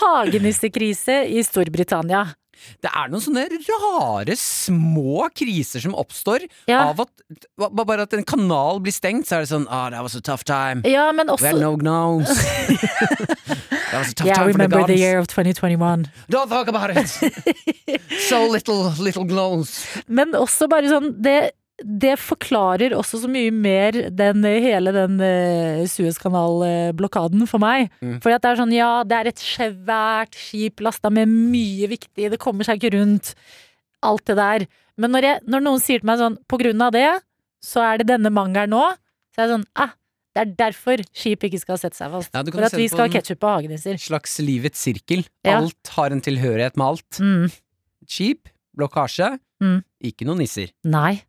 [0.00, 2.26] Hagenissekrise i Storbritannia.
[2.82, 6.88] Det er noen sånne rare små kriser som oppstår Ja.
[6.90, 7.10] av at
[7.70, 10.42] Bare at en kanal blir stengt, så er det sånn Ah, that was a tough
[10.44, 10.82] time.
[10.84, 12.28] Ja, men We had no gnomes.
[13.00, 16.10] that was a tough Yeah, time for the remember the year of 2021.
[16.28, 17.08] Don't talk about it!
[18.28, 19.86] so little, little gnomes.
[20.08, 21.52] Men også bare sånn det,
[21.84, 27.88] det forklarer også så mye mer den, hele den uh, Suezkanal-blokaden for meg.
[28.02, 28.18] Mm.
[28.20, 32.40] At det er sånn, ja, det er et svært skip lasta med mye viktig, det
[32.42, 33.34] kommer seg ikke rundt.
[34.06, 34.66] Alt det der.
[35.00, 37.08] Men når, jeg, når noen sier til meg sånn, på grunn av det,
[37.64, 38.84] så er det denne mangelen nå,
[39.34, 39.92] så er jeg sånn, ah,
[40.36, 42.30] det er derfor skip ikke skal sette seg fast.
[42.32, 43.98] Ja, For at vi skal ha ketsjup og hagenisser.
[44.00, 45.24] slags livets sirkel.
[45.44, 45.58] Ja.
[45.58, 47.20] Alt har en tilhørighet med alt.
[47.20, 47.48] Mm.
[48.08, 49.82] Skip, blokkasje, Mm.
[50.00, 50.70] ikke noen nisser.
[50.88, 51.20] Nei.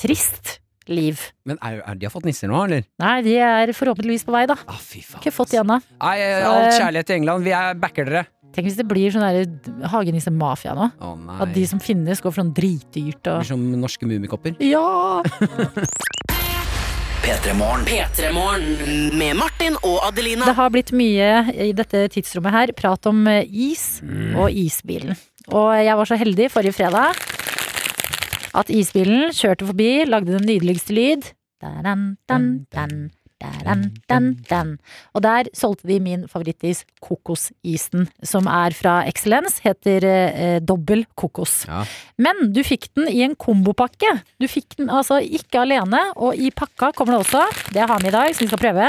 [0.00, 0.58] Trist
[0.90, 1.20] liv.
[1.46, 2.84] Men er, er de har fått nisser nå, eller?
[3.02, 4.56] Nei, de er forhåpentligvis på vei, da.
[4.66, 5.20] Ah, fy faen.
[5.20, 5.78] Ikke fått de ennå.
[6.00, 7.46] Nei, eh, all eh, kjærlighet til England.
[7.46, 8.26] Vi er backer dere.
[8.50, 10.88] Tenk hvis det blir sånn hagenisse-mafia nå.
[10.98, 11.36] Å nei.
[11.44, 14.56] At de som finnes, går for sånn dritdyrt og blir som norske mummikopper.
[14.64, 15.22] Ja!
[17.20, 17.84] Petremorne.
[17.86, 19.12] Petremorne.
[19.14, 20.48] Med Martin og Adelina.
[20.48, 24.00] Det har blitt mye i dette tidsrommet her prat om is is
[24.34, 25.14] og isbilen.
[25.54, 27.20] Og jeg var så heldig forrige fredag
[28.54, 31.30] at isbilen kjørte forbi, lagde den nydeligste lyd.
[31.60, 33.10] Dan, dan, dan,
[33.40, 34.74] dan, dan, dan.
[35.16, 39.62] Og der solgte de min favorittis, kokosisen, som er fra Excellence.
[39.64, 41.64] Heter eh, dobbel kokos.
[41.68, 41.82] Ja.
[42.20, 44.12] Men du fikk den i en kombopakke.
[44.40, 48.10] Du fikk den altså ikke alene, og i pakka kommer det også, det har vi
[48.10, 48.88] i dag, som vi skal prøve,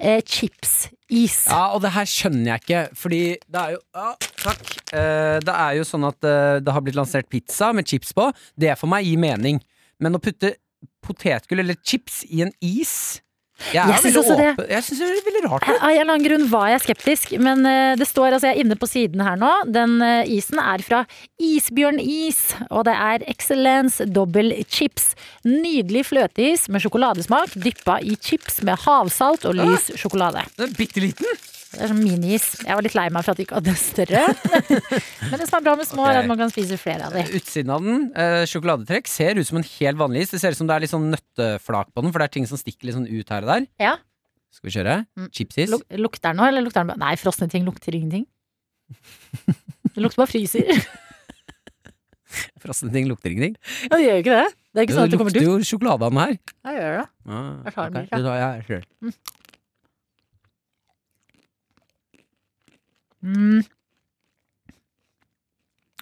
[0.00, 1.38] eh, chipsis.
[1.46, 4.10] Ja, og det her skjønner jeg ikke, fordi det er jo ja,
[4.46, 4.64] Takk.
[4.94, 8.28] Eh, det er jo sånn at eh, det har blitt lansert pizza med chips på.
[8.58, 9.60] Det for meg gir mening.
[10.02, 10.56] Men å putte
[11.06, 13.22] potetgull eller chips i en is
[13.72, 14.68] Jeg, er Jeg synes også også det.
[14.70, 15.68] Jeg synes det er veldig rart.
[15.70, 18.64] Av en eller annen grunn var jeg skeptisk, men eh, det står altså, jeg er
[18.66, 19.52] inne på siden her nå.
[19.72, 21.02] Den eh, isen er fra
[21.40, 25.14] Isbjørnis, og det er Excellence Double Chips.
[25.48, 30.44] Nydelig fløteis med sjokoladesmak, dyppa i chips med havsalt og lys sjokolade.
[30.60, 31.36] Den er bitte liten.
[31.76, 32.44] Det er sånn minis.
[32.64, 34.22] Jeg var litt lei meg for at de ikke hadde større.
[35.28, 37.24] men det som er bra med små, er at man kan spise flere av de.
[37.36, 40.32] Utsiden av den, eh, sjokoladetrekk, ser ut som en helt vanlig is.
[40.32, 42.48] Det ser ut som det er litt sånn nøtteflak på den, for det er ting
[42.48, 43.68] som stikker litt sånn ut her og der.
[43.82, 43.94] Ja.
[44.56, 44.96] Skal vi kjøre?
[45.20, 45.28] Mm.
[45.36, 45.68] Chipsis.
[45.74, 48.24] Luk lukter den nå, eller lukter den bare Nei, frosne ting lukter ingenting.
[49.96, 50.64] Det lukter bare fryser.
[52.60, 53.54] Frosne ting lukter ingenting.
[53.86, 54.48] Ja, det gjør jo ikke det.
[54.76, 55.62] Det er ikke sånn at det det kommer lukter duft.
[55.64, 56.34] jo sjokolade av den her.
[56.66, 57.04] Ja, gjør det.
[57.26, 58.02] Ah, Jeg tar den ok.
[58.02, 59.12] litt, ja.
[63.26, 63.42] Jeg ser.
[63.42, 63.62] Mm.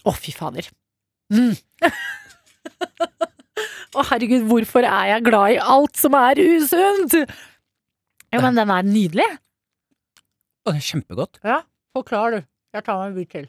[0.05, 0.69] Å, fy fader.
[1.33, 1.55] Mm.
[3.95, 7.15] Å, herregud, hvorfor er jeg glad i alt som er usunt?
[8.35, 9.29] Jo, men den er nydelig.
[10.65, 11.39] Å, det er kjempegodt.
[11.47, 11.61] Ja,
[11.95, 12.41] forklar du.
[12.75, 13.47] Jeg tar meg en bit til.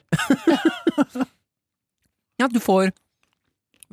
[2.36, 2.90] Ja, du får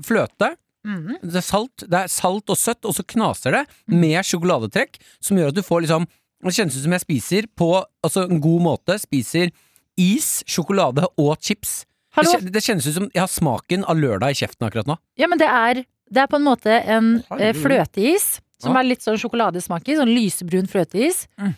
[0.03, 0.49] fløte.
[0.83, 1.21] Mhm.
[1.23, 5.39] Det er salt, det er salt og søtt, og så knaser det med sjokoladetrekk, som
[5.39, 6.09] gjør at du får liksom
[6.43, 7.69] Det kjennes ut som jeg spiser på
[8.03, 8.97] altså, en god måte.
[8.99, 9.53] Spiser
[9.97, 11.83] is, sjokolade og chips.
[12.15, 14.97] Det, kjen- det kjennes ut som jeg har smaken av lørdag i kjeften akkurat nå.
[15.17, 15.83] Ja, men det er,
[16.13, 18.79] det er på en måte en eh, fløteis, som Ja.
[18.83, 21.55] er litt sånn sjokoladesmak i, sånn lysebrun fløteis, Mm.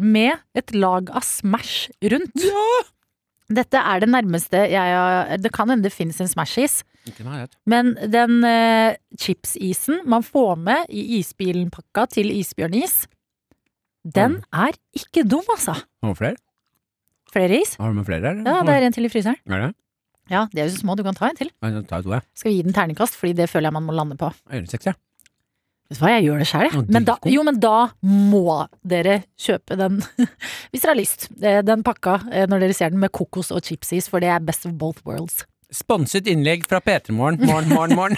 [0.00, 2.32] med et lag av Smash rundt.
[3.50, 6.82] Dette er det nærmeste jeg har Det kan hende det finnes en Smash-is,
[7.66, 13.06] men den eh, chipsisen man får med i isbilen-pakka til Isbjørnis,
[14.04, 15.74] den er ikke dum, altså.
[16.02, 16.36] Noen flere?
[17.30, 17.76] Flere is?
[17.78, 18.32] Har du med flere?
[18.34, 18.46] eller?
[18.50, 19.38] Ja, det er en til i fryseren.
[19.46, 19.74] Er det?
[20.30, 21.48] Ja, de er jo så små, du kan ta en til.
[21.62, 22.22] Da tar jeg to, jeg.
[22.38, 24.28] Skal vi gi den terningkast, fordi det føler jeg man må lande på.
[24.50, 24.98] Jeg gjør en seks, jeg.
[25.90, 26.82] Vet du hva, jeg gjør det sjøl, jeg.
[26.94, 27.76] Men da, jo, men da
[28.06, 28.44] må
[28.86, 29.96] dere kjøpe den,
[30.70, 31.26] hvis dere har lyst.
[31.42, 34.38] Eh, Den pakka eh, når dere ser den med kokos og chipsis, for det er
[34.46, 35.42] best of both worlds.
[35.70, 37.46] Sponset innlegg fra P3 Morgen.
[37.46, 38.16] Morgen, morgen, morgen.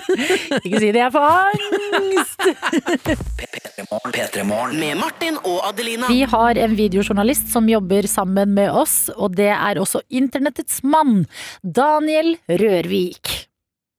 [0.64, 2.42] Ikke si det, jeg får angst!
[3.40, 4.12] P3 Morgen.
[4.12, 4.44] P3
[4.76, 6.10] Med Martin og Adelina.
[6.12, 11.24] Vi har en videojournalist som jobber sammen med oss, og det er også internettets mann,
[11.64, 13.32] Daniel Rørvik.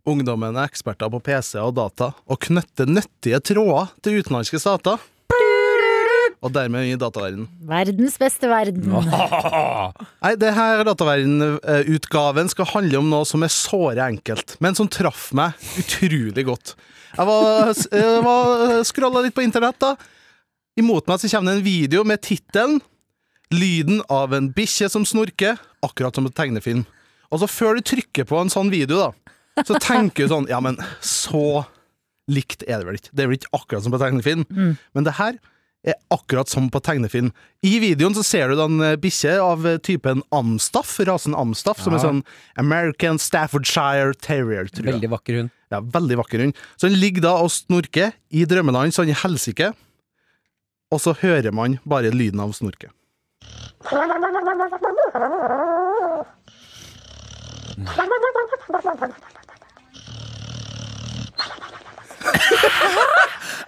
[0.05, 5.01] Ungdommen er eksperter på PC og data, og knytter nyttige tråder til utenlandske stater.
[6.43, 7.45] Og dermed i dataverden.
[7.63, 8.89] Verdens beste verden.
[10.23, 15.29] Nei, det her dataverden-utgaven skal handle om noe som er såre enkelt, men som traff
[15.37, 16.73] meg utrolig godt.
[17.13, 19.93] Jeg var, jeg var scrolla litt på internett, da.
[20.79, 22.81] Imot meg så kommer det en video med tittelen
[23.53, 26.83] 'Lyden av en bikkje som snorker', akkurat som en tegnefilm.
[27.29, 30.59] Og så før du trykker på en sånn video, da, så tenker du sånn Ja,
[30.63, 31.63] men så
[32.31, 33.11] likt er det vel ikke.
[33.13, 34.45] Det er vel ikke akkurat som på tegnefilm.
[34.95, 35.37] Men det her
[35.83, 37.31] er akkurat som på tegnefilm.
[37.65, 41.81] I videoen så ser du da en eh, bikkje av eh, typen Amstaff, rasen Amstaff,
[41.83, 42.21] som er sånn
[42.61, 44.95] American Staffordshire Terrier, tror jeg.
[44.95, 45.53] Veldig vakker hund.
[45.73, 46.59] Ja, veldig vakker hund.
[46.77, 49.73] Så den ligger da og snorker i drømmeland sånn i helsike,
[50.93, 52.93] og så hører man bare lyden av snorket.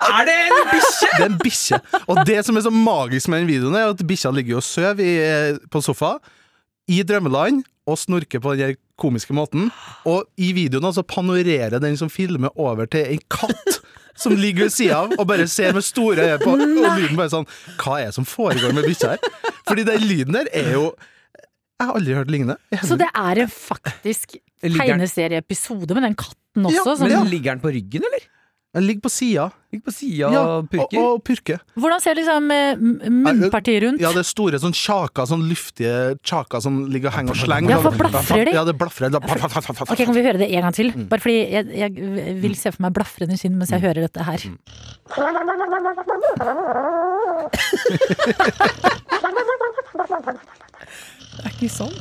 [0.06, 1.10] Er det en bikkje?!
[1.12, 1.80] Det er en bikkje.
[2.12, 5.02] Og det som er så magisk med den videoen, er at bikkja ligger og sover
[5.06, 6.16] eh, på sofa
[6.92, 9.70] i drømmeland og snorker på den der komiske måten.
[10.10, 13.82] Og i videoen altså panorerer den som filmer over til en katt
[14.16, 17.32] som ligger ved sida av og bare ser med store øyne på, og lyden bare
[17.34, 17.48] sånn
[17.82, 19.52] Hva er det som foregår med bikkja her?
[19.68, 20.86] Fordi den lyden der er jo
[21.76, 22.56] Jeg har aldri hørt lignende.
[22.88, 26.78] Så det er en faktisk tegneserieepisode med den katten også.
[26.78, 27.24] Ja, som, Men Ja.
[27.28, 28.24] ligger den på ryggen, eller?
[28.76, 29.52] Ligger på sida.
[29.72, 30.98] Ligg på sida Ja, og purker.
[31.00, 31.60] Og, og purker.
[31.80, 32.76] Hvordan ser liksom eh,
[33.08, 34.02] munnpartiet rundt?
[34.04, 35.94] Ja, det er store sånn kjaker, sånn luftige
[36.28, 37.72] kjaker som ligger og henger og slenger.
[37.72, 38.54] Ja, for blafrer de?
[38.58, 39.08] Ja, det blafrer.
[39.16, 40.88] Ok, Kan vi høre det en gang til?
[40.92, 41.08] Mm.
[41.12, 41.92] Bare fordi jeg, jeg
[42.44, 44.40] vil se for meg blafrende skinn mens jeg hører dette her.
[44.44, 44.60] Mm.
[51.36, 51.96] Det er ikke sant.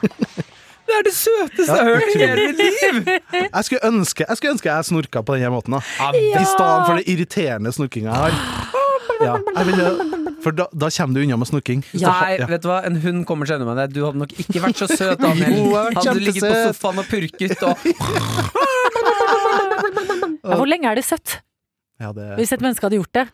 [0.90, 2.94] Det er det søteste jeg har hørt i hele mitt liv!
[3.46, 5.76] Jeg skulle ønske jeg, skulle ønske jeg snorka på denne måten.
[5.76, 5.80] da
[6.10, 6.40] Ja.
[6.40, 8.32] I stedet for det irriterende snorkinga jeg har.
[9.20, 9.86] Ja, jeg ville,
[10.40, 11.82] for da, da kommer du unna med snorking.
[11.92, 12.46] Ja, Nei, ja.
[12.48, 13.86] vet du hva, en hund kommer seg unna med det.
[13.98, 15.52] Du hadde nok ikke vært så søt, Daniel.
[15.60, 17.76] Jo, Hadde du ligget på sofaen og purket og
[20.40, 21.38] Ja, hvor lenge er det søtt?
[22.00, 23.26] Ja, det, Hvis et menneske hadde gjort det?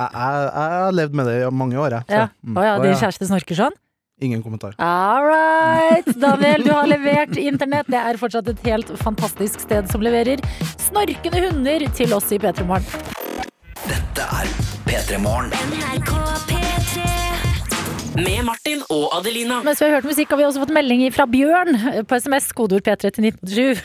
[0.00, 2.28] jeg, jeg har levd med det i mange år, jeg.
[2.44, 3.74] Mm, Å ja, din kjæreste snorker sånn?
[4.22, 4.74] Ingen kommentar.
[4.78, 7.88] All right, Daniel, du har levert internett.
[7.90, 10.42] Det er fortsatt et helt fantastisk sted som leverer
[10.76, 12.86] snorkende hunder til oss i P3 Morgen.
[13.86, 14.52] Dette er
[14.88, 15.54] P3 Morgen.
[18.20, 19.60] Med Martin og Adelina.
[19.64, 21.76] Mens vi har hørt musikk, har vi også fått melding fra Bjørn
[22.10, 23.82] på SMS, kodeord P3 til 1907.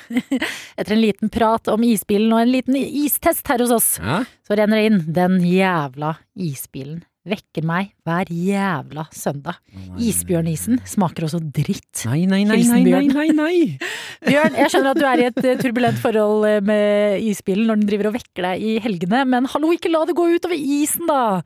[0.82, 4.24] Etter en liten prat om isbilen og en liten istest her hos oss, ja?
[4.44, 5.04] så renner det inn.
[5.16, 9.58] Den jævla isbilen vekker meg hver jævla søndag.
[10.02, 12.04] Isbjørnisen smaker også dritt.
[12.06, 13.56] Nei, nei, nei, nei, nei, nei, nei.
[14.30, 17.82] Bjørn, jeg skjønner at du er i et eh, turbulent forhold eh, med isbilen når
[17.82, 21.10] den driver og vekker deg i helgene, men hallo, ikke la det gå utover isen,
[21.10, 21.42] da!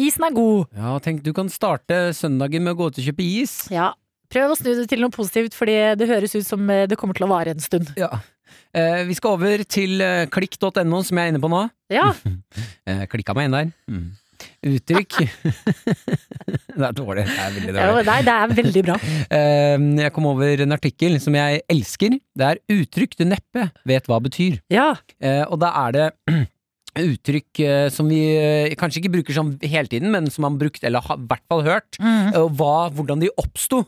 [0.00, 0.70] Isen er god.
[0.78, 3.58] Ja, tenk, du kan starte søndagen med å gå ut og kjøpe is.
[3.72, 3.90] Ja.
[4.32, 7.18] Prøv å snu det til noe positivt, fordi det høres ut som eh, det kommer
[7.18, 7.92] til å vare en stund.
[8.00, 8.08] Ja.
[8.72, 10.00] Eh, vi skal over til
[10.32, 11.66] klikk.no, som jeg er inne på nå.
[11.92, 12.10] Ja,
[12.88, 13.68] Eh, klikka meg inn der.
[13.86, 14.08] Mm.
[14.66, 15.18] Uttrykk
[16.72, 17.24] Det er dårlig.
[17.28, 18.06] Det er veldig dårlig.
[18.08, 18.96] nei, det er veldig bra.
[19.32, 22.16] Eh, jeg kom over en artikkel som jeg elsker.
[22.36, 24.58] Det er uttrykk du neppe vet hva betyr.
[24.72, 24.90] Ja.
[25.22, 26.06] Eh, og da er det
[27.12, 30.64] uttrykk eh, som vi eh, kanskje ikke bruker sånn hele tiden, men som man har
[30.66, 32.32] brukt, eller har i hvert fall hørt, Mm.
[32.58, 33.84] hva, hvordan de oppsto.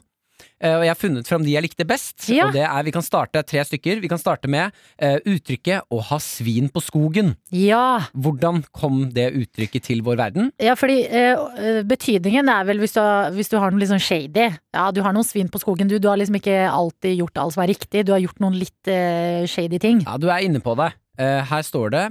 [0.65, 2.27] Eh, og jeg har funnet fram de jeg likte best.
[2.33, 2.49] Ja.
[2.49, 4.01] Og det er, Vi kan starte tre stykker.
[4.01, 4.73] Vi kan starte med
[5.03, 7.35] uh, uttrykket 'å ha svin på skogen'.
[7.53, 8.09] Ja.
[8.15, 10.51] Hvordan kom det uttrykket til vår verden?
[10.63, 14.03] Ja, fordi eh, betydningen er vel hvis du, har, hvis du har noe litt sånn
[14.03, 14.51] shady.
[14.75, 15.99] Ja, du har noen svin på skogen, du.
[15.99, 18.07] Du har liksom ikke alltid gjort alt som er riktig.
[18.07, 20.05] Du har gjort noen litt uh, shady ting.
[20.07, 20.93] Ja, du er inne på det.
[21.15, 22.03] Eh, her står det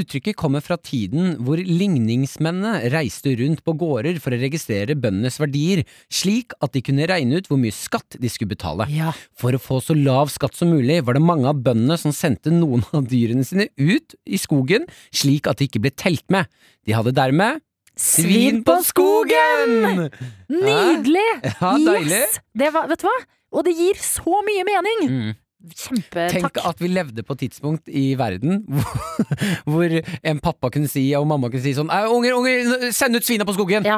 [0.00, 5.84] Uttrykket kommer fra tiden hvor ligningsmennene reiste rundt på gårder for å registrere bøndenes verdier,
[6.10, 8.88] slik at de kunne regne ut hvor mye skatt de skulle betale.
[8.90, 9.12] Ja.
[9.38, 12.50] For å få så lav skatt som mulig var det mange av bøndene som sendte
[12.54, 16.50] noen av dyrene sine ut i skogen, slik at de ikke ble telt med.
[16.86, 17.62] De hadde dermed
[17.98, 20.08] svin på skogen!
[20.50, 21.28] Nydelig!
[21.44, 22.22] Ja, deilig.
[22.22, 22.40] Yes!
[22.58, 23.18] Det var, vet du hva?
[23.58, 25.04] Og det gir så mye mening!
[25.08, 25.36] Mm.
[25.58, 26.30] Kjempetakk.
[26.30, 29.16] Tenk at vi levde på et tidspunkt i verden hvor,
[29.74, 33.42] hvor en pappa kunne si og mamma kunne si sånn Unger, unger, send ut svina
[33.48, 33.82] på skogen!
[33.88, 33.96] Ja.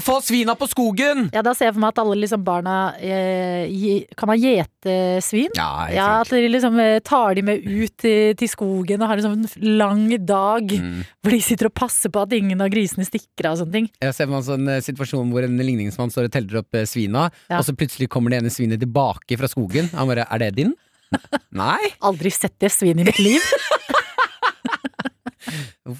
[0.00, 1.26] Få svina på skogen!
[1.34, 3.68] Ja, da ser jeg for meg at alle liksom barna eh,
[4.16, 5.52] Kan man gjete svin?
[5.58, 9.20] Ja, Ja, at de liksom eh, tar de med ut til, til skogen og har
[9.20, 11.02] en sånn lang dag Mm.
[11.22, 13.86] hvor de sitter og passer på at ingen av grisene stikker av og sånne ting.
[14.02, 16.86] Jeg ser for meg en sånn situasjon hvor en ligningsmann står og teller opp eh,
[16.88, 19.90] svina, og så plutselig kommer det ene svinet tilbake fra skogen.
[19.94, 20.74] Han bare 'Er det din?'
[21.62, 21.92] Nei?
[22.02, 23.40] Aldri sett det svinet i mitt liv.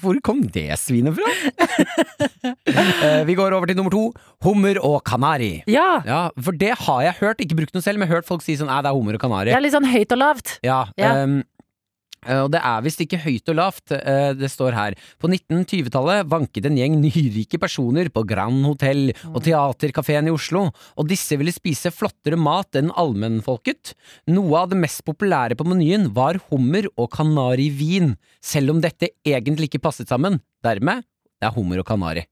[0.01, 1.29] Hvor kom det svinet fra?
[3.05, 4.01] Eh, Vi går over til nummer to.
[4.45, 5.63] Hummer og kanari.
[5.69, 6.01] Ja!
[6.05, 8.69] Ja, For det har jeg hørt, ikke brukt noe selv, men hørt folk si sånn
[8.69, 9.49] 'æ, det er hummer og kanari'.
[9.53, 10.59] Det er litt sånn høyt og lavt.
[10.65, 11.11] Ja, Ja.
[11.23, 11.43] eh,
[12.41, 13.91] og det er visst ikke høyt og lavt.
[13.95, 14.95] eh, Det står her.
[15.21, 21.07] På 1920-tallet vanket en gjeng nyrike personer på Grand Hotell og Teaterkafeen i Oslo, og
[21.09, 23.93] disse ville spise flottere mat enn allmennfolket.
[24.33, 29.69] Noe av det mest populære på menyen var hummer og kanarivin, selv om dette egentlig
[29.69, 30.41] ikke passet sammen.
[30.65, 31.03] Dermed
[31.41, 32.23] det er hummer og kanari.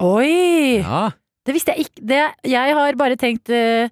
[0.00, 0.80] Oi!
[0.80, 1.10] Ja,
[1.44, 2.02] Det visste jeg ikke.
[2.06, 3.90] Det, jeg har bare tenkt uh,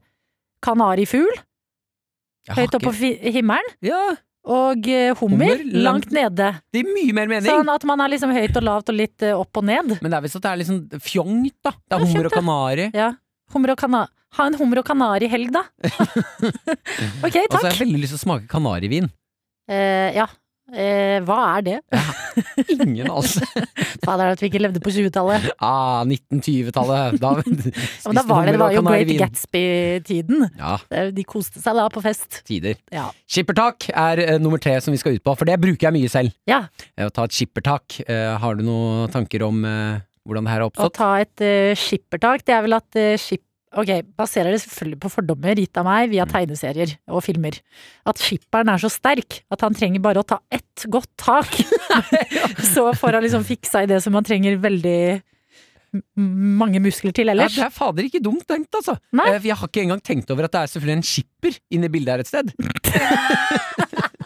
[0.63, 1.33] kanarifugl
[2.51, 3.75] høyt oppe på himmelen.
[3.85, 4.15] Ja,
[4.49, 6.47] Og eh, hummer, Hummer langt langt- nede.
[6.73, 7.51] det gir mye mer mening.
[7.53, 9.99] Sånn at man er liksom høyt og lavt og litt eh, opp og ned.
[10.01, 11.71] Men det er visst at det er sånn fjongt, da.
[11.77, 12.87] Det Ja, er hummer og kanari.
[12.97, 13.11] Ja.
[13.53, 14.07] Hummer og kana
[14.39, 15.65] ha en hummer og kanari-helg, da.
[17.27, 17.51] ok, takk!
[17.51, 19.09] Og så har jeg veldig lyst til å smake kanarivin.
[19.71, 20.27] Eh, ja.
[20.71, 21.77] Eh, hva er det?
[22.77, 23.43] Ingen altså.
[24.05, 25.49] Fader, at vi ikke levde på 20-tallet.
[25.61, 27.19] Ah, 1920-tallet.
[27.21, 27.33] Da,
[28.07, 30.47] Ja, da var det, det var jo Great Gatsby-tiden.
[30.59, 32.41] Ja, Eh, De koste seg da på fest.
[32.49, 32.79] tider.
[32.95, 33.09] Ja.
[33.31, 36.11] Skippertak er uh, nummer tre som vi skal ut på, for det bruker jeg mye
[36.13, 36.35] selv.
[36.51, 36.65] Ja.
[36.99, 38.01] Uh, Å ta et skippertak.
[38.09, 41.43] Uh, har du noen tanker om hvordan det her har Å ta et
[41.81, 43.43] skippertak, det er vel at, skip,
[43.77, 47.55] ok, baserer det selvfølgelig på fordommer gitt av meg via tegneserier og filmer.
[48.09, 51.51] At skipperen er så sterk at han trenger bare å ta ett godt tak.
[52.75, 54.99] så får han liksom fiksa i det som han trenger veldig
[56.15, 57.57] mange muskler til Ja, ellers.
[57.59, 58.95] det er fader ikke dumt tenkt, altså.
[59.11, 59.27] Nei.
[59.35, 61.95] Eh, Jeg har ikke engang tenkt over at det er selvfølgelig en skipper inne i
[61.95, 62.47] bildet her et sted.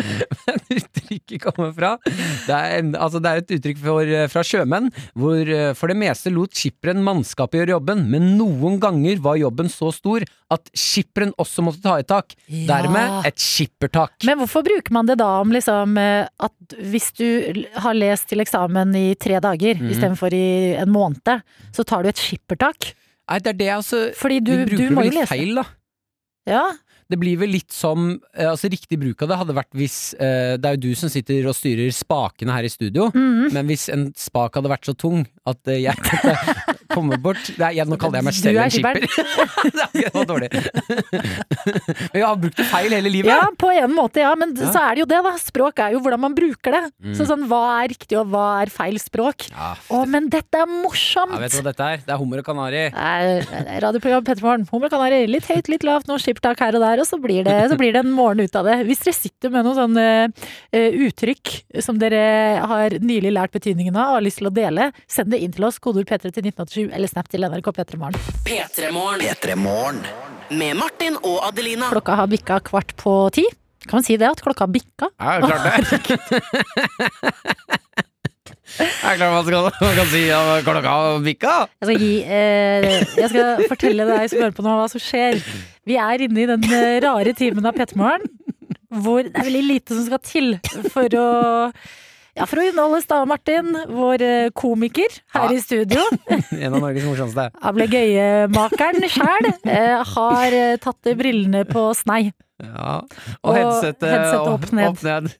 [0.78, 4.90] Uttrykket kommer fra Det er, en, altså det er et uttrykk for, eh, fra sjømenn,
[5.18, 9.70] hvor eh, for det meste lot skipperen mannskapet gjøre jobben, men noen ganger var jobben
[9.72, 12.34] så stor at skipperen også måtte ta i tak.
[12.48, 12.66] Ja.
[12.72, 14.16] Dermed et skippertak.
[14.26, 17.26] Men hvorfor bruker man det da om liksom eh, at hvis du
[17.84, 19.90] har lest til eksamen i tre dager mm.
[19.92, 20.46] istedenfor i
[20.80, 21.44] en måned,
[21.74, 22.92] så tar du et skippertak?
[23.30, 23.98] Nei, det er det, altså.
[24.18, 25.30] Fordi du, du, du må jo lese.
[25.30, 25.66] feil, da.
[26.50, 26.64] Ja,
[27.10, 30.54] Det blir vel litt som eh, Altså Riktig bruk av det hadde vært hvis eh,
[30.60, 33.52] Det er jo du som sitter og styrer spakene her i studio, Mhm.
[33.52, 37.72] men hvis en spak hadde vært så tung at eh, jeg kommer komme bort Nei,
[37.78, 38.98] jeg, nå kaller jeg meg selv en skipper.
[39.94, 40.48] det var dårlig.
[42.10, 43.30] men jeg har brukt det feil hele livet.
[43.30, 44.70] ja, på en måte, ja, men Ja.
[44.74, 45.32] så er det jo det, da.
[45.40, 46.82] Språk er jo hvordan man bruker det.
[47.02, 47.14] Mm.
[47.18, 49.48] Så sånn, hva er riktig, og hva er feil språk?
[49.52, 51.34] Ja, Å, men dette er morsomt!
[51.36, 52.04] ja, vet du hva dette er?
[52.06, 52.84] Det er hummer og kanari.
[53.84, 54.66] Radioprogram Pettermorgen.
[54.72, 55.22] Hummer og kanari.
[55.30, 57.94] Litt høyt, litt lavt, noe skippertak her og der, og så blir, det, så blir
[57.96, 58.80] det en morgen ut av det.
[58.88, 61.54] Hvis dere sitter med noen sånne uh, uttrykk
[61.84, 62.22] som dere
[62.70, 65.66] har nylig lært betydningen av og har lyst til å dele, send det inn til
[65.68, 65.80] oss.
[65.82, 68.20] Kodeord P3 til 1987 eller snap til NRK P3 Morgen.
[68.48, 70.02] P3morgen.
[70.50, 71.90] Med Martin og Adelina.
[71.92, 73.46] Klokka har bikka kvart på ti.
[73.86, 74.28] Kan man si det?
[74.28, 75.10] At klokka har bikka?
[75.16, 75.70] Ja, klart det.
[78.70, 81.54] Det er klart man, skal, man kan si at klokka har bikka.
[81.80, 85.40] Jeg skal, gi, eh, jeg skal fortelle deg som hører på nå, hva som skjer.
[85.88, 88.28] Vi er inne i den eh, rare timen av Pettermorgen,
[89.02, 90.54] hvor det er veldig lite som skal til
[90.92, 91.26] for å
[92.36, 95.56] ja, for å underholde Stave Martin, vår eh, komiker her Ja.
[95.56, 96.04] i studio.
[96.60, 97.48] En av Norges morsomste.
[97.62, 102.30] Ablegøyemakeren sjæl eh, har eh, tatt brillene på snei.
[102.60, 102.94] Ja.
[103.00, 104.88] Og, Og headsetet opp, opp ned.
[104.92, 105.30] Opp ned.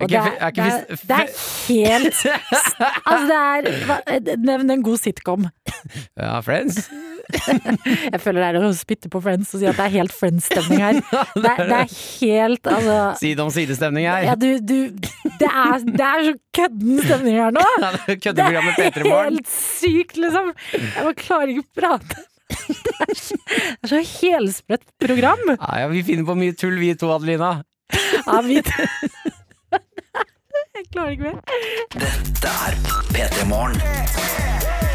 [0.00, 1.32] Er det er, det, er, det er
[1.68, 2.20] helt
[3.10, 5.48] Altså, det er Nevn en god sitcom.
[6.16, 6.88] Ja, Friends.
[8.12, 10.80] Jeg føler det er å spytte på Friends og si at det er helt Friends-stemning
[10.80, 11.00] her.
[11.42, 11.92] Det er, det er
[12.22, 14.24] helt Altså Side om side-stemning her.
[14.30, 14.78] ja, du, du
[15.38, 17.66] det, er, det er så kødden stemning her nå!
[17.82, 19.36] Ja, det er Det Køddeprogrammet P3 Morgen.
[19.36, 20.50] helt sykt, liksom!
[20.72, 22.24] Jeg bare klarer ikke å prate.
[22.48, 25.42] Det er så, helsprøtt program.
[25.54, 27.62] Ja, ja, vi finner på mye tull, vi to, Adelina.
[28.26, 28.60] Ja, vi
[30.78, 31.38] Jeg klarer ikke mer.
[31.98, 32.76] Dette er
[33.12, 34.86] P3 Morgen.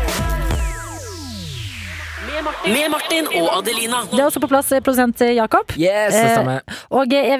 [2.33, 3.99] Med Martin og Adelina.
[4.09, 5.69] Det er også på plass eh, produsent eh, Jakob.
[5.77, 6.79] Yes, det Eh, stemmer.
[6.97, 7.39] Og jeg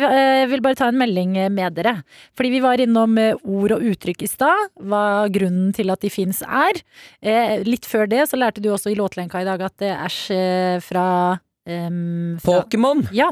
[0.52, 2.04] vil- bare ta en melding med dere.
[2.38, 4.70] Fordi vi var innom ord og uttrykk i stad.
[4.80, 6.78] Hva grunnen til at de fins er.
[7.66, 10.82] Litt før det så lærte du også i låtlenka i dag at det er æsj
[10.84, 13.08] fra, Um, fra Pokémon.
[13.16, 13.30] Ja.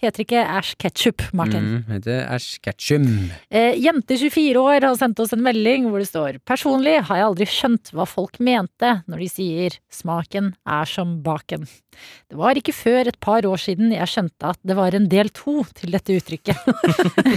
[0.00, 1.64] Heter ikke Æsj ketchup, Martin.
[1.66, 3.04] Mm, heter Ash Ketchum.
[3.52, 7.26] Eh, Jente 24 år har sendt oss en melding hvor det står Personlig har jeg
[7.26, 11.68] aldri skjønt hva folk mente når de sier smaken er som baken.
[12.32, 15.28] Det var ikke før et par år siden jeg skjønte at det var en del
[15.36, 16.56] to til dette uttrykket.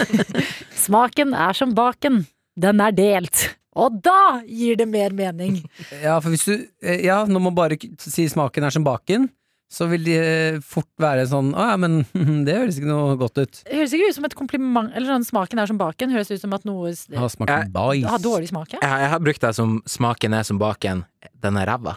[0.86, 2.24] smaken er som baken.
[2.56, 3.50] Den er delt.
[3.76, 5.60] Og da gir det mer mening.
[6.00, 9.28] Ja, for hvis du eh, Ja, nå man bare si smaken er som baken,
[9.72, 12.04] så vil det eh, fort være sånn Å ja, men
[12.46, 13.62] det høres ikke noe godt ut.
[13.66, 14.92] Det høres ikke ut som et kompliment.
[14.94, 16.12] Eller sånn smaken er som baken.
[16.14, 18.04] Høres ut som at noe Har Ha smaken bæsj.
[18.12, 18.74] har dårlig smak.
[18.76, 18.82] Ja.
[18.84, 21.06] Jeg, jeg har brukt det som smaken er som baken.
[21.42, 21.96] Den er ræva.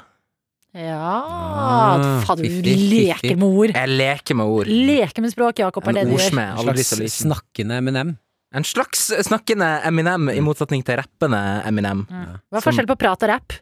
[0.76, 1.00] ja.
[1.00, 3.72] Ah, Fader, du leker med ord.
[3.76, 4.68] Jeg leker med ord.
[4.68, 6.22] Leker med språk, Jakob, er En det du gjør.
[6.22, 6.48] ordsmed.
[6.52, 8.16] En slags snakkende Eminem.
[8.56, 12.04] En slags snakkende Eminem, i motsetning til rappende Eminem.
[12.08, 13.56] Hva er forskjell på prat og rapp?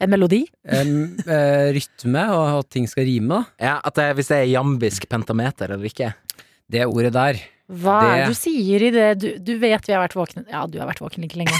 [0.00, 0.44] En melodi?
[0.64, 0.92] En
[1.26, 3.46] eh, rytme, og at ting skal rime, da.
[3.60, 6.12] Ja, at det, Hvis det er jambisk pentameter eller ikke.
[6.70, 7.40] Det ordet der.
[7.70, 9.08] Hva er det Det- du sier i det?
[9.22, 11.54] Du, du vet vi har vært våkne Ja, du har vært våken like lenge.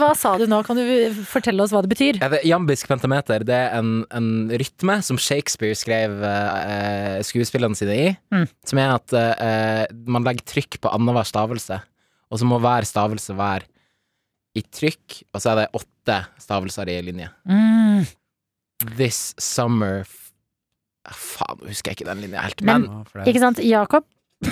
[0.00, 0.62] hva sa du nå?
[0.64, 0.84] Kan du
[1.28, 2.16] fortelle oss hva det betyr?
[2.22, 7.98] Ja, det, jambisk pentameter det er en, en rytme som Shakespeare skrev eh, skuespillene sine
[8.00, 8.08] i.
[8.32, 8.46] Mm.
[8.64, 11.76] Som er at eh, man legger trykk på annenhver stavelse,
[12.32, 13.68] og så må hver stavelse være
[14.56, 15.92] i trykk, og så er det åtte
[16.38, 17.28] stavelser i linje.
[17.48, 18.06] Mm.
[18.96, 20.22] This summer f
[21.06, 22.60] Ah, Faen, nå husker jeg ikke den linja helt.
[22.66, 22.82] Men-
[23.14, 23.58] Men, Ikke sant?
[23.62, 24.02] Jakob?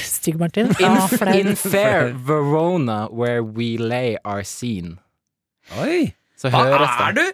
[0.00, 0.66] Stygg, Martin.
[0.80, 4.96] in, Ah, in fair Verona where we lay our scene,
[5.78, 6.14] Oi!
[6.40, 7.24] så Hva høres er du?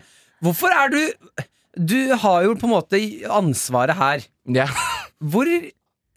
[0.42, 1.12] Hvorfor er du
[1.78, 2.98] Du har jo på en måte
[3.30, 4.26] ansvaret her.
[4.48, 4.66] Ja.
[5.22, 5.46] Hvor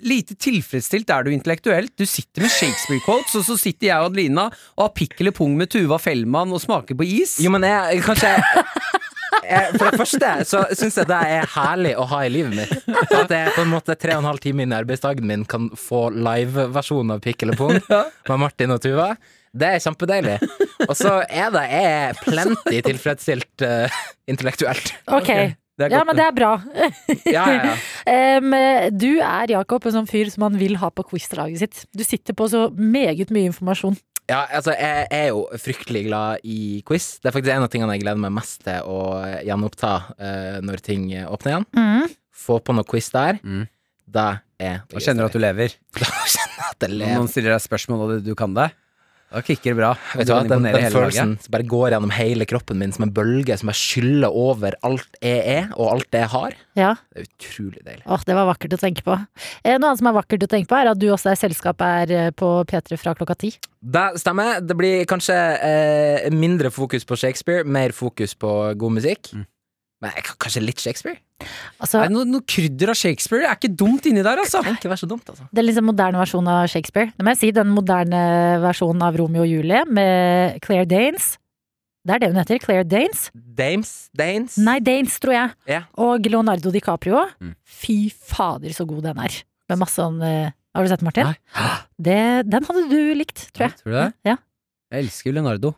[0.05, 1.93] lite tilfredsstilt er du intellektuelt?
[1.97, 5.55] Du sitter med Shakespeare-quotes, og så sitter jeg og Adelina og har pikk eller pung
[5.59, 7.37] med Tuva Fellmann og smaker på is.
[7.43, 8.35] Jo, men jeg, kanskje
[9.43, 12.75] eh, For det første så syns jeg det er herlig å ha i livet mitt.
[13.07, 15.69] At jeg på en måte tre og en halv time inn i arbeidsdagen min kan
[15.77, 19.13] få liveversjon av Pikk eller Pung med Martin og Tuva.
[19.49, 20.35] Det er kjempedeilig.
[20.85, 24.93] Og så er det jeg er plenty tilfredsstilt uh, intellektuelt.
[25.09, 25.31] Ok.
[25.79, 26.51] Det er Ja, godt, men det er bra.
[27.37, 27.75] Ja, ja, ja.
[28.13, 28.51] Em,
[28.99, 31.81] du er, Jakob, en sånn fyr som han vil ha på quizlaget sitt.
[31.95, 33.95] Du sitter på så meget mye informasjon.
[34.29, 37.15] Ja, altså, jeg er jo fryktelig glad i quiz.
[37.17, 38.99] Det er faktisk en av tingene jeg gleder meg mest til å
[39.47, 41.65] gjenoppta uh, når ting åpner igjen.
[41.79, 42.11] Mm.
[42.43, 43.39] Få på noe quiz der.
[43.41, 43.63] Mm.
[44.09, 44.27] Da
[44.61, 45.73] er Da kjenner du at du lever.
[45.97, 47.17] Da kjenner jeg at jeg Når lever.
[47.17, 48.67] noen stiller deg spørsmål og du kan det,
[49.29, 49.89] da kicker det bra.
[50.17, 53.11] Vet du hva, den, den følelsen som bare går gjennom hele kroppen min som en
[53.13, 56.55] bølge som bare skyller over alt jeg er, og alt jeg har.
[56.79, 56.95] Ja.
[57.13, 58.03] Det er utrolig deilig.
[58.09, 59.19] Åh, det var vakkert å tenke på.
[59.61, 61.85] Eh, Noe annet som er vakkert å tenke på, er at du også er selskap
[61.85, 63.53] er eh, på P3 fra klokka ti.
[63.79, 64.63] Det stemmer.
[64.65, 65.37] Det blir kanskje
[65.69, 69.29] eh, mindre fokus på Shakespeare, mer fokus på god musikk.
[69.35, 69.45] Mm.
[70.01, 71.17] Men jeg kan- kanskje litt Shakespeare?
[71.79, 73.41] Altså, Er det noe, noe krydder av Shakespeare?
[73.43, 74.61] Det er ikke dumt inni der, altså.
[74.63, 75.47] Det ikke være så dumt, altså.
[75.51, 77.11] det er liksom moderne versjon av Shakespeare.
[77.17, 78.21] Det må jeg si, den moderne
[78.63, 81.37] versjonen av Romeo og Julie med Claire Danes.
[82.07, 82.59] Det er det hun heter.
[82.63, 83.29] Claire Danes.
[83.35, 84.09] Dames?
[84.15, 84.57] Danes?
[84.57, 85.51] Nei, Danes, tror jeg.
[85.67, 85.83] Yeah.
[85.99, 87.25] Og Leonardo DiCaprio.
[87.43, 87.55] Mm.
[87.67, 89.35] Fy fader, så god den er.
[89.69, 91.35] Med masse sånn eh, Har du sett den, Martin?
[91.99, 93.75] Det, den hadde du likt, tror jeg.
[93.83, 94.13] Tror du det?
[94.31, 94.37] Ja.
[94.93, 95.75] Jeg elsker Leonardo.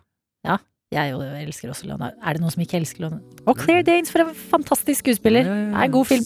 [0.92, 2.18] Jeg jo elsker også Leonardo.
[2.20, 3.24] Er det noen som ikke elsker Leonardo?
[3.48, 5.48] Og Claire Danes, for en fantastisk skuespiller.
[5.48, 6.26] Det er en god film.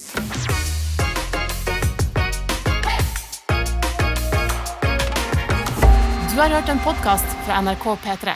[6.33, 8.35] Du har hørt en podkast fra NRK P3.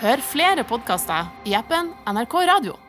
[0.00, 2.85] Hør flere podkaster i appen NRK Radio.